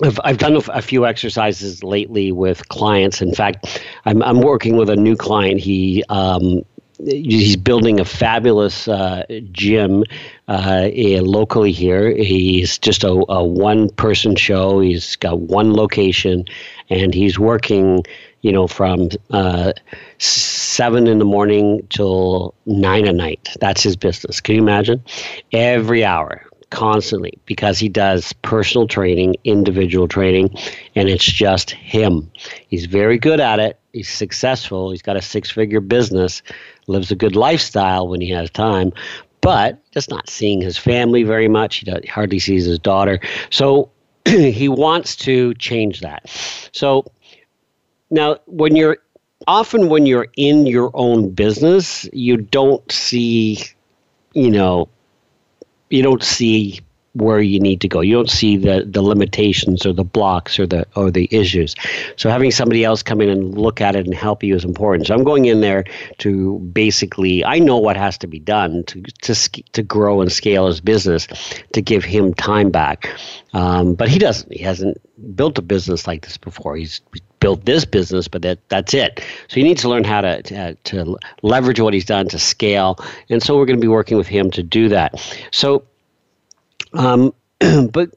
I've, 0.01 0.19
I've 0.23 0.37
done 0.37 0.55
a, 0.55 0.81
few 0.81 1.05
exercises 1.05 1.83
lately 1.83 2.31
with 2.31 2.69
clients. 2.69 3.21
In 3.21 3.35
fact, 3.35 3.83
I'm, 4.05 4.23
I'm 4.23 4.39
working 4.39 4.77
with 4.77 4.89
a 4.89 4.95
new 4.95 5.17
client. 5.17 5.59
He 5.59 6.05
um, 6.07 6.63
he's 7.05 7.55
building 7.55 7.99
a 7.99 8.05
fabulous 8.05 8.87
uh, 8.87 9.23
gym 9.51 10.03
uh, 10.47 10.89
locally 10.93 11.71
here. 11.71 12.15
He's 12.15 12.77
just 12.77 13.03
a, 13.03 13.23
a 13.29 13.43
one 13.43 13.89
person 13.91 14.35
show. 14.35 14.79
He's 14.79 15.15
got 15.15 15.39
one 15.39 15.73
location, 15.73 16.45
and 16.89 17.13
he's 17.13 17.39
working, 17.39 18.03
you 18.41 18.51
know, 18.51 18.67
from 18.67 19.09
uh, 19.31 19.73
seven 20.17 21.07
in 21.07 21.19
the 21.19 21.25
morning 21.25 21.85
till 21.89 22.53
nine 22.65 23.07
at 23.07 23.15
night. 23.15 23.49
That's 23.59 23.81
his 23.81 23.95
business. 23.95 24.41
Can 24.41 24.55
you 24.55 24.61
imagine? 24.61 25.03
Every 25.51 26.03
hour, 26.03 26.45
constantly, 26.69 27.33
because 27.45 27.79
he 27.79 27.89
does 27.89 28.33
personal 28.41 28.87
training, 28.87 29.35
individual 29.43 30.07
training, 30.07 30.55
and 30.95 31.09
it's 31.09 31.25
just 31.25 31.71
him. 31.71 32.29
He's 32.67 32.85
very 32.85 33.17
good 33.17 33.39
at 33.39 33.59
it. 33.59 33.78
He's 33.93 34.09
successful. 34.09 34.91
He's 34.91 35.01
got 35.01 35.17
a 35.17 35.21
six 35.21 35.49
figure 35.49 35.81
business 35.81 36.41
lives 36.87 37.11
a 37.11 37.15
good 37.15 37.35
lifestyle 37.35 38.07
when 38.07 38.21
he 38.21 38.29
has 38.31 38.49
time, 38.51 38.93
but 39.41 39.79
just 39.91 40.09
not 40.09 40.29
seeing 40.29 40.61
his 40.61 40.77
family 40.77 41.23
very 41.23 41.47
much. 41.47 41.77
He 41.77 41.85
does, 41.85 42.07
hardly 42.09 42.39
sees 42.39 42.65
his 42.65 42.79
daughter. 42.79 43.19
So 43.49 43.91
he 44.25 44.67
wants 44.67 45.15
to 45.17 45.53
change 45.55 46.01
that. 46.01 46.29
So 46.71 47.05
now, 48.11 48.37
when 48.45 48.75
you're 48.75 48.97
often 49.47 49.89
when 49.89 50.05
you're 50.05 50.27
in 50.35 50.65
your 50.65 50.91
own 50.93 51.29
business, 51.29 52.09
you 52.11 52.37
don't 52.37 52.91
see, 52.91 53.59
you 54.33 54.49
know, 54.49 54.89
you 55.89 56.03
don't 56.03 56.23
see 56.23 56.79
where 57.13 57.41
you 57.41 57.59
need 57.59 57.81
to 57.81 57.87
go. 57.87 58.01
You 58.01 58.15
don't 58.15 58.29
see 58.29 58.57
the, 58.57 58.85
the 58.87 59.01
limitations 59.01 59.85
or 59.85 59.93
the 59.93 60.03
blocks 60.03 60.59
or 60.59 60.67
the 60.67 60.85
or 60.95 61.09
the 61.09 61.27
issues. 61.31 61.75
So 62.17 62.29
having 62.29 62.51
somebody 62.51 62.83
else 62.83 63.01
come 63.01 63.21
in 63.21 63.29
and 63.29 63.57
look 63.57 63.81
at 63.81 63.95
it 63.95 64.05
and 64.05 64.13
help 64.13 64.43
you 64.43 64.55
is 64.55 64.63
important. 64.63 65.07
So 65.07 65.15
I'm 65.15 65.23
going 65.23 65.45
in 65.45 65.61
there 65.61 65.85
to 66.19 66.59
basically 66.73 67.43
I 67.43 67.59
know 67.59 67.77
what 67.77 67.97
has 67.97 68.17
to 68.19 68.27
be 68.27 68.39
done 68.39 68.83
to 68.85 69.01
to 69.01 69.35
to 69.73 69.83
grow 69.83 70.21
and 70.21 70.31
scale 70.31 70.67
his 70.67 70.81
business 70.81 71.27
to 71.73 71.81
give 71.81 72.03
him 72.03 72.33
time 72.33 72.69
back. 72.69 73.09
Um, 73.53 73.95
but 73.95 74.09
he 74.09 74.19
doesn't. 74.19 74.51
He 74.51 74.63
hasn't 74.63 74.97
built 75.35 75.57
a 75.57 75.61
business 75.61 76.07
like 76.07 76.21
this 76.21 76.37
before. 76.37 76.75
He's 76.75 77.01
built 77.39 77.65
this 77.65 77.85
business, 77.85 78.27
but 78.27 78.41
that 78.41 78.59
that's 78.69 78.93
it. 78.93 79.23
So 79.47 79.55
he 79.55 79.63
needs 79.63 79.81
to 79.81 79.89
learn 79.89 80.03
how 80.03 80.21
to, 80.21 80.41
to, 80.43 80.75
to 80.75 81.17
leverage 81.41 81.79
what 81.79 81.93
he's 81.93 82.05
done 82.05 82.27
to 82.29 82.39
scale. 82.39 82.99
And 83.29 83.41
so 83.41 83.57
we're 83.57 83.65
going 83.65 83.79
to 83.79 83.81
be 83.81 83.87
working 83.87 84.17
with 84.17 84.27
him 84.27 84.51
to 84.51 84.63
do 84.63 84.89
that. 84.89 85.19
So 85.51 85.83
um, 86.93 87.33
but 87.91 88.11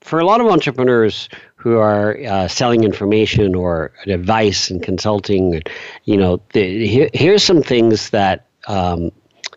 for 0.00 0.20
a 0.20 0.24
lot 0.24 0.40
of 0.40 0.46
entrepreneurs 0.46 1.28
who 1.56 1.78
are 1.78 2.16
uh, 2.24 2.46
selling 2.46 2.84
information 2.84 3.54
or 3.54 3.92
advice 4.06 4.70
and 4.70 4.82
consulting, 4.82 5.62
you 6.04 6.16
know, 6.16 6.40
the, 6.52 6.86
here, 6.86 7.10
here's 7.12 7.42
some 7.42 7.62
things 7.62 8.10
that 8.10 8.46
um, 8.68 9.10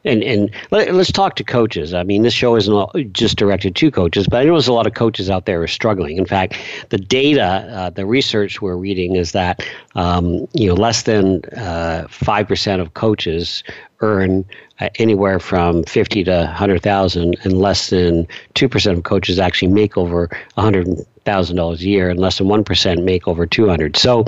and 0.09 0.23
and 0.23 0.51
let, 0.71 0.89
us 0.89 1.11
talk 1.11 1.35
to 1.35 1.43
coaches. 1.43 1.93
I 1.93 2.03
mean, 2.03 2.23
this 2.23 2.33
show 2.33 2.55
isn't 2.55 3.13
just 3.13 3.37
directed 3.37 3.75
to 3.75 3.91
coaches, 3.91 4.27
but 4.27 4.41
I 4.41 4.43
know 4.43 4.53
there's 4.53 4.67
a 4.67 4.73
lot 4.73 4.87
of 4.87 4.93
coaches 4.93 5.29
out 5.29 5.45
there 5.45 5.57
who 5.59 5.63
are 5.63 5.67
struggling. 5.67 6.17
In 6.17 6.25
fact, 6.25 6.57
the 6.89 6.97
data, 6.97 7.43
uh, 7.43 7.89
the 7.89 8.05
research 8.05 8.61
we're 8.61 8.75
reading 8.75 9.15
is 9.15 9.31
that 9.31 9.63
um, 9.95 10.47
you 10.53 10.67
know 10.67 10.73
less 10.73 11.03
than 11.03 11.41
uh, 11.55 12.07
five 12.09 12.45
uh, 12.45 12.49
percent 12.49 12.81
of 12.81 12.93
coaches 12.93 13.63
earn 14.01 14.45
uh, 14.79 14.89
anywhere 14.95 15.39
from 15.39 15.83
fifty 15.83 16.23
to 16.23 16.47
hundred 16.47 16.81
thousand, 16.81 17.37
and 17.43 17.59
less 17.59 17.89
than 17.89 18.27
two 18.53 18.67
percent 18.67 18.97
of 18.97 19.03
coaches 19.03 19.39
actually 19.39 19.71
make 19.71 19.97
over 19.97 20.29
a 20.57 20.61
hundred 20.61 20.87
thousand 21.25 21.57
dollars 21.57 21.81
a 21.81 21.87
year, 21.87 22.09
and 22.09 22.19
less 22.19 22.37
than 22.37 22.47
one 22.47 22.63
percent 22.63 23.03
make 23.03 23.27
over 23.27 23.45
two 23.45 23.67
hundred. 23.67 23.95
So, 23.95 24.25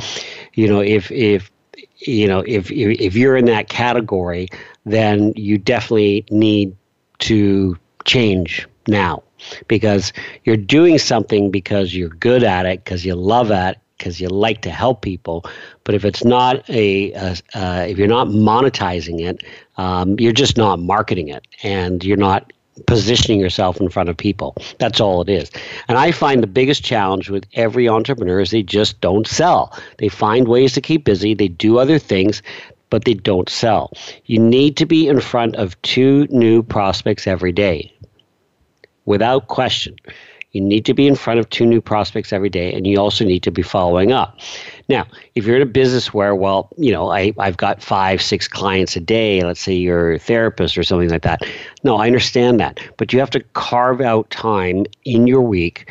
you 0.53 0.67
know, 0.67 0.79
if 0.79 1.11
if 1.11 1.49
you 1.97 2.27
know 2.27 2.43
if 2.45 2.71
if 2.71 3.15
you're 3.15 3.37
in 3.37 3.45
that 3.45 3.69
category 3.69 4.49
then 4.85 5.33
you 5.35 5.57
definitely 5.57 6.25
need 6.31 6.75
to 7.19 7.77
change 8.05 8.67
now 8.87 9.23
because 9.67 10.11
you're 10.43 10.57
doing 10.57 10.97
something 10.97 11.51
because 11.51 11.95
you're 11.95 12.09
good 12.09 12.43
at 12.43 12.65
it, 12.65 12.83
because 12.83 13.05
you 13.05 13.15
love 13.15 13.51
it, 13.51 13.77
because 13.97 14.19
you 14.19 14.27
like 14.27 14.61
to 14.63 14.71
help 14.71 15.01
people. 15.01 15.45
But 15.83 15.95
if 15.95 16.05
it's 16.05 16.23
not 16.23 16.67
a, 16.69 17.13
a 17.13 17.35
uh, 17.53 17.85
if 17.87 17.97
you're 17.97 18.07
not 18.07 18.27
monetizing 18.27 19.21
it, 19.21 19.43
um, 19.77 20.19
you're 20.19 20.33
just 20.33 20.57
not 20.57 20.79
marketing 20.79 21.27
it, 21.27 21.45
and 21.63 22.03
you're 22.03 22.17
not 22.17 22.51
positioning 22.87 23.39
yourself 23.39 23.79
in 23.79 23.89
front 23.89 24.09
of 24.09 24.17
people. 24.17 24.55
That's 24.79 24.99
all 24.99 25.21
it 25.21 25.29
is. 25.29 25.51
And 25.87 25.97
I 25.97 26.11
find 26.11 26.41
the 26.41 26.47
biggest 26.47 26.83
challenge 26.83 27.29
with 27.29 27.45
every 27.53 27.87
entrepreneur 27.87 28.39
is 28.39 28.51
they 28.51 28.63
just 28.63 28.99
don't 29.01 29.27
sell. 29.27 29.77
They 29.97 30.07
find 30.07 30.47
ways 30.47 30.73
to 30.73 30.81
keep 30.81 31.03
busy, 31.03 31.33
they 31.33 31.49
do 31.49 31.77
other 31.77 31.99
things, 31.99 32.41
but 32.91 33.05
they 33.05 33.15
don't 33.15 33.49
sell. 33.49 33.91
You 34.25 34.37
need 34.37 34.77
to 34.77 34.85
be 34.85 35.07
in 35.07 35.19
front 35.19 35.55
of 35.55 35.81
two 35.81 36.27
new 36.29 36.61
prospects 36.61 37.25
every 37.25 37.51
day, 37.51 37.91
without 39.05 39.47
question. 39.47 39.95
You 40.51 40.59
need 40.59 40.83
to 40.85 40.93
be 40.93 41.07
in 41.07 41.15
front 41.15 41.39
of 41.39 41.49
two 41.49 41.65
new 41.65 41.79
prospects 41.79 42.33
every 42.33 42.49
day, 42.49 42.73
and 42.73 42.85
you 42.85 42.99
also 42.99 43.23
need 43.23 43.41
to 43.43 43.51
be 43.51 43.61
following 43.61 44.11
up. 44.11 44.37
Now, 44.89 45.07
if 45.33 45.45
you're 45.45 45.55
in 45.55 45.61
a 45.61 45.65
business 45.65 46.13
where, 46.13 46.35
well, 46.35 46.67
you 46.77 46.91
know, 46.91 47.09
I, 47.09 47.33
I've 47.39 47.55
got 47.55 47.81
five, 47.81 48.21
six 48.21 48.49
clients 48.49 48.97
a 48.97 48.99
day, 48.99 49.41
let's 49.43 49.61
say 49.61 49.73
you're 49.73 50.13
a 50.13 50.19
therapist 50.19 50.77
or 50.77 50.83
something 50.83 51.09
like 51.09 51.21
that. 51.21 51.41
No, 51.85 51.95
I 51.95 52.07
understand 52.07 52.59
that. 52.59 52.81
But 52.97 53.13
you 53.13 53.19
have 53.19 53.29
to 53.29 53.39
carve 53.53 54.01
out 54.01 54.29
time 54.29 54.85
in 55.05 55.25
your 55.25 55.41
week, 55.41 55.89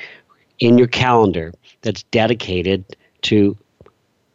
in 0.58 0.76
your 0.76 0.88
calendar, 0.88 1.54
that's 1.80 2.02
dedicated 2.02 2.84
to 3.22 3.56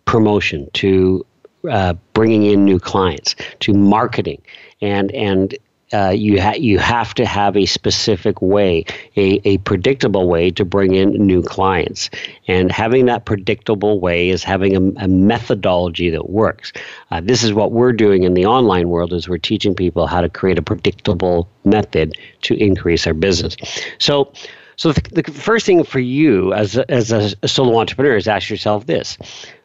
promotion, 0.05 0.67
to 0.73 1.23
uh, 1.69 1.93
bringing 2.13 2.45
in 2.45 2.65
new 2.65 2.79
clients, 2.79 3.35
to 3.61 3.73
marketing, 3.73 4.41
and 4.81 5.11
and 5.11 5.57
uh, 5.93 6.09
you 6.09 6.41
ha- 6.41 6.55
you 6.57 6.79
have 6.79 7.13
to 7.13 7.25
have 7.25 7.55
a 7.55 7.65
specific 7.65 8.41
way, 8.41 8.83
a, 9.15 9.39
a 9.47 9.57
predictable 9.59 10.27
way 10.27 10.49
to 10.49 10.65
bring 10.65 10.95
in 10.95 11.11
new 11.11 11.43
clients. 11.43 12.09
And 12.47 12.71
having 12.71 13.05
that 13.05 13.25
predictable 13.25 13.99
way 13.99 14.29
is 14.29 14.43
having 14.43 14.75
a, 14.75 15.03
a 15.03 15.07
methodology 15.07 16.09
that 16.09 16.29
works. 16.29 16.73
Uh, 17.11 17.21
this 17.21 17.43
is 17.43 17.53
what 17.53 17.71
we're 17.71 17.93
doing 17.93 18.23
in 18.23 18.33
the 18.33 18.45
online 18.45 18.89
world 18.89 19.13
is 19.13 19.29
we're 19.29 19.37
teaching 19.37 19.75
people 19.75 20.07
how 20.07 20.21
to 20.21 20.29
create 20.29 20.57
a 20.57 20.63
predictable 20.63 21.47
method 21.63 22.13
to 22.41 22.55
increase 22.55 23.03
their 23.03 23.13
business. 23.13 23.55
So 23.99 24.33
so 24.77 24.91
the, 24.91 25.21
the 25.21 25.31
first 25.31 25.65
thing 25.65 25.83
for 25.83 25.99
you 25.99 26.53
as 26.53 26.75
a, 26.75 26.89
as 26.91 27.11
a 27.11 27.47
solo 27.47 27.79
entrepreneur 27.79 28.17
is 28.17 28.27
ask 28.27 28.49
yourself 28.49 28.85
this. 28.87 29.17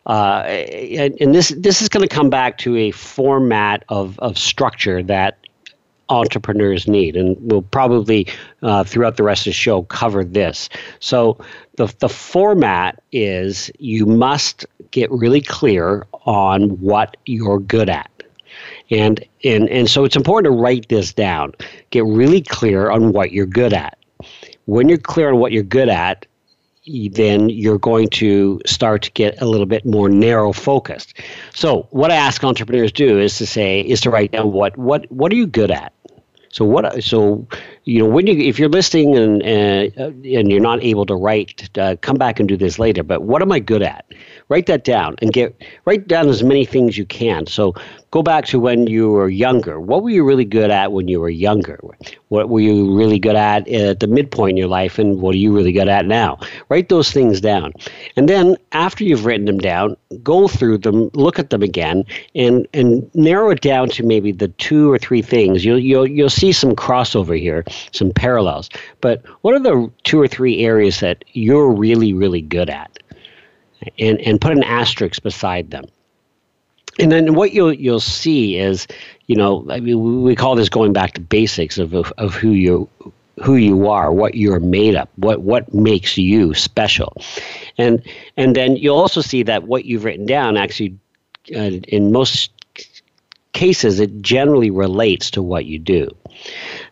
Uh, 0.07 0.43
and, 0.47 1.17
and 1.21 1.35
this 1.35 1.51
this 1.51 1.83
is 1.83 1.89
going 1.89 2.07
to 2.07 2.13
come 2.13 2.31
back 2.31 2.59
to 2.59 2.77
a 2.77 2.91
format 2.91 3.85
of, 3.89 4.19
of 4.21 4.39
structure 4.39 5.03
that 5.03 5.39
entrepreneurs 6.11 6.89
need. 6.89 7.17
And 7.17 7.37
we'll 7.41 7.63
probably, 7.63 8.27
uh, 8.63 8.85
throughout 8.85 9.17
the 9.17 9.23
rest 9.23 9.43
of 9.43 9.51
the 9.51 9.55
show, 9.55 9.83
cover 9.83 10.25
this. 10.25 10.69
So, 10.99 11.39
the, 11.77 11.95
the 12.01 12.09
format 12.09 13.03
is 13.13 13.71
you 13.79 14.05
must 14.05 14.67
get 14.91 15.11
really 15.11 15.41
clear 15.41 16.07
on 16.27 16.71
what 16.81 17.17
you're 17.25 17.61
good 17.61 17.89
at. 17.89 18.11
And, 18.91 19.25
and, 19.45 19.69
and 19.71 19.89
so 19.89 20.05
it's 20.05 20.17
important 20.17 20.53
to 20.53 20.61
write 20.61 20.89
this 20.89 21.15
down. 21.15 21.55
Get 21.91 22.05
really 22.05 22.43
clear 22.43 22.91
on 22.91 23.13
what 23.13 23.33
you're 23.33 23.47
good 23.47 23.73
at. 23.73 23.97
When 24.67 24.89
you're 24.89 24.99
clear 24.99 25.33
on 25.33 25.39
what 25.39 25.53
you're 25.53 25.63
good 25.63 25.89
at, 25.89 26.27
then 26.87 27.51
you're 27.51 27.79
going 27.79 28.09
to 28.09 28.61
start 28.67 29.03
to 29.03 29.11
get 29.13 29.41
a 29.41 29.47
little 29.47 29.67
bit 29.67 29.85
more 29.85 30.09
narrow 30.09 30.53
focused. 30.53 31.15
So 31.55 31.87
what 31.91 32.11
I 32.11 32.15
ask 32.15 32.43
entrepreneurs 32.43 32.93
do 32.93 33.19
is 33.19 33.37
to 33.39 33.47
say 33.47 33.81
is 33.81 34.01
to 34.03 34.11
write 34.11 34.33
down 34.33 34.53
what 34.53 34.77
what 34.77 35.11
what 35.11 35.31
are 35.33 35.37
you 35.37 35.47
good 35.47 35.71
at? 35.71 35.93
So 36.51 36.65
what? 36.65 37.03
So 37.05 37.47
you 37.91 37.99
know 37.99 38.07
when 38.07 38.29
you 38.29 38.39
if 38.39 38.57
you're 38.57 38.69
listening 38.69 39.17
and 39.17 39.43
uh, 39.43 40.07
and 40.07 40.51
you're 40.53 40.61
not 40.61 40.81
able 40.81 41.05
to 41.07 41.17
write, 41.17 41.69
uh, 41.77 41.97
come 42.01 42.17
back 42.17 42.39
and 42.39 42.49
do 42.49 42.57
this 42.57 42.79
later. 42.79 43.03
But 43.03 43.23
what 43.23 43.43
am 43.43 43.51
I 43.51 43.59
good 43.59 43.83
at? 43.83 44.05
Write 44.49 44.67
that 44.67 44.85
down 44.85 45.17
and 45.21 45.33
get 45.33 45.61
write 45.87 46.07
down 46.07 46.29
as 46.29 46.45
many 46.45 46.65
things 46.65 46.97
you 46.97 47.05
can. 47.05 47.47
So 47.47 47.75
go 48.13 48.23
back 48.23 48.45
to 48.47 48.61
when 48.61 48.87
you 48.87 49.11
were 49.11 49.29
younger. 49.29 49.81
What 49.81 50.03
were 50.03 50.11
you 50.11 50.25
really 50.25 50.45
good 50.45 50.71
at 50.71 50.93
when 50.93 51.09
you 51.09 51.21
were 51.21 51.31
younger? 51.31 51.81
What 52.29 52.49
were 52.49 52.61
you 52.61 52.97
really 52.97 53.19
good 53.19 53.37
at 53.37 53.67
at 53.69 53.99
the 53.99 54.07
midpoint 54.07 54.53
in 54.53 54.57
your 54.57 54.69
life, 54.69 54.99
and 54.99 55.21
what 55.21 55.35
are 55.35 55.39
you 55.39 55.55
really 55.55 55.73
good 55.73 55.89
at 55.89 56.07
now? 56.07 56.39
Write 56.69 56.91
those 56.91 57.11
things 57.11 57.41
down, 57.41 57.73
and 58.17 58.29
then 58.29 58.57
after 58.71 59.03
you've 59.03 59.25
written 59.25 59.47
them 59.47 59.59
down, 59.59 59.97
go 60.23 60.47
through 60.47 60.79
them, 60.79 61.11
look 61.15 61.39
at 61.39 61.51
them 61.51 61.63
again, 61.63 62.05
and 62.37 62.69
and 62.73 63.09
narrow 63.15 63.51
it 63.51 63.61
down 63.61 63.89
to 63.91 64.05
maybe 64.05 64.31
the 64.31 64.49
two 64.49 64.93
or 64.93 64.99
three 64.99 65.23
things. 65.23 65.65
You'll 65.65 65.79
you'll 65.79 66.07
you'll 66.07 66.31
see 66.31 66.53
some 66.53 66.77
crossover 66.77 67.39
here, 67.39 67.65
some 67.93 68.11
parallels. 68.13 68.71
But 69.01 69.23
what 69.43 69.55
are 69.55 69.61
the 69.61 69.91
two 70.05 70.21
or 70.21 70.29
three 70.29 70.65
areas 70.65 71.01
that 71.01 71.25
you're 71.33 71.71
really 71.71 72.13
really 72.13 72.43
good 72.43 72.71
at? 72.71 72.99
And 73.99 74.21
and 74.21 74.41
put 74.41 74.53
an 74.53 74.63
asterisk 74.63 75.23
beside 75.23 75.71
them 75.71 75.87
and 77.01 77.11
then 77.11 77.35
what 77.35 77.53
you'll 77.53 77.73
you'll 77.73 78.01
see 78.01 78.57
is, 78.57 78.87
you 79.27 79.37
know, 79.37 79.67
I 79.71 79.81
mean, 79.81 80.23
we 80.23 80.35
call 80.35 80.55
this 80.55 80.69
going 80.69 80.93
back 80.93 81.15
to 81.15 81.21
basics 81.21 81.79
of 81.79 81.95
of, 81.95 82.13
of 82.19 82.35
who 82.35 82.51
you 82.51 82.89
who 83.43 83.57
you 83.57 83.89
are, 83.89 84.13
what 84.13 84.35
you're 84.35 84.61
made 84.61 84.95
up, 84.95 85.09
what 85.17 85.43
what 85.43 85.73
makes 85.73 86.19
you 86.19 86.55
special, 86.55 87.17
and 87.79 88.03
and 88.37 88.55
then 88.57 88.77
you'll 88.77 88.99
also 88.99 89.21
see 89.21 89.43
that 89.45 89.65
what 89.65 89.85
you've 89.85 90.05
written 90.05 90.27
down 90.27 90.57
actually, 90.57 90.97
uh, 91.55 91.81
in 91.89 92.13
most 92.13 92.51
cases, 93.53 93.99
it 93.99 94.21
generally 94.21 94.71
relates 94.71 95.31
to 95.31 95.43
what 95.43 95.65
you 95.65 95.79
do. 95.79 96.09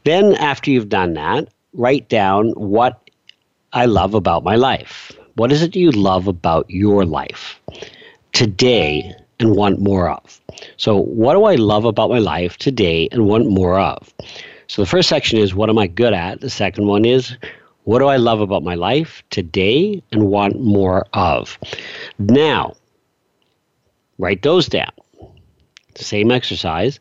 Then 0.09 0.37
after 0.37 0.71
you've 0.71 0.89
done 0.89 1.13
that, 1.15 1.49
write 1.75 2.09
down 2.09 2.53
what 2.53 3.11
I 3.75 3.85
love 3.85 4.15
about 4.15 4.43
my 4.43 4.57
life. 4.57 5.13
What 5.35 5.53
is 5.53 5.61
it 5.61 5.77
you 5.77 5.91
love 5.91 6.27
about 6.27 6.65
your 6.71 7.05
life 7.05 7.61
today? 8.33 9.15
and 9.41 9.55
want 9.55 9.79
more 9.79 10.09
of. 10.11 10.41
So, 10.79 10.97
what 10.97 11.35
do 11.35 11.45
I 11.45 11.55
love 11.55 11.85
about 11.85 12.11
my 12.11 12.19
life 12.19 12.57
today 12.57 13.09
and 13.13 13.27
want 13.27 13.49
more 13.49 13.79
of? 13.79 14.13
So, 14.67 14.83
the 14.83 14.89
first 14.89 15.09
section 15.09 15.39
is 15.39 15.55
what 15.55 15.71
am 15.71 15.79
I 15.79 15.87
good 15.87 16.13
at? 16.13 16.41
The 16.41 16.51
second 16.51 16.89
one 16.89 17.05
is 17.05 17.37
what 17.85 18.01
do 18.01 18.07
I 18.07 18.17
love 18.17 18.41
about 18.41 18.65
my 18.65 18.75
life 18.75 19.23
today 19.31 20.03
and 20.11 20.25
want 20.25 20.61
more 20.61 21.07
of? 21.13 21.57
Now, 22.19 22.75
write 24.19 24.43
those 24.43 24.67
down. 24.67 24.91
Same 25.95 26.33
exercise. 26.33 26.99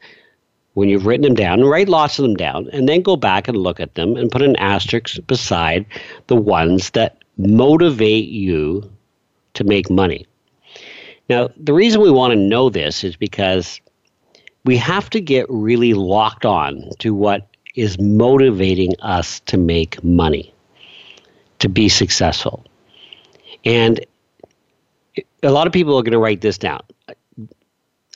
When 0.78 0.90
you've 0.90 1.08
written 1.08 1.24
them 1.24 1.34
down, 1.34 1.64
write 1.64 1.90
lots 1.90 2.20
of 2.20 2.24
them 2.24 2.36
down, 2.36 2.70
and 2.72 2.88
then 2.88 3.02
go 3.02 3.16
back 3.16 3.48
and 3.48 3.58
look 3.58 3.80
at 3.80 3.96
them 3.96 4.16
and 4.16 4.30
put 4.30 4.44
an 4.44 4.56
asterisk 4.58 5.18
beside 5.26 5.88
the 6.28 6.36
ones 6.36 6.92
that 6.92 7.18
motivate 7.36 8.28
you 8.28 8.88
to 9.56 9.64
make 9.64 9.90
money. 9.90 10.28
Now, 11.30 11.50
the 11.58 11.74
reason 11.74 12.00
we 12.00 12.12
want 12.12 12.34
to 12.34 12.40
know 12.40 12.70
this 12.70 13.04
is 13.04 13.16
because 13.16 13.82
we 14.66 14.78
have 14.78 15.10
to 15.10 15.20
get 15.20 15.48
really 15.50 15.96
locked 15.96 16.46
on 16.46 16.92
to 17.00 17.12
what 17.12 17.48
is 17.74 18.00
motivating 18.00 18.94
us 19.02 19.40
to 19.48 19.58
make 19.58 20.04
money, 20.04 20.54
to 21.58 21.70
be 21.70 21.90
successful. 21.90 22.64
And 23.66 24.06
a 25.42 25.50
lot 25.50 25.66
of 25.66 25.74
people 25.74 25.98
are 25.98 26.04
going 26.04 26.12
to 26.12 26.20
write 26.20 26.42
this 26.42 26.60
down. 26.60 26.82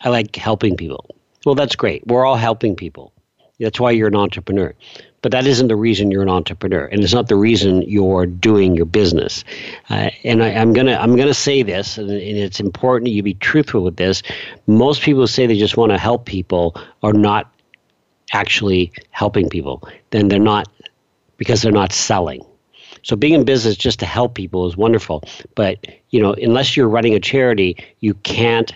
I 0.02 0.10
like 0.10 0.36
helping 0.36 0.78
people. 0.78 1.16
Well, 1.46 1.56
that's 1.56 1.76
great. 1.76 2.06
We're 2.08 2.26
all 2.26 2.36
helping 2.36 2.76
people. 2.76 3.14
That's 3.60 3.80
why 3.80 3.92
you're 3.92 4.08
an 4.08 4.16
entrepreneur 4.16 4.74
but 5.22 5.32
that 5.32 5.46
isn't 5.46 5.68
the 5.68 5.76
reason 5.76 6.12
you're 6.12 6.24
an 6.24 6.30
entrepreneur, 6.30 6.86
and 6.86 7.04
it's 7.04 7.14
not 7.14 7.28
the 7.28 7.36
reason 7.36 7.84
you're 7.84 8.26
doing 8.26 8.76
your 8.76 8.86
business. 8.86 9.44
Uh, 9.90 10.10
and 10.24 10.44
I, 10.44 10.50
am 10.50 10.74
gonna 10.74 10.96
I'm 10.96 11.16
gonna 11.16 11.34
say 11.34 11.62
this, 11.62 11.98
and, 11.98 12.10
and, 12.10 12.38
it's 12.38 12.60
important 12.60 13.12
you 13.12 13.22
be 13.22 13.36
truthful 13.36 13.84
with 13.84 13.98
this. 13.98 14.24
Most 14.68 15.02
people 15.02 15.28
say 15.28 15.46
they 15.46 15.58
just 15.58 15.78
want 15.78 15.92
to 15.92 15.98
help 15.98 16.26
people 16.26 16.76
are 17.04 17.14
not 17.14 17.54
actually 18.34 18.92
helping 19.12 19.50
people. 19.50 19.88
Then 20.10 20.28
they're 20.28 20.40
not 20.40 20.68
because 21.38 21.62
they're 21.62 21.72
not 21.72 21.92
selling. 21.92 22.44
So 23.04 23.16
being 23.16 23.34
in 23.34 23.46
business 23.46 23.76
just 23.76 24.00
to 24.00 24.06
help 24.06 24.36
people 24.36 24.68
is 24.68 24.78
wonderful, 24.78 25.24
but 25.56 25.86
you 26.10 26.22
know 26.22 26.34
unless 26.34 26.76
you're 26.76 26.90
running 26.90 27.14
a 27.14 27.20
charity, 27.20 27.78
you 28.00 28.16
can't 28.16 28.74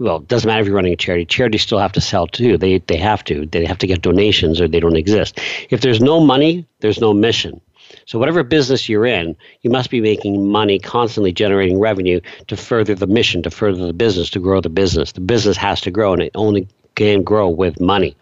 well, 0.00 0.16
it 0.16 0.28
doesn't 0.28 0.48
matter 0.48 0.62
if 0.62 0.66
you're 0.66 0.74
running 0.74 0.94
a 0.94 0.96
charity. 0.96 1.26
Charities 1.26 1.62
still 1.62 1.78
have 1.78 1.92
to 1.92 2.00
sell 2.00 2.26
too. 2.26 2.56
They 2.56 2.78
they 2.78 2.96
have 2.96 3.22
to. 3.24 3.44
They 3.46 3.66
have 3.66 3.78
to 3.78 3.86
get 3.86 4.00
donations 4.00 4.60
or 4.60 4.66
they 4.66 4.80
don't 4.80 4.96
exist. 4.96 5.38
If 5.68 5.82
there's 5.82 6.00
no 6.00 6.20
money, 6.20 6.66
there's 6.80 7.00
no 7.00 7.12
mission. 7.12 7.60
So 8.06 8.18
whatever 8.18 8.42
business 8.42 8.88
you're 8.88 9.04
in, 9.04 9.36
you 9.60 9.70
must 9.70 9.90
be 9.90 10.00
making 10.00 10.46
money, 10.50 10.78
constantly 10.78 11.32
generating 11.32 11.78
revenue 11.78 12.20
to 12.46 12.56
further 12.56 12.94
the 12.94 13.06
mission, 13.06 13.42
to 13.42 13.50
further 13.50 13.86
the 13.86 13.92
business, 13.92 14.30
to 14.30 14.40
grow 14.40 14.60
the 14.60 14.70
business. 14.70 15.12
The 15.12 15.20
business 15.20 15.56
has 15.58 15.80
to 15.82 15.90
grow, 15.90 16.14
and 16.14 16.22
it 16.22 16.32
only 16.34 16.66
can 16.94 17.22
grow 17.22 17.48
with 17.48 17.80
money. 17.80 18.16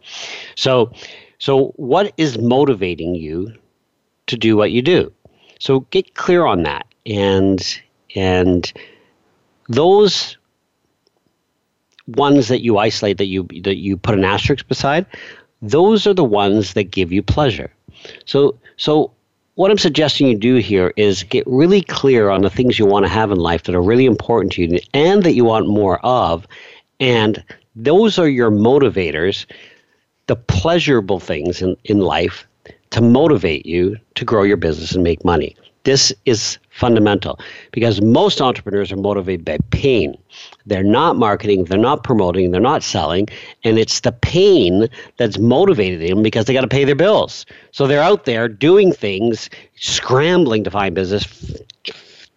So, 0.57 0.93
so 1.39 1.69
what 1.77 2.13
is 2.17 2.39
motivating 2.39 3.15
you 3.15 3.55
to 4.27 4.37
do 4.37 4.57
what 4.57 4.73
you 4.73 4.83
do? 4.83 5.13
So 5.61 5.81
get 5.91 6.15
clear 6.15 6.45
on 6.45 6.65
that, 6.65 6.87
and 7.07 7.61
and 8.17 8.73
those 9.69 10.38
ones 12.09 12.49
that 12.49 12.63
you 12.63 12.79
isolate 12.79 13.19
that 13.19 13.27
you 13.27 13.45
that 13.63 13.77
you 13.77 13.97
put 13.97 14.15
an 14.15 14.25
asterisk 14.25 14.67
beside, 14.69 15.07
those 15.63 16.07
are 16.07 16.15
the 16.15 16.25
ones 16.25 16.75
that 16.75 16.85
give 16.85 17.13
you 17.13 17.23
pleasure. 17.23 17.71
So 18.25 18.59
so 18.77 19.13
what 19.55 19.73
I'm 19.73 19.79
suggesting 19.79 20.29
you 20.29 20.39
do 20.39 20.57
here 20.57 20.93
is 20.97 21.25
get 21.25 21.45
really 21.47 21.83
clear 21.83 22.31
on 22.31 22.43
the 22.43 22.51
things 22.51 22.79
you 22.79 22.87
want 22.87 23.05
to 23.05 23.11
have 23.11 23.33
in 23.33 23.39
life 23.39 23.65
that 23.65 23.75
are 23.75 23.83
really 23.83 24.07
important 24.07 24.53
to 24.53 24.63
you 24.63 24.79
and 24.95 25.25
that 25.25 25.35
you 25.35 25.45
want 25.45 25.67
more 25.67 25.99
of. 26.07 26.47
And 27.01 27.43
those 27.75 28.21
are 28.21 28.29
your 28.29 28.53
motivators, 28.53 29.47
the 30.29 30.37
pleasurable 30.37 31.19
things 31.19 31.61
in, 31.61 31.77
in 31.85 31.99
life 31.99 32.47
to 32.91 33.01
motivate 33.01 33.67
you 33.67 33.97
to 34.15 34.25
grow 34.25 34.45
your 34.45 34.57
business 34.57 34.95
and 34.95 35.03
make 35.03 35.25
money. 35.25 35.57
This 35.83 36.13
is 36.25 36.59
fundamental 36.79 37.39
because 37.73 38.01
most 38.01 38.41
entrepreneurs 38.41 38.93
are 38.93 38.97
motivated 38.97 39.45
by 39.45 39.59
pain. 39.71 40.17
They're 40.67 40.83
not 40.83 41.17
marketing, 41.17 41.65
they're 41.65 41.79
not 41.79 42.05
promoting, 42.05 42.53
they're 42.53 42.61
not 42.61 42.83
selling, 42.83 43.29
and 43.65 43.79
it's 43.79 44.01
the 44.01 44.13
pain 44.13 44.89
that's 45.17 45.39
motivated 45.39 46.09
them 46.09 46.23
because 46.23 46.45
they 46.45 46.53
got 46.53 46.61
to 46.61 46.69
pay 46.69 46.85
their 46.85 46.95
bills. 46.95 47.45
So 47.73 47.87
they're 47.87 48.03
out 48.03 48.25
there 48.25 48.49
doing 48.49 48.93
things, 48.93 49.51
scrambling 49.77 50.65
to 50.65 50.71
find 50.71 50.95
business, 50.95 51.27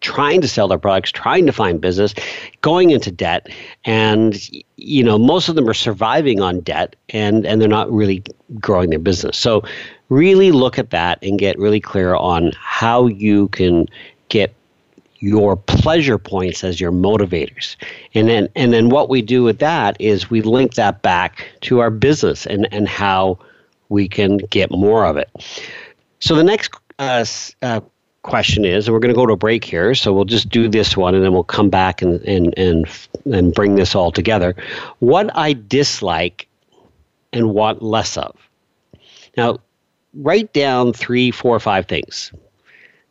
trying 0.00 0.40
to 0.40 0.48
sell 0.48 0.68
their 0.68 0.78
products, 0.78 1.12
trying 1.12 1.46
to 1.46 1.52
find 1.52 1.80
business, 1.80 2.12
going 2.60 2.90
into 2.90 3.10
debt, 3.10 3.48
and 3.84 4.48
you 4.76 5.04
know 5.04 5.16
most 5.18 5.48
of 5.48 5.54
them 5.54 5.68
are 5.68 5.74
surviving 5.74 6.40
on 6.40 6.60
debt, 6.60 6.96
and 7.10 7.46
and 7.46 7.60
they're 7.60 7.68
not 7.68 7.90
really 7.90 8.22
growing 8.60 8.90
their 8.90 8.98
business. 8.98 9.38
So 9.38 9.62
really 10.08 10.52
look 10.52 10.78
at 10.78 10.90
that 10.90 11.18
and 11.22 11.38
get 11.38 11.58
really 11.58 11.80
clear 11.80 12.14
on 12.14 12.52
how 12.58 13.06
you 13.06 13.48
can 13.48 13.86
get 14.32 14.54
your 15.18 15.56
pleasure 15.56 16.18
points 16.18 16.64
as 16.64 16.80
your 16.80 16.90
motivators. 16.90 17.76
And 18.14 18.28
then 18.28 18.48
and 18.56 18.72
then 18.72 18.88
what 18.88 19.08
we 19.08 19.22
do 19.22 19.44
with 19.44 19.58
that 19.60 19.96
is 20.00 20.30
we 20.30 20.40
link 20.40 20.74
that 20.74 21.02
back 21.02 21.46
to 21.62 21.78
our 21.78 21.90
business 21.90 22.46
and, 22.46 22.66
and 22.72 22.88
how 22.88 23.38
we 23.88 24.08
can 24.08 24.38
get 24.38 24.70
more 24.70 25.04
of 25.04 25.16
it. 25.16 25.30
So 26.18 26.34
the 26.34 26.42
next 26.42 26.72
uh, 26.98 27.24
uh, 27.60 27.80
question 28.22 28.64
is, 28.64 28.86
and 28.86 28.94
we're 28.94 29.00
going 29.00 29.14
to 29.14 29.20
go 29.20 29.26
to 29.26 29.34
a 29.34 29.36
break 29.36 29.64
here, 29.64 29.94
so 29.94 30.12
we'll 30.12 30.24
just 30.24 30.48
do 30.48 30.66
this 30.66 30.96
one 30.96 31.14
and 31.14 31.22
then 31.22 31.32
we'll 31.32 31.44
come 31.44 31.68
back 31.68 32.02
and, 32.02 32.20
and, 32.22 32.54
and, 32.56 32.88
and 33.26 33.54
bring 33.54 33.74
this 33.74 33.94
all 33.94 34.10
together. 34.10 34.56
What 35.00 35.30
I 35.36 35.52
dislike 35.52 36.48
and 37.32 37.50
want 37.50 37.82
less 37.82 38.16
of. 38.16 38.36
Now, 39.36 39.58
write 40.14 40.52
down 40.52 40.92
three, 40.92 41.30
four, 41.30 41.58
five 41.60 41.86
things. 41.86 42.32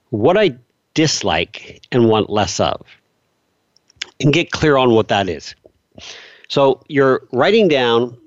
What 0.09 0.37
I 0.37 0.55
dislike 0.93 1.85
and 1.91 2.09
want 2.09 2.29
less 2.29 2.59
of. 2.59 2.85
And 4.19 4.31
get 4.31 4.51
clear 4.51 4.77
on 4.77 4.91
what 4.91 5.07
that 5.07 5.29
is. 5.29 5.55
So 6.47 6.83
you're 6.87 7.27
writing 7.31 7.67
down 7.67 8.17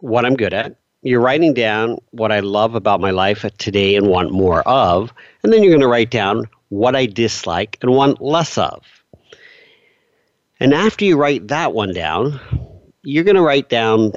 what 0.00 0.24
I'm 0.24 0.34
good 0.34 0.54
at. 0.54 0.76
You're 1.02 1.20
writing 1.20 1.52
down 1.52 1.98
what 2.12 2.30
I 2.30 2.40
love 2.40 2.74
about 2.74 3.00
my 3.00 3.10
life 3.10 3.44
today 3.58 3.96
and 3.96 4.06
want 4.06 4.30
more 4.30 4.62
of. 4.62 5.12
And 5.42 5.52
then 5.52 5.62
you're 5.62 5.72
going 5.72 5.80
to 5.80 5.88
write 5.88 6.10
down 6.10 6.48
what 6.68 6.94
I 6.96 7.06
dislike 7.06 7.76
and 7.82 7.90
want 7.90 8.22
less 8.22 8.56
of. 8.56 8.82
And 10.60 10.72
after 10.72 11.04
you 11.04 11.16
write 11.16 11.48
that 11.48 11.72
one 11.74 11.92
down, 11.92 12.40
you're 13.02 13.24
going 13.24 13.36
to 13.36 13.42
write 13.42 13.68
down 13.68 14.12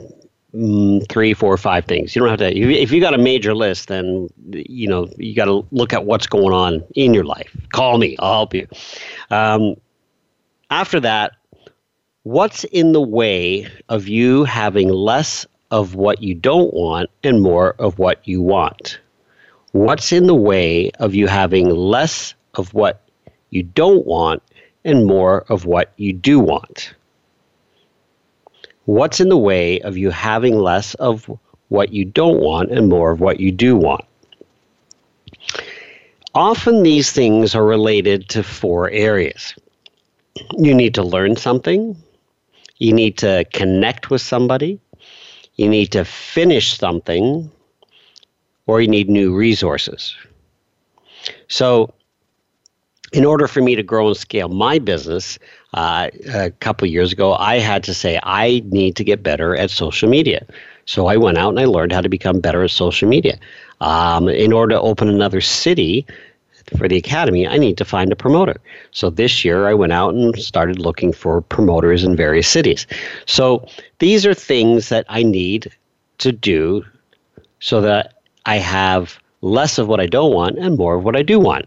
three, 1.10 1.34
four, 1.34 1.58
five 1.58 1.86
things. 1.86 2.16
You 2.16 2.22
don't 2.22 2.30
have 2.30 2.40
to. 2.40 2.58
If 2.58 2.92
you 2.92 3.02
got 3.02 3.14
a 3.14 3.18
major 3.18 3.54
list, 3.54 3.88
then 3.88 4.30
you 4.52 4.88
know 4.88 5.10
you 5.18 5.36
got 5.36 5.46
to 5.46 5.66
look 5.72 5.94
at 5.94 6.06
what's 6.06 6.28
going 6.28 6.54
on 6.54 6.84
in 6.96 7.14
your 7.14 7.24
life. 7.24 7.56
Call 7.72 7.98
me. 7.98 8.16
I'll 8.20 8.34
help 8.34 8.54
you. 8.54 8.68
Um, 9.30 9.76
after 10.70 11.00
that, 11.02 11.34
what's 12.24 12.64
in 12.66 12.94
the 12.94 13.02
way 13.02 13.68
of 13.90 14.08
you 14.08 14.46
having 14.46 14.90
less 14.90 15.46
of 15.72 15.96
what 15.96 16.22
you 16.22 16.34
don't 16.34 16.74
want 16.74 17.10
and 17.24 17.42
more 17.42 17.76
of 17.80 18.00
what 18.00 18.26
you 18.28 18.42
want? 18.42 19.00
What's 19.72 20.12
in 20.12 20.28
the 20.28 20.36
way 20.36 20.92
of 21.00 21.14
you 21.14 21.28
having 21.28 21.70
less 21.70 22.34
of 22.54 22.74
what 22.74 23.02
you 23.50 23.64
don't 23.64 24.06
want 24.06 24.42
and 24.86 25.06
more 25.06 25.42
of 25.50 25.66
what 25.66 25.92
you 25.98 26.14
do 26.14 26.40
want? 26.40 26.94
What's 28.86 29.20
in 29.20 29.30
the 29.30 29.38
way 29.38 29.82
of 29.82 29.98
you 29.98 30.12
having 30.12 30.58
less 30.58 30.94
of 30.96 31.30
what 31.70 31.92
you 31.92 32.06
don't 32.06 32.40
want 32.40 32.72
and 32.72 32.88
more 32.88 33.12
of 33.12 33.20
what 33.20 33.40
you 33.40 33.52
do 33.52 33.76
want? 33.76 34.06
Often 36.36 36.84
these 36.84 37.12
things 37.12 37.56
are 37.56 37.66
related 37.66 38.30
to 38.30 38.44
four 38.44 38.90
areas. 38.92 39.56
You 40.58 40.74
need 40.74 40.94
to 40.96 41.04
learn 41.04 41.36
something, 41.36 41.96
you 42.78 42.94
need 42.94 43.18
to 43.20 43.46
connect 43.54 44.10
with 44.10 44.22
somebody, 44.22 44.80
you 45.56 45.70
need 45.70 45.92
to 45.94 46.04
finish 46.04 46.78
something, 46.78 47.50
or 48.68 48.82
you 48.82 48.88
need 48.88 49.10
new 49.10 49.34
resources. 49.34 50.16
So, 51.48 51.94
in 53.14 53.24
order 53.24 53.48
for 53.48 53.62
me 53.62 53.76
to 53.76 53.84
grow 53.84 54.08
and 54.08 54.18
scale 54.18 54.50
my 54.50 54.78
business, 54.78 55.40
uh, 55.76 56.10
a 56.34 56.52
couple 56.52 56.88
years 56.88 57.12
ago, 57.12 57.36
I 57.36 57.60
had 57.60 57.84
to 57.84 57.94
say, 57.94 58.18
I 58.24 58.64
need 58.68 58.96
to 58.96 59.04
get 59.04 59.22
better 59.22 59.58
at 59.58 59.70
social 59.70 60.10
media. 60.10 60.46
So 60.86 61.08
I 61.08 61.18
went 61.18 61.38
out 61.38 61.50
and 61.50 61.60
I 61.60 61.66
learned 61.66 61.92
how 61.92 62.00
to 62.00 62.08
become 62.08 62.40
better 62.40 62.64
at 62.64 62.72
social 62.72 63.10
media. 63.10 63.38
Um, 63.82 64.30
in 64.30 64.54
order 64.54 64.76
to 64.76 64.82
open 64.82 65.10
another 65.10 65.42
city 65.42 66.08
for 66.78 66.88
the 66.88 66.96
academy, 66.96 67.46
I 67.46 67.58
need 67.58 67.78
to 67.78 67.86
find 67.86 68.10
a 68.14 68.16
promoter. 68.16 68.56
So 68.92 69.10
this 69.10 69.44
year, 69.44 69.68
I 69.68 69.74
went 69.74 69.92
out 69.92 70.14
and 70.14 70.34
started 70.40 70.80
looking 70.80 71.12
for 71.12 71.42
promoters 71.42 72.06
in 72.06 72.16
various 72.16 72.48
cities. 72.48 72.88
So 73.26 73.68
these 74.00 74.26
are 74.26 74.34
things 74.34 74.88
that 74.88 75.06
I 75.10 75.24
need 75.24 75.70
to 76.20 76.32
do 76.32 76.86
so 77.60 77.82
that 77.82 78.14
I 78.46 78.60
have 78.60 79.20
less 79.42 79.78
of 79.78 79.90
what 79.90 80.00
I 80.00 80.06
don't 80.06 80.34
want 80.34 80.58
and 80.58 80.78
more 80.78 80.96
of 80.96 81.04
what 81.04 81.18
I 81.18 81.22
do 81.22 81.38
want. 81.38 81.66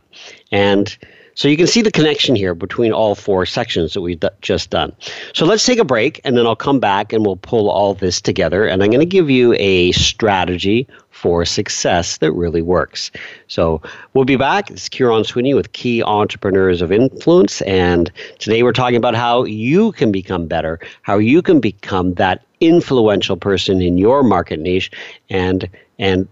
And 0.51 0.97
so 1.39 1.47
you 1.47 1.57
can 1.57 1.68
see 1.68 1.82
the 1.82 1.93
connection 1.93 2.34
here 2.34 2.53
between 2.53 2.93
all 2.93 3.14
four 3.14 3.47
sections 3.47 3.95
that 3.95 4.01
we've 4.01 4.18
d- 4.18 4.28
just 4.41 4.70
done. 4.70 4.93
So 5.34 5.47
let's 5.47 5.64
take 5.64 5.78
a 5.78 5.84
break 5.84 6.20
and 6.24 6.36
then 6.36 6.49
I'll 6.49 6.57
come 6.57 6.80
back 6.80 7.12
and 7.12 7.24
we'll 7.24 7.36
pull 7.36 7.70
all 7.70 7.95
this 7.95 8.20
together. 8.20 8.66
And 8.66 8.82
I'm 8.82 8.91
going 8.91 8.99
to 8.99 9.07
give 9.07 9.30
you 9.30 9.55
a 9.57 9.93
strategy 9.93 10.89
for 11.11 11.45
success 11.45 12.18
that 12.18 12.32
really 12.32 12.61
works. 12.61 13.12
So 13.47 13.80
we'll 14.14 14.24
be 14.24 14.34
back. 14.34 14.68
It's 14.68 14.89
Kieron 14.89 15.24
Sweeney 15.24 15.55
with 15.55 15.72
Key 15.74 16.03
Entrepreneurs 16.03 16.82
of 16.82 16.91
Influence. 16.91 17.62
And 17.62 18.11
today 18.41 18.64
we're 18.64 18.72
talking 18.72 18.97
about 18.97 19.14
how 19.14 19.45
you 19.45 19.93
can 19.93 20.11
become 20.11 20.49
better, 20.49 20.80
how 21.03 21.18
you 21.18 21.41
can 21.41 21.61
become 21.61 22.14
that 22.14 22.45
influential 22.59 23.36
person 23.36 23.80
in 23.80 23.97
your 23.97 24.24
market 24.24 24.59
niche 24.59 24.91
and 25.30 25.68
and 26.01 26.26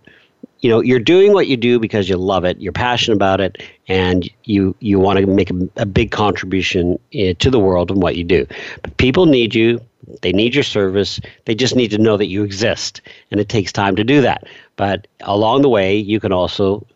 you 0.60 0.70
know 0.70 0.80
you're 0.80 0.98
doing 0.98 1.32
what 1.32 1.46
you 1.46 1.56
do 1.56 1.78
because 1.78 2.08
you 2.08 2.16
love 2.16 2.44
it 2.44 2.58
you're 2.60 2.72
passionate 2.72 3.16
about 3.16 3.40
it 3.40 3.62
and 3.88 4.28
you 4.44 4.74
you 4.80 4.98
want 4.98 5.18
to 5.18 5.26
make 5.26 5.50
a, 5.50 5.68
a 5.76 5.86
big 5.86 6.10
contribution 6.10 6.98
eh, 7.12 7.34
to 7.38 7.50
the 7.50 7.58
world 7.58 7.90
and 7.90 8.02
what 8.02 8.16
you 8.16 8.24
do 8.24 8.46
but 8.82 8.96
people 8.96 9.26
need 9.26 9.54
you 9.54 9.80
they 10.22 10.32
need 10.32 10.54
your 10.54 10.64
service 10.64 11.20
they 11.44 11.54
just 11.54 11.76
need 11.76 11.90
to 11.90 11.98
know 11.98 12.16
that 12.16 12.26
you 12.26 12.42
exist 12.42 13.00
and 13.30 13.40
it 13.40 13.48
takes 13.48 13.72
time 13.72 13.96
to 13.96 14.04
do 14.04 14.20
that 14.20 14.44
but 14.76 15.06
along 15.20 15.62
the 15.62 15.68
way 15.68 15.96
you 15.96 16.20
can 16.20 16.32
also 16.32 16.86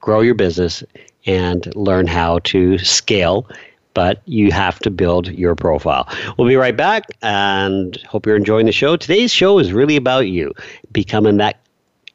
grow 0.00 0.20
your 0.20 0.34
business 0.34 0.82
and 1.26 1.74
learn 1.74 2.06
how 2.06 2.38
to 2.40 2.78
scale 2.78 3.48
but 3.94 4.22
you 4.26 4.52
have 4.52 4.78
to 4.78 4.90
build 4.90 5.26
your 5.26 5.56
profile. 5.56 6.08
We'll 6.36 6.46
be 6.46 6.54
right 6.54 6.76
back 6.76 7.06
and 7.20 7.96
hope 8.06 8.26
you're 8.26 8.36
enjoying 8.36 8.66
the 8.66 8.70
show. 8.70 8.96
Today's 8.96 9.32
show 9.32 9.58
is 9.58 9.72
really 9.72 9.96
about 9.96 10.28
you 10.28 10.54
becoming 10.92 11.38
that 11.38 11.58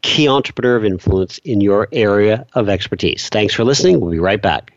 key 0.03 0.27
entrepreneur 0.27 0.75
of 0.75 0.85
influence 0.85 1.39
in 1.39 1.59
your 1.59 1.87
area 1.91 2.45
of 2.53 2.69
expertise. 2.69 3.29
Thanks 3.29 3.55
for 3.55 3.63
listening. 3.63 3.99
We'll 3.99 4.11
be 4.11 4.19
right 4.19 4.41
back. 4.41 4.71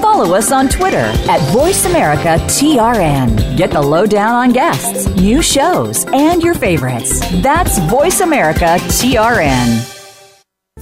Follow 0.00 0.34
us 0.34 0.50
on 0.50 0.68
Twitter 0.68 0.96
at 0.96 1.40
VoiceAmericaTRN. 1.52 3.56
Get 3.58 3.70
the 3.70 3.82
lowdown 3.82 4.34
on 4.34 4.52
guests, 4.52 5.06
new 5.08 5.42
shows, 5.42 6.06
and 6.06 6.42
your 6.42 6.54
favorites. 6.54 7.20
That's 7.42 7.78
VoiceAmericaTRN. 7.80 9.95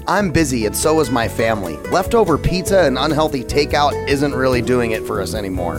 I'm 0.07 0.33
busy 0.33 0.67
and 0.67 0.77
so 0.77 1.01
is 1.01 1.11
my 1.11 1.29
family. 1.29 1.77
Leftover 1.91 2.37
pizza 2.37 2.81
and 2.81 2.99
unhealthy 2.99 3.43
takeout 3.43 4.09
isn't 4.09 4.35
really 4.35 4.61
doing 4.61 4.91
it 4.91 5.07
for 5.07 5.23
us 5.23 5.35
anymore. 5.35 5.79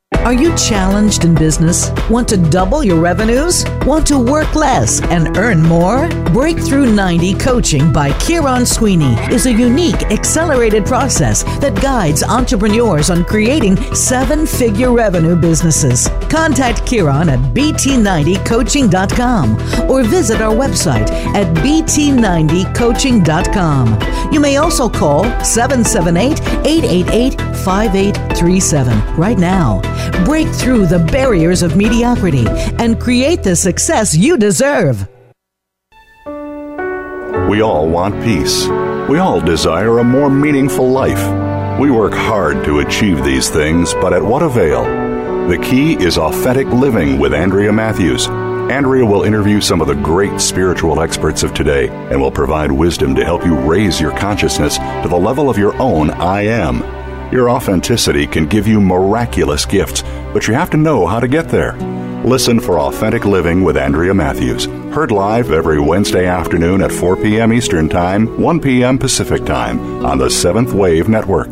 Are 0.23 0.33
you 0.33 0.55
challenged 0.55 1.25
in 1.25 1.33
business? 1.33 1.89
Want 2.07 2.29
to 2.29 2.37
double 2.37 2.83
your 2.83 3.01
revenues? 3.01 3.65
Want 3.87 4.05
to 4.07 4.19
work 4.19 4.53
less 4.53 5.01
and 5.05 5.35
earn 5.35 5.63
more? 5.63 6.07
Breakthrough 6.25 6.93
90 6.93 7.33
Coaching 7.33 7.91
by 7.91 8.11
Kieron 8.11 8.67
Sweeney 8.67 9.15
is 9.33 9.47
a 9.47 9.51
unique, 9.51 10.03
accelerated 10.11 10.85
process 10.85 11.41
that 11.59 11.81
guides 11.81 12.21
entrepreneurs 12.21 13.09
on 13.09 13.25
creating 13.25 13.77
seven 13.95 14.45
figure 14.45 14.93
revenue 14.93 15.35
businesses. 15.35 16.07
Contact 16.29 16.83
Kieron 16.83 17.27
at 17.27 17.39
bt90coaching.com 17.55 19.89
or 19.89 20.03
visit 20.03 20.39
our 20.39 20.53
website 20.53 21.09
at 21.33 21.47
bt90coaching.com. 21.57 24.31
You 24.31 24.39
may 24.39 24.57
also 24.57 24.87
call 24.87 25.23
778 25.43 26.39
888 26.67 27.41
5837 27.65 29.15
right 29.17 29.39
now. 29.39 29.81
Break 30.25 30.47
through 30.49 30.85
the 30.85 30.99
barriers 31.11 31.61
of 31.61 31.75
mediocrity 31.75 32.45
and 32.79 32.99
create 32.99 33.43
the 33.43 33.55
success 33.55 34.15
you 34.15 34.37
deserve. 34.37 35.07
We 37.49 37.61
all 37.61 37.89
want 37.89 38.23
peace. 38.23 38.67
We 39.09 39.17
all 39.17 39.41
desire 39.41 39.97
a 39.99 40.03
more 40.03 40.29
meaningful 40.29 40.89
life. 40.89 41.79
We 41.79 41.91
work 41.91 42.13
hard 42.13 42.63
to 42.65 42.79
achieve 42.79 43.23
these 43.23 43.49
things, 43.49 43.93
but 43.95 44.13
at 44.13 44.23
what 44.23 44.41
avail? 44.41 44.83
The 45.47 45.57
key 45.57 45.93
is 45.93 46.17
authentic 46.17 46.67
living 46.67 47.19
with 47.19 47.33
Andrea 47.33 47.73
Matthews. 47.73 48.27
Andrea 48.27 49.05
will 49.05 49.23
interview 49.23 49.59
some 49.59 49.81
of 49.81 49.87
the 49.87 49.95
great 49.95 50.39
spiritual 50.39 51.01
experts 51.01 51.43
of 51.43 51.53
today 51.53 51.89
and 51.89 52.21
will 52.21 52.31
provide 52.31 52.71
wisdom 52.71 53.15
to 53.15 53.25
help 53.25 53.43
you 53.43 53.57
raise 53.59 53.99
your 53.99 54.15
consciousness 54.17 54.77
to 54.77 55.07
the 55.09 55.17
level 55.17 55.49
of 55.49 55.57
your 55.57 55.75
own 55.81 56.09
I 56.11 56.43
am. 56.43 57.00
Your 57.31 57.49
authenticity 57.49 58.27
can 58.27 58.45
give 58.45 58.67
you 58.67 58.81
miraculous 58.81 59.65
gifts, 59.65 60.01
but 60.33 60.47
you 60.47 60.53
have 60.53 60.69
to 60.71 60.77
know 60.77 61.07
how 61.07 61.19
to 61.21 61.29
get 61.29 61.47
there. 61.47 61.77
Listen 62.25 62.59
for 62.59 62.77
Authentic 62.77 63.23
Living 63.23 63.63
with 63.63 63.77
Andrea 63.77 64.13
Matthews. 64.13 64.65
Heard 64.93 65.11
live 65.11 65.51
every 65.51 65.79
Wednesday 65.79 66.27
afternoon 66.27 66.81
at 66.81 66.91
4 66.91 67.15
p.m. 67.15 67.53
Eastern 67.53 67.87
Time, 67.87 68.39
1 68.39 68.59
p.m. 68.59 68.97
Pacific 68.97 69.45
Time 69.45 70.05
on 70.05 70.17
the 70.17 70.29
Seventh 70.29 70.73
Wave 70.73 71.07
Network. 71.07 71.51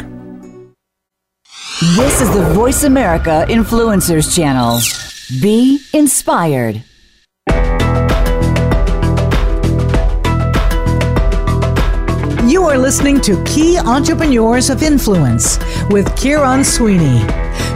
This 1.95 2.19
is 2.19 2.33
the 2.33 2.51
Voice 2.53 2.83
America 2.83 3.45
Influencers 3.47 4.35
Channel. 4.35 4.81
Be 5.41 5.79
inspired. 5.93 6.83
You 12.49 12.63
are 12.63 12.79
listening 12.79 13.21
to 13.21 13.43
Key 13.43 13.77
Entrepreneurs 13.77 14.71
of 14.71 14.81
Influence 14.81 15.59
with 15.91 16.07
Kieron 16.15 16.65
Sweeney. 16.65 17.19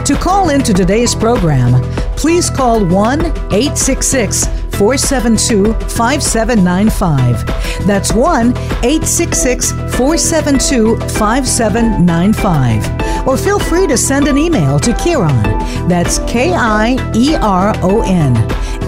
To 0.06 0.16
call 0.20 0.50
into 0.50 0.74
today's 0.74 1.14
program, 1.14 1.80
please 2.18 2.50
call 2.50 2.84
1 2.84 3.22
866 3.22 4.63
472 4.76 5.74
5795. 5.90 7.88
That's 7.88 8.14
1 8.14 8.50
866 8.58 9.72
472 9.72 10.98
5795. 11.18 13.28
Or 13.28 13.38
feel 13.38 13.60
free 13.60 13.88
to 13.88 13.98
send 13.98 14.28
an 14.28 14.38
email 14.38 14.78
to 14.80 14.92
Kieron. 14.92 15.42
That's 15.88 16.20
K 16.20 16.54
I 16.54 16.98
E 17.16 17.36
R 17.36 17.74
O 17.82 18.02
N 18.02 18.36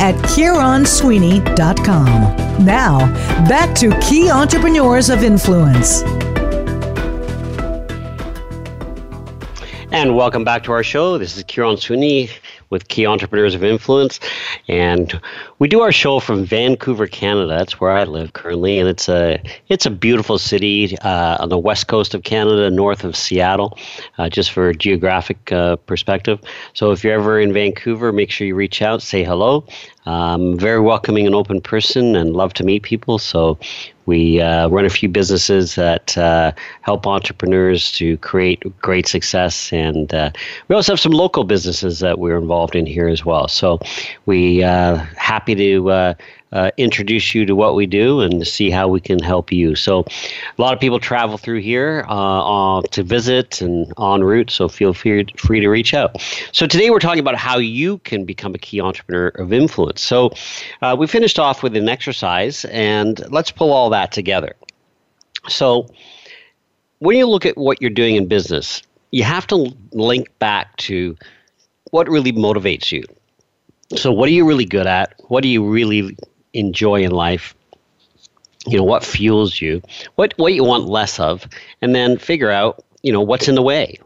at 0.02 0.16
KieronSweeney.com. 0.26 2.66
Now, 2.66 3.00
back 3.48 3.74
to 3.76 3.98
Key 4.00 4.30
Entrepreneurs 4.30 5.10
of 5.10 5.24
Influence. 5.24 6.04
And 9.92 10.16
welcome 10.16 10.44
back 10.44 10.64
to 10.64 10.72
our 10.74 10.84
show. 10.84 11.18
This 11.18 11.38
is 11.38 11.44
Kieron 11.46 11.80
Sweeney 11.80 12.30
with 12.70 12.90
Key 12.90 13.06
Entrepreneurs 13.06 13.56
of 13.56 13.64
Influence. 13.64 14.20
And 14.68 15.22
we 15.60 15.70
do 15.70 15.80
our 15.82 15.92
show 15.92 16.20
from 16.20 16.44
Vancouver, 16.44 17.08
Canada. 17.08 17.48
That's 17.48 17.80
where 17.80 17.92
I 17.92 18.04
live 18.04 18.34
currently. 18.34 18.78
And 18.80 18.90
it's 18.90 19.08
a, 19.08 19.42
it's 19.70 19.86
a 19.86 19.90
beautiful 19.90 20.38
city 20.38 20.98
uh, 21.00 21.38
on 21.40 21.50
the 21.50 21.58
west 21.58 21.88
coast 21.88 22.14
of 22.14 22.24
Canada, 22.24 22.70
north 22.70 23.06
of 23.06 23.16
Seattle, 23.16 23.78
uh, 24.18 24.28
just 24.28 24.52
for 24.52 24.70
a 24.70 24.76
geographic 24.76 25.52
uh, 25.52 25.78
perspective. 25.78 26.42
So 26.74 26.92
if 26.92 27.04
you're 27.04 27.14
ever 27.14 27.40
in 27.40 27.54
Vancouver, 27.54 28.12
make 28.12 28.32
sure 28.32 28.46
you 28.46 28.56
reach 28.56 28.82
out, 28.82 29.02
say 29.02 29.24
hello. 29.24 29.66
Um, 30.06 30.58
very 30.58 30.82
welcoming 30.82 31.26
and 31.26 31.34
open 31.34 31.62
person 31.62 32.16
and 32.16 32.34
love 32.34 32.54
to 32.56 32.64
meet 32.64 32.84
people. 32.84 33.18
So 33.18 33.58
we 34.06 34.40
uh, 34.40 34.68
run 34.68 34.86
a 34.86 34.90
few 34.90 35.10
businesses 35.10 35.76
that 35.76 36.16
uh, 36.18 36.52
help 36.82 37.08
entrepreneurs 37.08 37.92
to 37.94 38.18
create 38.18 38.62
great 38.82 39.08
success. 39.08 39.74
And 39.74 40.14
uh, 40.14 40.30
we 40.68 40.76
also 40.76 40.92
have 40.92 41.00
some 41.00 41.12
local 41.12 41.44
businesses 41.44 42.00
that 42.00 42.20
we're 42.20 42.38
involved 42.38 42.76
in 42.76 42.86
here 42.86 43.08
as 43.08 43.26
well. 43.26 43.48
So 43.48 43.80
we 44.26 44.64
uh, 44.64 45.04
happy 45.46 45.54
to 45.54 45.92
uh, 45.92 46.14
uh, 46.54 46.72
introduce 46.78 47.36
you 47.36 47.46
to 47.46 47.56
what 47.56 47.76
we 47.76 47.86
do 47.86 48.20
and 48.20 48.48
see 48.48 48.72
how 48.72 48.88
we 48.88 49.00
can 49.00 49.20
help 49.20 49.52
you. 49.52 49.76
So, 49.76 50.00
a 50.00 50.62
lot 50.62 50.74
of 50.74 50.80
people 50.80 51.00
travel 51.00 51.38
through 51.38 51.62
here 51.62 52.04
uh, 52.10 52.80
uh, 52.80 52.82
to 52.82 53.04
visit 53.04 53.62
and 53.62 53.94
en 54.00 54.24
route, 54.24 54.50
so 54.50 54.68
feel 54.68 54.96
free, 54.96 55.28
free 55.38 55.60
to 55.60 55.70
reach 55.70 55.94
out. 55.94 56.20
So, 56.52 56.66
today 56.66 56.90
we're 56.90 56.98
talking 56.98 57.20
about 57.20 57.36
how 57.36 57.60
you 57.60 58.00
can 58.00 58.26
become 58.26 58.56
a 58.56 58.58
key 58.58 58.82
entrepreneur 58.82 59.28
of 59.28 59.54
influence. 59.54 60.02
So, 60.02 60.32
uh, 60.82 60.96
we 60.98 61.06
finished 61.06 61.38
off 61.38 61.62
with 61.62 61.76
an 61.76 61.88
exercise, 61.88 62.66
and 62.66 63.22
let's 63.32 63.52
pull 63.52 63.72
all 63.72 63.92
that 63.92 64.12
together. 64.12 64.56
So, 65.48 65.88
when 66.98 67.18
you 67.18 67.28
look 67.28 67.46
at 67.46 67.56
what 67.56 67.84
you're 67.84 67.92
doing 67.92 68.16
in 68.16 68.28
business, 68.28 68.82
you 69.12 69.24
have 69.24 69.46
to 69.48 69.76
link 69.92 70.28
back 70.40 70.76
to 70.78 71.16
what 71.92 72.10
really 72.10 72.34
motivates 72.34 72.92
you. 72.92 73.04
So, 73.94 74.12
what 74.12 74.28
are 74.28 74.32
you 74.32 74.48
really 74.48 74.66
good 74.66 74.88
at? 74.88 75.14
What 75.28 75.44
do 75.44 75.50
you 75.50 75.64
really 75.64 76.18
enjoy 76.54 77.04
in 77.04 77.12
life? 77.12 77.56
You 78.68 78.78
know 78.78 78.84
what 78.84 79.04
fuels 79.04 79.62
you? 79.62 79.82
What 80.16 80.34
what 80.38 80.54
you 80.54 80.64
want 80.64 80.86
less 80.86 81.20
of? 81.20 81.48
And 81.82 81.94
then 81.94 82.18
figure 82.18 82.50
out 82.50 82.84
you 83.04 83.12
know 83.12 83.22
what's 83.22 83.48
in 83.48 83.56
the 83.56 83.62
way. 83.62 84.00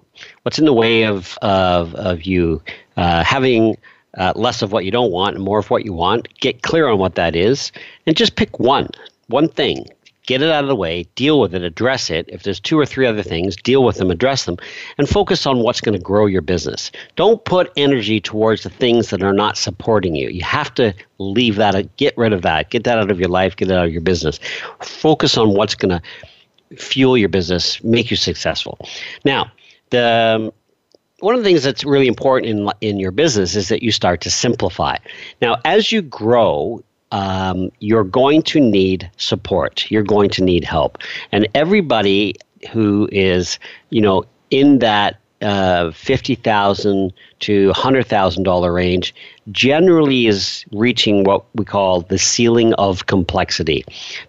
What's 0.43 0.59
in 0.59 0.65
the 0.65 0.73
way 0.73 1.05
of 1.05 1.37
of, 1.41 1.95
of 1.95 2.23
you 2.23 2.61
uh, 2.97 3.23
having 3.23 3.77
uh, 4.17 4.33
less 4.35 4.61
of 4.61 4.73
what 4.73 4.83
you 4.83 4.91
don't 4.91 5.11
want 5.11 5.35
and 5.35 5.43
more 5.43 5.59
of 5.59 5.69
what 5.69 5.85
you 5.85 5.93
want. 5.93 6.27
Get 6.39 6.61
clear 6.61 6.89
on 6.89 6.99
what 6.99 7.15
that 7.15 7.35
is 7.35 7.71
and 8.05 8.17
just 8.17 8.35
pick 8.35 8.59
one 8.59 8.89
one 9.27 9.47
thing 9.47 9.85
get 10.29 10.43
it 10.43 10.51
out 10.51 10.63
of 10.63 10.67
the 10.67 10.75
way, 10.75 11.07
deal 11.15 11.39
with 11.39 11.55
it, 11.55 11.63
address 11.63 12.11
it. 12.11 12.29
If 12.29 12.43
there's 12.43 12.59
two 12.59 12.77
or 12.77 12.85
three 12.85 13.07
other 13.07 13.23
things, 13.23 13.55
deal 13.55 13.83
with 13.83 13.97
them, 13.97 14.11
address 14.11 14.45
them, 14.45 14.57
and 14.99 15.09
focus 15.09 15.47
on 15.47 15.61
what's 15.61 15.81
going 15.81 15.97
to 15.97 16.03
grow 16.03 16.27
your 16.27 16.43
business. 16.43 16.91
Don't 17.15 17.43
put 17.45 17.71
energy 17.75 18.21
towards 18.21 18.61
the 18.61 18.69
things 18.69 19.09
that 19.09 19.23
are 19.23 19.33
not 19.33 19.57
supporting 19.57 20.13
you. 20.13 20.29
You 20.29 20.43
have 20.43 20.71
to 20.75 20.93
leave 21.17 21.55
that, 21.55 21.97
get 21.97 22.15
rid 22.15 22.31
of 22.31 22.43
that, 22.43 22.69
get 22.69 22.83
that 22.83 22.99
out 22.99 23.09
of 23.09 23.19
your 23.19 23.27
life, 23.27 23.55
get 23.55 23.71
it 23.71 23.73
out 23.75 23.87
of 23.87 23.91
your 23.91 24.03
business. 24.03 24.39
Focus 24.81 25.35
on 25.35 25.55
what's 25.55 25.73
going 25.73 25.99
to 25.99 26.77
fuel 26.77 27.17
your 27.17 27.29
business, 27.29 27.83
make 27.83 28.11
you 28.11 28.15
successful. 28.15 28.77
Now, 29.25 29.51
the 29.89 30.35
um, 30.35 30.51
one 31.21 31.33
of 31.33 31.41
the 31.41 31.49
things 31.49 31.63
that's 31.63 31.83
really 31.83 32.07
important 32.07 32.51
in 32.51 32.69
in 32.87 32.99
your 32.99 33.11
business 33.11 33.55
is 33.55 33.69
that 33.69 33.81
you 33.81 33.91
start 33.91 34.21
to 34.21 34.29
simplify. 34.29 34.97
Now, 35.41 35.57
as 35.65 35.91
you 35.91 36.03
grow, 36.03 36.83
um, 37.11 37.71
you're 37.79 38.03
going 38.03 38.41
to 38.43 38.59
need 38.59 39.09
support. 39.17 39.89
You're 39.89 40.03
going 40.03 40.29
to 40.31 40.43
need 40.43 40.63
help. 40.63 40.97
And 41.31 41.47
everybody 41.55 42.35
who 42.71 43.09
is, 43.11 43.59
you 43.89 44.01
know, 44.01 44.25
in 44.49 44.79
that 44.79 45.19
uh, 45.41 45.91
fifty 45.91 46.35
thousand 46.35 47.13
to 47.39 47.71
hundred 47.73 48.07
thousand 48.07 48.43
dollar 48.43 48.73
range 48.73 49.13
generally 49.51 50.27
is 50.27 50.65
reaching 50.71 51.23
what 51.23 51.43
we 51.55 51.65
call 51.65 52.01
the 52.01 52.17
ceiling 52.17 52.73
of 52.75 53.05
complexity. 53.07 53.83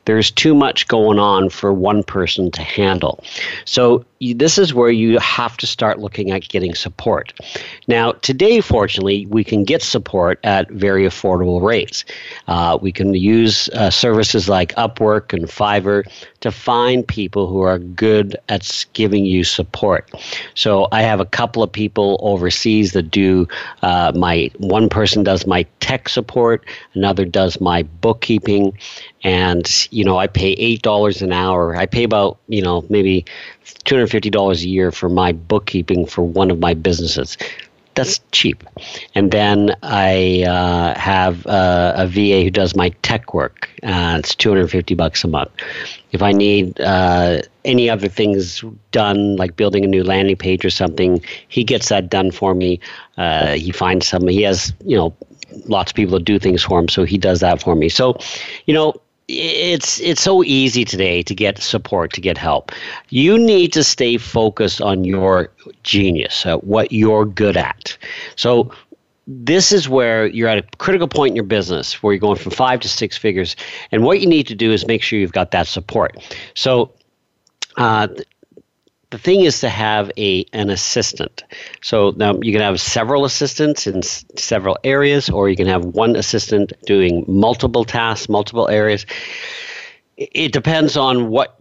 There's 0.05 0.31
too 0.31 0.55
much 0.55 0.89
going 0.89 1.19
on 1.19 1.51
for 1.51 1.73
one 1.73 2.03
person 2.03 2.51
to 2.53 2.63
handle. 2.63 3.23
So 3.65 4.05
this 4.35 4.59
is 4.59 4.75
where 4.75 4.91
you 4.91 5.19
have 5.19 5.57
to 5.59 5.67
start 5.67 5.99
looking 5.99 6.31
at 6.31 6.49
getting 6.49 6.75
support. 6.75 7.33
Now, 7.89 8.13
today, 8.13 8.61
fortunately, 8.61 9.27
we 9.27 9.45
can 9.45 9.65
get 9.65 9.83
support 9.83 10.39
at 10.45 10.71
very 10.71 11.05
affordable 11.05 11.63
rates. 11.63 12.05
Uh, 12.47 12.79
we 12.81 12.93
can 12.93 13.15
use 13.15 13.71
uh, 13.71 13.89
services 13.89 14.49
like 14.49 14.75
Upwork 14.75 15.33
and 15.33 15.47
Fiverr 15.47 16.05
to 16.41 16.51
find 16.51 17.07
people 17.07 17.47
who 17.47 17.63
are 17.63 17.79
good 17.79 18.37
at 18.51 18.87
giving 18.93 19.25
you 19.25 19.43
support. 19.43 20.11
So 20.55 20.89
I 20.93 21.03
have 21.03 21.21
a 21.21 21.27
couple 21.27 21.63
of 21.63 21.73
people 21.73 22.19
overseas 22.23 22.93
that 22.93 23.00
do 23.03 23.47
uh, 23.83 24.13
my 24.15 24.51
one 24.59 24.89
person 24.89 25.23
does 25.23 25.47
my 25.47 25.65
tech 25.81 26.09
support, 26.09 26.65
another 26.95 27.25
does 27.25 27.61
my 27.61 27.83
bookkeeping, 27.83 28.77
and 29.23 29.89
you 29.91 30.05
know 30.05 30.19
I 30.19 30.27
pay 30.27 30.53
eight 30.53 30.83
dollars 30.83 31.23
an 31.23 31.33
hour. 31.33 31.77
I 31.77 31.87
pay 31.87 32.05
about 32.05 32.39
you 32.49 32.63
know 32.63 32.85
maybe 32.89 33.25
two 33.85 33.95
hundred 33.95 34.09
fifty 34.09 34.31
dollars 34.31 34.63
a 34.63 34.69
year 34.69 34.91
for 34.93 35.09
my 35.09 35.33
bookkeeping 35.33 36.07
for 36.07 36.23
one 36.23 36.51
of 36.51 36.59
my 36.59 36.75
businesses 36.75 37.37
that's 37.95 38.21
cheap. 38.33 38.63
And 39.15 39.31
then 39.31 39.77
I 39.83 40.45
uh, 40.45 40.99
have 40.99 41.47
uh, 41.47 41.95
a 41.97 42.07
VA 42.07 42.43
who 42.45 42.51
does 42.51 42.77
my 42.77 42.91
tech 43.03 43.35
work. 43.35 43.69
Uh, 43.83 44.17
it's 44.19 44.35
250 44.35 44.95
bucks 44.95 45.25
a 45.25 45.29
month. 45.29 45.51
If 46.13 46.23
I 46.23 46.33
need 46.33 46.81
uh, 46.81 47.43
any 47.65 47.91
other 47.91 48.09
things 48.09 48.65
done, 48.91 49.37
like 49.37 49.57
building 49.57 49.85
a 49.85 49.89
new 49.89 50.05
landing 50.05 50.37
page 50.37 50.65
or 50.65 50.71
something, 50.71 51.23
he 51.49 51.65
gets 51.65 51.89
that 51.89 52.11
done 52.11 52.31
for 52.31 52.55
me. 52.55 52.81
Uh, 53.17 53.55
he 53.55 53.73
finds 53.73 54.07
some. 54.07 54.27
He 54.29 54.43
has 54.43 54.73
you 54.85 54.97
know 54.97 55.15
lots 55.67 55.93
of 55.93 55.97
people 55.97 56.19
to 56.19 56.25
do 56.25 56.39
things 56.39 56.63
for 56.63 56.79
him, 56.79 56.89
so 56.89 57.05
he 57.05 57.19
does 57.19 57.41
that 57.41 57.63
for 57.63 57.75
me. 57.75 57.89
So, 57.89 58.17
you 58.67 58.75
know, 58.75 58.95
it's 59.39 60.01
it's 60.01 60.21
so 60.21 60.43
easy 60.45 60.85
today 60.85 61.23
to 61.23 61.35
get 61.35 61.59
support 61.59 62.13
to 62.15 62.21
get 62.21 62.37
help. 62.37 62.73
You 63.09 63.39
need 63.39 63.73
to 63.75 63.85
stay 63.85 64.17
focused 64.17 64.81
on 64.81 65.05
your 65.05 65.51
genius 65.83 66.47
uh, 66.47 66.59
what 66.59 66.93
you're 66.93 67.25
good 67.25 67.57
at. 67.57 67.97
So 68.37 68.73
this 69.27 69.71
is 69.71 69.89
where 69.89 70.27
you're 70.27 70.49
at 70.49 70.59
a 70.59 70.77
critical 70.79 71.07
point 71.07 71.31
in 71.31 71.37
your 71.37 71.45
business 71.45 72.03
where 72.03 72.13
you're 72.13 72.21
going 72.21 72.37
from 72.37 72.51
five 72.51 72.81
to 72.81 72.89
six 72.89 73.17
figures 73.17 73.55
and 73.93 74.03
what 74.03 74.21
you 74.21 74.27
need 74.27 74.47
to 74.49 74.55
do 74.55 74.73
is 74.73 74.87
make 74.87 75.03
sure 75.03 75.19
you've 75.19 75.33
got 75.33 75.53
that 75.53 75.69
support. 75.69 76.17
So 76.55 76.93
uh, 77.77 78.09
the 79.11 79.19
thing 79.19 79.41
is 79.43 79.61
to 79.61 79.69
have 79.69 80.11
a 80.17 80.45
an 80.53 80.71
assistant. 80.71 81.45
So 81.83 82.15
now 82.17 82.39
you 82.43 82.53
can 82.53 82.63
have 82.63 82.81
several 82.81 83.25
assistants 83.25 83.87
in 83.87 83.99
s- 83.99 84.25
several 84.37 84.79
areas, 84.85 85.29
or 85.29 85.49
you 85.49 85.57
can 85.57 85.67
have 85.67 85.85
one 85.85 86.17
assistant 86.17 86.73
doing 86.87 87.25
multiple 87.27 87.85
tasks, 87.85 88.29
multiple 88.29 88.69
areas. 88.69 89.07
It 90.17 90.53
depends 90.53 90.97
on 90.97 91.29
what 91.29 91.61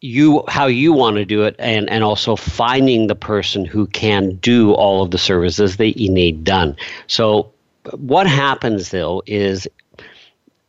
you 0.00 0.44
how 0.46 0.66
you 0.66 0.92
want 0.92 1.16
to 1.16 1.24
do 1.24 1.42
it 1.42 1.56
and 1.58 1.90
and 1.90 2.04
also 2.04 2.36
finding 2.36 3.06
the 3.06 3.16
person 3.16 3.64
who 3.64 3.86
can 3.88 4.36
do 4.36 4.72
all 4.72 5.02
of 5.02 5.10
the 5.10 5.18
services 5.18 5.76
that 5.78 5.98
you 5.98 6.08
need 6.08 6.44
done 6.44 6.76
so 7.08 7.50
what 7.96 8.26
happens 8.28 8.90
though 8.90 9.22
is 9.26 9.66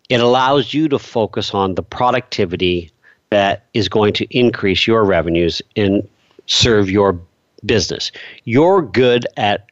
it 0.09 0.19
allows 0.19 0.73
you 0.73 0.87
to 0.89 0.97
focus 0.97 1.53
on 1.53 1.75
the 1.75 1.83
productivity 1.83 2.89
that 3.29 3.65
is 3.73 3.89
going 3.89 4.13
to 4.13 4.25
increase 4.37 4.87
your 4.87 5.03
revenues 5.03 5.61
and 5.75 6.07
serve 6.47 6.89
your 6.89 7.19
business. 7.65 8.11
You're 8.45 8.81
good 8.81 9.27
at 9.37 9.67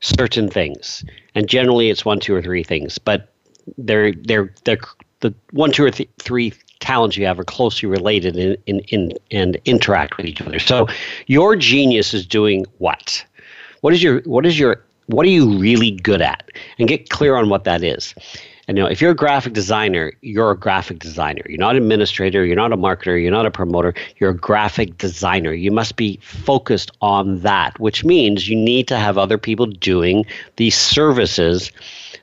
certain 0.00 0.48
things, 0.48 1.04
and 1.34 1.48
generally 1.48 1.90
it's 1.90 2.04
one, 2.04 2.20
two, 2.20 2.34
or 2.34 2.42
three 2.42 2.62
things, 2.62 2.98
but 2.98 3.32
they're 3.78 4.12
they're 4.12 4.52
they're 4.64 4.78
the 5.20 5.34
one, 5.52 5.72
two, 5.72 5.84
or 5.84 5.90
th- 5.90 6.08
three 6.18 6.52
talents 6.80 7.16
you 7.16 7.26
have 7.26 7.38
are 7.38 7.44
closely 7.44 7.88
related 7.88 8.36
in, 8.36 8.56
in, 8.66 8.80
in, 8.90 9.12
and 9.30 9.58
interact 9.64 10.16
with 10.16 10.26
each 10.26 10.40
other. 10.42 10.58
So 10.58 10.86
your 11.26 11.56
genius 11.56 12.12
is 12.14 12.26
doing 12.26 12.66
what? 12.78 13.24
What 13.80 13.92
is 13.92 14.02
your 14.02 14.20
what 14.22 14.46
is 14.46 14.58
your 14.58 14.84
what 15.06 15.24
are 15.24 15.30
you 15.30 15.58
really 15.58 15.92
good 15.92 16.20
at? 16.20 16.50
And 16.78 16.88
get 16.88 17.10
clear 17.10 17.36
on 17.36 17.48
what 17.48 17.64
that 17.64 17.82
is. 17.82 18.14
And 18.68 18.76
you 18.76 18.82
know, 18.82 18.90
if 18.90 19.00
you're 19.00 19.12
a 19.12 19.16
graphic 19.16 19.52
designer, 19.52 20.12
you're 20.22 20.50
a 20.50 20.56
graphic 20.56 20.98
designer. 20.98 21.42
You're 21.48 21.58
not 21.58 21.76
an 21.76 21.82
administrator, 21.82 22.44
you're 22.44 22.56
not 22.56 22.72
a 22.72 22.76
marketer, 22.76 23.20
you're 23.20 23.30
not 23.30 23.46
a 23.46 23.50
promoter, 23.50 23.94
you're 24.18 24.30
a 24.30 24.36
graphic 24.36 24.98
designer. 24.98 25.52
You 25.52 25.70
must 25.70 25.94
be 25.94 26.18
focused 26.22 26.90
on 27.00 27.40
that, 27.40 27.78
which 27.78 28.04
means 28.04 28.48
you 28.48 28.56
need 28.56 28.88
to 28.88 28.98
have 28.98 29.18
other 29.18 29.38
people 29.38 29.66
doing 29.66 30.26
these 30.56 30.76
services 30.76 31.70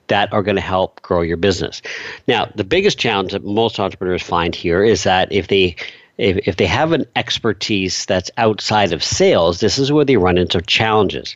that 0.08 0.32
are 0.34 0.44
going 0.44 0.56
to 0.56 0.62
help 0.62 1.02
grow 1.02 1.22
your 1.22 1.38
business. 1.38 1.82
Now, 2.28 2.52
the 2.56 2.66
biggest 2.66 2.98
challenge 2.98 3.32
that 3.32 3.46
most 3.46 3.80
entrepreneurs 3.80 4.22
find 4.22 4.54
here 4.54 4.84
is 4.84 5.04
that 5.04 5.32
if 5.32 5.48
they 5.48 5.76
if, 6.18 6.48
if 6.48 6.58
they 6.58 6.68
have 6.68 6.92
an 6.92 7.06
expertise 7.16 8.06
that's 8.06 8.30
outside 8.38 8.94
of 8.94 9.04
sales, 9.04 9.62
this 9.62 9.80
is 9.80 9.92
where 9.92 10.06
they 10.06 10.18
run 10.18 10.38
into 10.38 10.62
challenges 10.62 11.36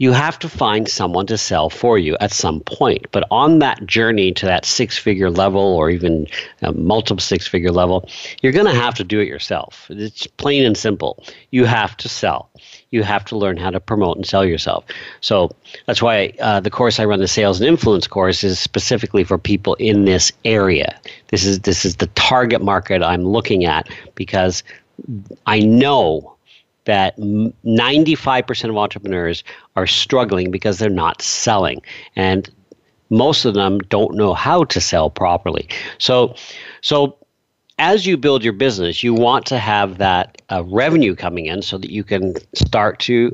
you 0.00 0.12
have 0.12 0.38
to 0.38 0.48
find 0.48 0.88
someone 0.88 1.26
to 1.26 1.36
sell 1.36 1.68
for 1.68 1.98
you 1.98 2.16
at 2.20 2.32
some 2.32 2.60
point. 2.60 3.06
But 3.12 3.24
on 3.30 3.58
that 3.58 3.84
journey 3.84 4.32
to 4.32 4.46
that 4.46 4.64
six 4.64 4.96
figure 4.96 5.30
level 5.30 5.60
or 5.60 5.90
even 5.90 6.26
multiple 6.72 7.20
six 7.20 7.46
figure 7.46 7.70
level, 7.70 8.08
you're 8.40 8.50
going 8.50 8.64
to 8.64 8.72
have 8.72 8.94
to 8.94 9.04
do 9.04 9.20
it 9.20 9.28
yourself. 9.28 9.86
It's 9.90 10.26
plain 10.26 10.64
and 10.64 10.74
simple. 10.74 11.22
You 11.50 11.66
have 11.66 11.98
to 11.98 12.08
sell. 12.08 12.48
You 12.90 13.02
have 13.02 13.26
to 13.26 13.36
learn 13.36 13.58
how 13.58 13.68
to 13.68 13.78
promote 13.78 14.16
and 14.16 14.24
sell 14.26 14.42
yourself. 14.42 14.86
So 15.20 15.50
that's 15.84 16.00
why 16.00 16.32
uh, 16.40 16.60
the 16.60 16.70
course 16.70 16.98
I 16.98 17.04
run, 17.04 17.20
the 17.20 17.28
Sales 17.28 17.60
and 17.60 17.68
Influence 17.68 18.06
course, 18.06 18.42
is 18.42 18.58
specifically 18.58 19.22
for 19.22 19.36
people 19.36 19.74
in 19.74 20.06
this 20.06 20.32
area. 20.46 20.98
This 21.28 21.44
is 21.44 21.60
this 21.60 21.84
is 21.84 21.96
the 21.96 22.06
target 22.08 22.62
market 22.62 23.02
I'm 23.02 23.24
looking 23.24 23.66
at 23.66 23.90
because 24.14 24.62
I 25.44 25.60
know 25.60 26.36
that 26.84 27.16
95% 27.18 28.70
of 28.70 28.76
entrepreneurs 28.76 29.44
are 29.76 29.86
struggling 29.86 30.50
because 30.50 30.78
they're 30.78 30.90
not 30.90 31.22
selling. 31.22 31.82
And 32.16 32.50
most 33.10 33.44
of 33.44 33.54
them 33.54 33.78
don't 33.80 34.14
know 34.14 34.34
how 34.34 34.64
to 34.64 34.80
sell 34.80 35.10
properly. 35.10 35.68
So, 35.98 36.34
so 36.80 37.16
as 37.78 38.06
you 38.06 38.16
build 38.16 38.44
your 38.44 38.52
business, 38.52 39.02
you 39.02 39.14
want 39.14 39.46
to 39.46 39.58
have 39.58 39.98
that 39.98 40.40
uh, 40.50 40.62
revenue 40.64 41.14
coming 41.14 41.46
in 41.46 41.62
so 41.62 41.78
that 41.78 41.90
you 41.90 42.04
can 42.04 42.34
start 42.54 42.98
to 43.00 43.32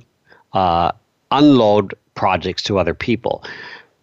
uh, 0.53 0.93
unload 1.31 1.95
projects 2.15 2.63
to 2.65 2.79
other 2.79 2.95
people. 2.95 3.45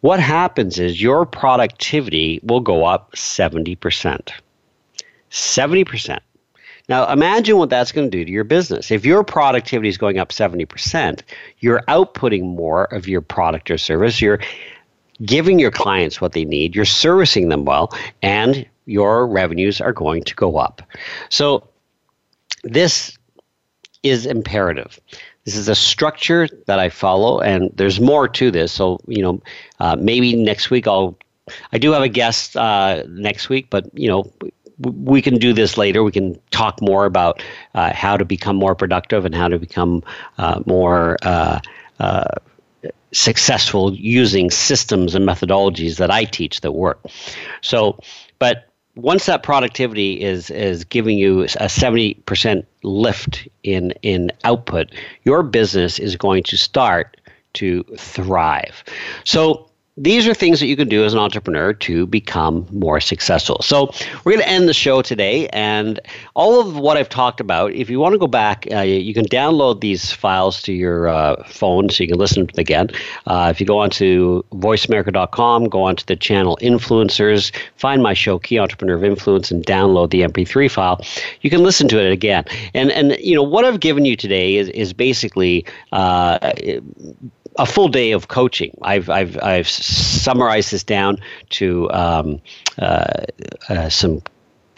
What 0.02 0.20
happens 0.20 0.80
is 0.80 1.02
your 1.02 1.26
productivity 1.26 2.40
will 2.44 2.60
go 2.60 2.84
up 2.84 3.14
70%. 3.14 4.32
70%. 5.32 6.20
Now, 6.90 7.10
imagine 7.12 7.58
what 7.58 7.70
that's 7.70 7.92
going 7.92 8.12
to 8.12 8.18
do 8.18 8.26
to 8.26 8.32
your 8.32 8.44
business. 8.44 8.92
If 8.92 9.06
your 9.06 9.24
productivity 9.24 9.88
is 9.88 9.98
going 9.98 10.20
up 10.20 10.30
70%, 10.30 11.22
you're 11.60 11.82
outputting 11.88 12.44
more 12.44 12.86
of 12.94 13.08
your 13.08 13.22
product 13.22 13.72
or 13.72 13.78
service. 13.78 14.20
You're 14.20 14.40
giving 15.24 15.60
your 15.60 15.72
clients 15.72 16.20
what 16.20 16.34
they 16.34 16.44
need, 16.44 16.76
you're 16.76 16.86
servicing 16.86 17.50
them 17.50 17.66
well, 17.66 17.96
and 18.22 18.68
your 18.86 19.26
revenues 19.28 19.80
are 19.80 19.94
going 19.94 20.24
to 20.24 20.36
go 20.36 20.58
up. 20.58 20.82
So, 21.30 21.70
this 22.64 23.18
is 24.02 24.26
imperative. 24.26 25.00
This 25.46 25.56
is 25.56 25.68
a 25.68 25.76
structure 25.76 26.48
that 26.68 26.80
I 26.80 26.90
follow, 26.90 27.40
and 27.40 27.72
there's 27.76 28.00
more 28.00 28.28
to 28.30 28.52
this. 28.52 28.72
So, 28.72 29.00
you 29.08 29.22
know, 29.22 29.42
uh, 29.80 29.96
maybe 29.98 30.36
next 30.36 30.70
week 30.70 30.88
I'll. 30.88 31.18
I 31.74 31.78
do 31.78 31.92
have 31.92 32.02
a 32.02 32.08
guest 32.08 32.56
uh, 32.56 33.04
next 33.10 33.50
week, 33.50 33.68
but 33.70 33.90
you 33.94 34.08
know, 34.08 34.32
we 34.80 35.22
can 35.22 35.36
do 35.36 35.54
this 35.54 35.78
later. 35.78 36.04
We 36.04 36.12
can 36.12 36.40
talk 36.52 36.82
more 36.82 37.06
about 37.06 37.44
uh, 37.76 37.94
how 37.94 38.18
to 38.18 38.26
become 38.26 38.56
more 38.56 38.76
productive 38.76 39.26
and 39.26 39.36
how 39.36 39.48
to 39.48 39.60
become 39.60 40.04
uh, 40.38 40.62
more 40.66 41.18
uh, 41.22 41.60
uh, 42.00 42.26
successful 43.12 43.94
using 43.94 44.50
systems 44.50 45.16
and 45.16 45.28
methodologies 45.28 45.98
that 45.98 46.12
I 46.12 46.26
teach 46.26 46.62
that 46.62 46.72
work. 46.72 47.00
So, 47.62 48.00
but 48.40 48.70
once 48.96 49.26
that 49.26 49.44
productivity 49.44 50.22
is 50.22 50.50
is 50.52 50.84
giving 50.84 51.18
you 51.18 51.44
a 51.44 51.68
70% 51.68 52.66
lift 52.84 53.48
in 53.64 53.92
in 54.02 54.32
output, 54.44 54.92
your 55.24 55.44
business 55.44 56.00
is 56.00 56.16
going 56.16 56.44
to 56.44 56.58
start 56.58 57.18
to 57.54 57.84
thrive. 57.98 58.84
So 59.24 59.70
these 59.98 60.28
are 60.28 60.34
things 60.34 60.60
that 60.60 60.66
you 60.66 60.76
can 60.76 60.90
do 60.90 61.06
as 61.06 61.14
an 61.14 61.20
entrepreneur 61.20 61.72
to 61.72 62.08
become 62.08 62.66
more 62.72 63.00
successful. 63.00 63.62
So, 63.62 63.94
we're 64.24 64.34
going 64.34 64.44
to 64.44 64.50
end 64.50 64.68
the 64.68 64.74
show 64.74 65.04
today. 65.04 65.48
And 65.50 66.00
all 66.34 66.60
of 66.60 66.78
what 66.78 66.98
I've 66.98 67.10
talked 67.10 67.40
about, 67.40 67.74
if 67.74 67.90
you 67.90 68.00
want 68.00 68.14
to 68.14 68.18
go 68.18 68.26
back, 68.26 68.68
uh, 68.72 68.80
you 68.80 69.14
can 69.14 69.26
download 69.26 69.82
these 69.82 70.12
files 70.12 70.62
to 70.64 70.74
your 70.74 71.10
uh, 71.10 71.44
phone 71.48 71.90
so 71.90 72.04
you 72.04 72.10
can 72.10 72.18
listen 72.18 72.48
to 72.48 72.54
them 72.54 72.60
again. 72.60 72.90
Uh, 73.28 73.50
if 73.52 73.60
you 73.60 73.68
go 73.68 73.78
onto 73.78 74.42
voiceamerica.com, 74.54 75.70
go 75.70 75.84
onto 75.84 76.06
the 76.06 76.16
channel 76.16 76.58
Influencers, 76.62 77.56
find 77.76 78.02
my 78.02 78.14
show, 78.14 78.40
Key 78.40 78.58
Entrepreneur 78.58 78.96
of 78.96 79.04
Influence, 79.04 79.52
and 79.52 79.64
download 79.64 80.10
the 80.10 80.22
MP3 80.22 80.72
file, 80.72 81.02
you 81.42 81.52
can 81.52 81.62
listen 81.62 81.88
to 81.90 82.04
it 82.04 82.12
again. 82.12 82.46
And, 82.74 82.92
and 82.92 83.16
you 83.20 83.36
know, 83.36 83.44
what 83.44 83.64
I've 83.64 83.80
given 83.80 84.06
you 84.06 84.16
today 84.16 84.56
is, 84.56 84.70
is 84.70 84.92
basically 84.92 85.66
uh, 85.92 86.54
a 87.58 87.66
full 87.66 87.88
day 87.88 88.12
of 88.12 88.28
coaching. 88.28 88.78
I've 88.82 89.10
I've 89.10 89.38
I've 89.42 89.68
summarized 89.68 90.72
this 90.72 90.84
down 90.84 91.18
to 91.52 91.90
um, 91.92 92.42
uh, 92.78 93.26
uh, 93.70 93.90
some 93.90 94.22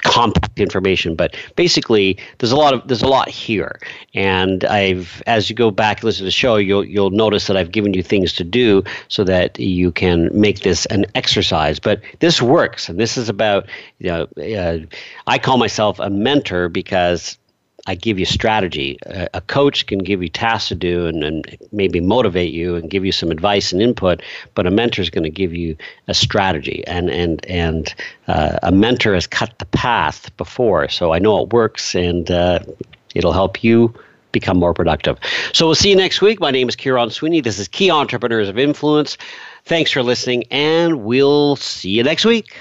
compact 0.05 0.59
information 0.59 1.15
but 1.15 1.35
basically 1.55 2.15
there's 2.37 2.51
a 2.51 2.55
lot 2.55 2.75
of 2.75 2.87
there's 2.87 3.01
a 3.01 3.07
lot 3.07 3.27
here. 3.27 3.79
And 4.13 4.63
i've 4.65 5.23
as 5.25 5.49
you 5.49 5.55
go 5.55 5.71
back 5.71 5.97
and 5.97 6.03
listen 6.03 6.19
to 6.19 6.25
the 6.25 6.31
show 6.31 6.57
you'll 6.57 6.85
you'll 6.85 7.09
notice 7.09 7.47
that 7.47 7.57
i've 7.57 7.71
given 7.71 7.95
you 7.95 8.03
things 8.03 8.31
to 8.33 8.43
do 8.43 8.83
so 9.07 9.23
that 9.23 9.59
you 9.59 9.91
can 9.91 10.29
make 10.31 10.59
this 10.59 10.85
an 10.87 11.05
exercise. 11.15 11.79
But 11.79 12.01
this 12.19 12.39
works. 12.39 12.87
And 12.87 12.99
this 12.99 13.17
is 13.17 13.29
about 13.29 13.67
you 13.97 14.11
know 14.11 14.27
uh, 14.37 14.85
i 15.25 15.39
call 15.39 15.57
myself 15.57 15.99
a 15.99 16.09
mentor 16.11 16.69
because 16.69 17.39
I 17.87 17.95
give 17.95 18.17
you 18.17 18.25
strategy. 18.25 18.97
A, 19.05 19.29
a 19.35 19.41
coach 19.41 19.85
can 19.85 19.99
give 19.99 20.23
you 20.23 20.29
tasks 20.29 20.69
to 20.69 20.75
do 20.75 21.05
and, 21.05 21.23
and 21.23 21.57
maybe 21.71 21.99
motivate 21.99 22.51
you 22.51 22.75
and 22.75 22.89
give 22.89 23.05
you 23.05 23.11
some 23.11 23.31
advice 23.31 23.71
and 23.71 23.81
input, 23.81 24.21
but 24.55 24.65
a 24.65 24.71
mentor 24.71 25.01
is 25.01 25.09
going 25.09 25.23
to 25.23 25.29
give 25.29 25.53
you 25.53 25.77
a 26.07 26.13
strategy. 26.13 26.83
And 26.87 27.09
and 27.09 27.45
and 27.45 27.93
uh, 28.27 28.59
a 28.63 28.71
mentor 28.71 29.13
has 29.13 29.27
cut 29.27 29.57
the 29.59 29.65
path 29.65 30.35
before, 30.37 30.89
so 30.89 31.13
I 31.13 31.19
know 31.19 31.43
it 31.43 31.53
works, 31.53 31.95
and 31.95 32.29
uh, 32.31 32.59
it'll 33.13 33.33
help 33.33 33.63
you 33.63 33.93
become 34.31 34.57
more 34.57 34.73
productive. 34.73 35.17
So 35.53 35.65
we'll 35.65 35.75
see 35.75 35.89
you 35.89 35.95
next 35.95 36.21
week. 36.21 36.41
My 36.41 36.51
name 36.51 36.67
is 36.67 36.75
Kieron 36.75 37.11
Sweeney. 37.11 37.39
This 37.39 37.57
is 37.57 37.69
Key 37.69 37.89
Entrepreneurs 37.89 38.49
of 38.49 38.57
Influence. 38.57 39.17
Thanks 39.63 39.91
for 39.91 40.03
listening, 40.03 40.43
and 40.51 41.03
we'll 41.03 41.55
see 41.55 41.89
you 41.89 42.03
next 42.03 42.25
week. 42.25 42.53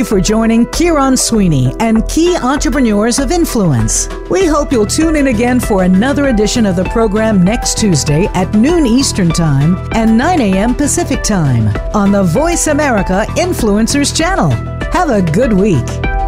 You 0.00 0.04
for 0.04 0.20
joining 0.20 0.64
Kieron 0.66 1.18
Sweeney 1.18 1.74
and 1.78 2.08
Key 2.08 2.34
Entrepreneurs 2.36 3.18
of 3.18 3.30
Influence. 3.30 4.08
We 4.30 4.46
hope 4.46 4.72
you'll 4.72 4.86
tune 4.86 5.14
in 5.14 5.26
again 5.26 5.60
for 5.60 5.82
another 5.82 6.28
edition 6.28 6.64
of 6.64 6.76
the 6.76 6.84
program 6.84 7.42
next 7.42 7.76
Tuesday 7.76 8.24
at 8.34 8.54
noon 8.54 8.86
Eastern 8.86 9.28
Time 9.28 9.76
and 9.94 10.16
9 10.16 10.40
a.m. 10.40 10.74
Pacific 10.74 11.22
Time 11.22 11.68
on 11.94 12.12
the 12.12 12.22
Voice 12.22 12.68
America 12.68 13.26
Influencers 13.36 14.16
channel. 14.16 14.50
Have 14.90 15.10
a 15.10 15.22
good 15.22 15.52
week. 15.52 16.19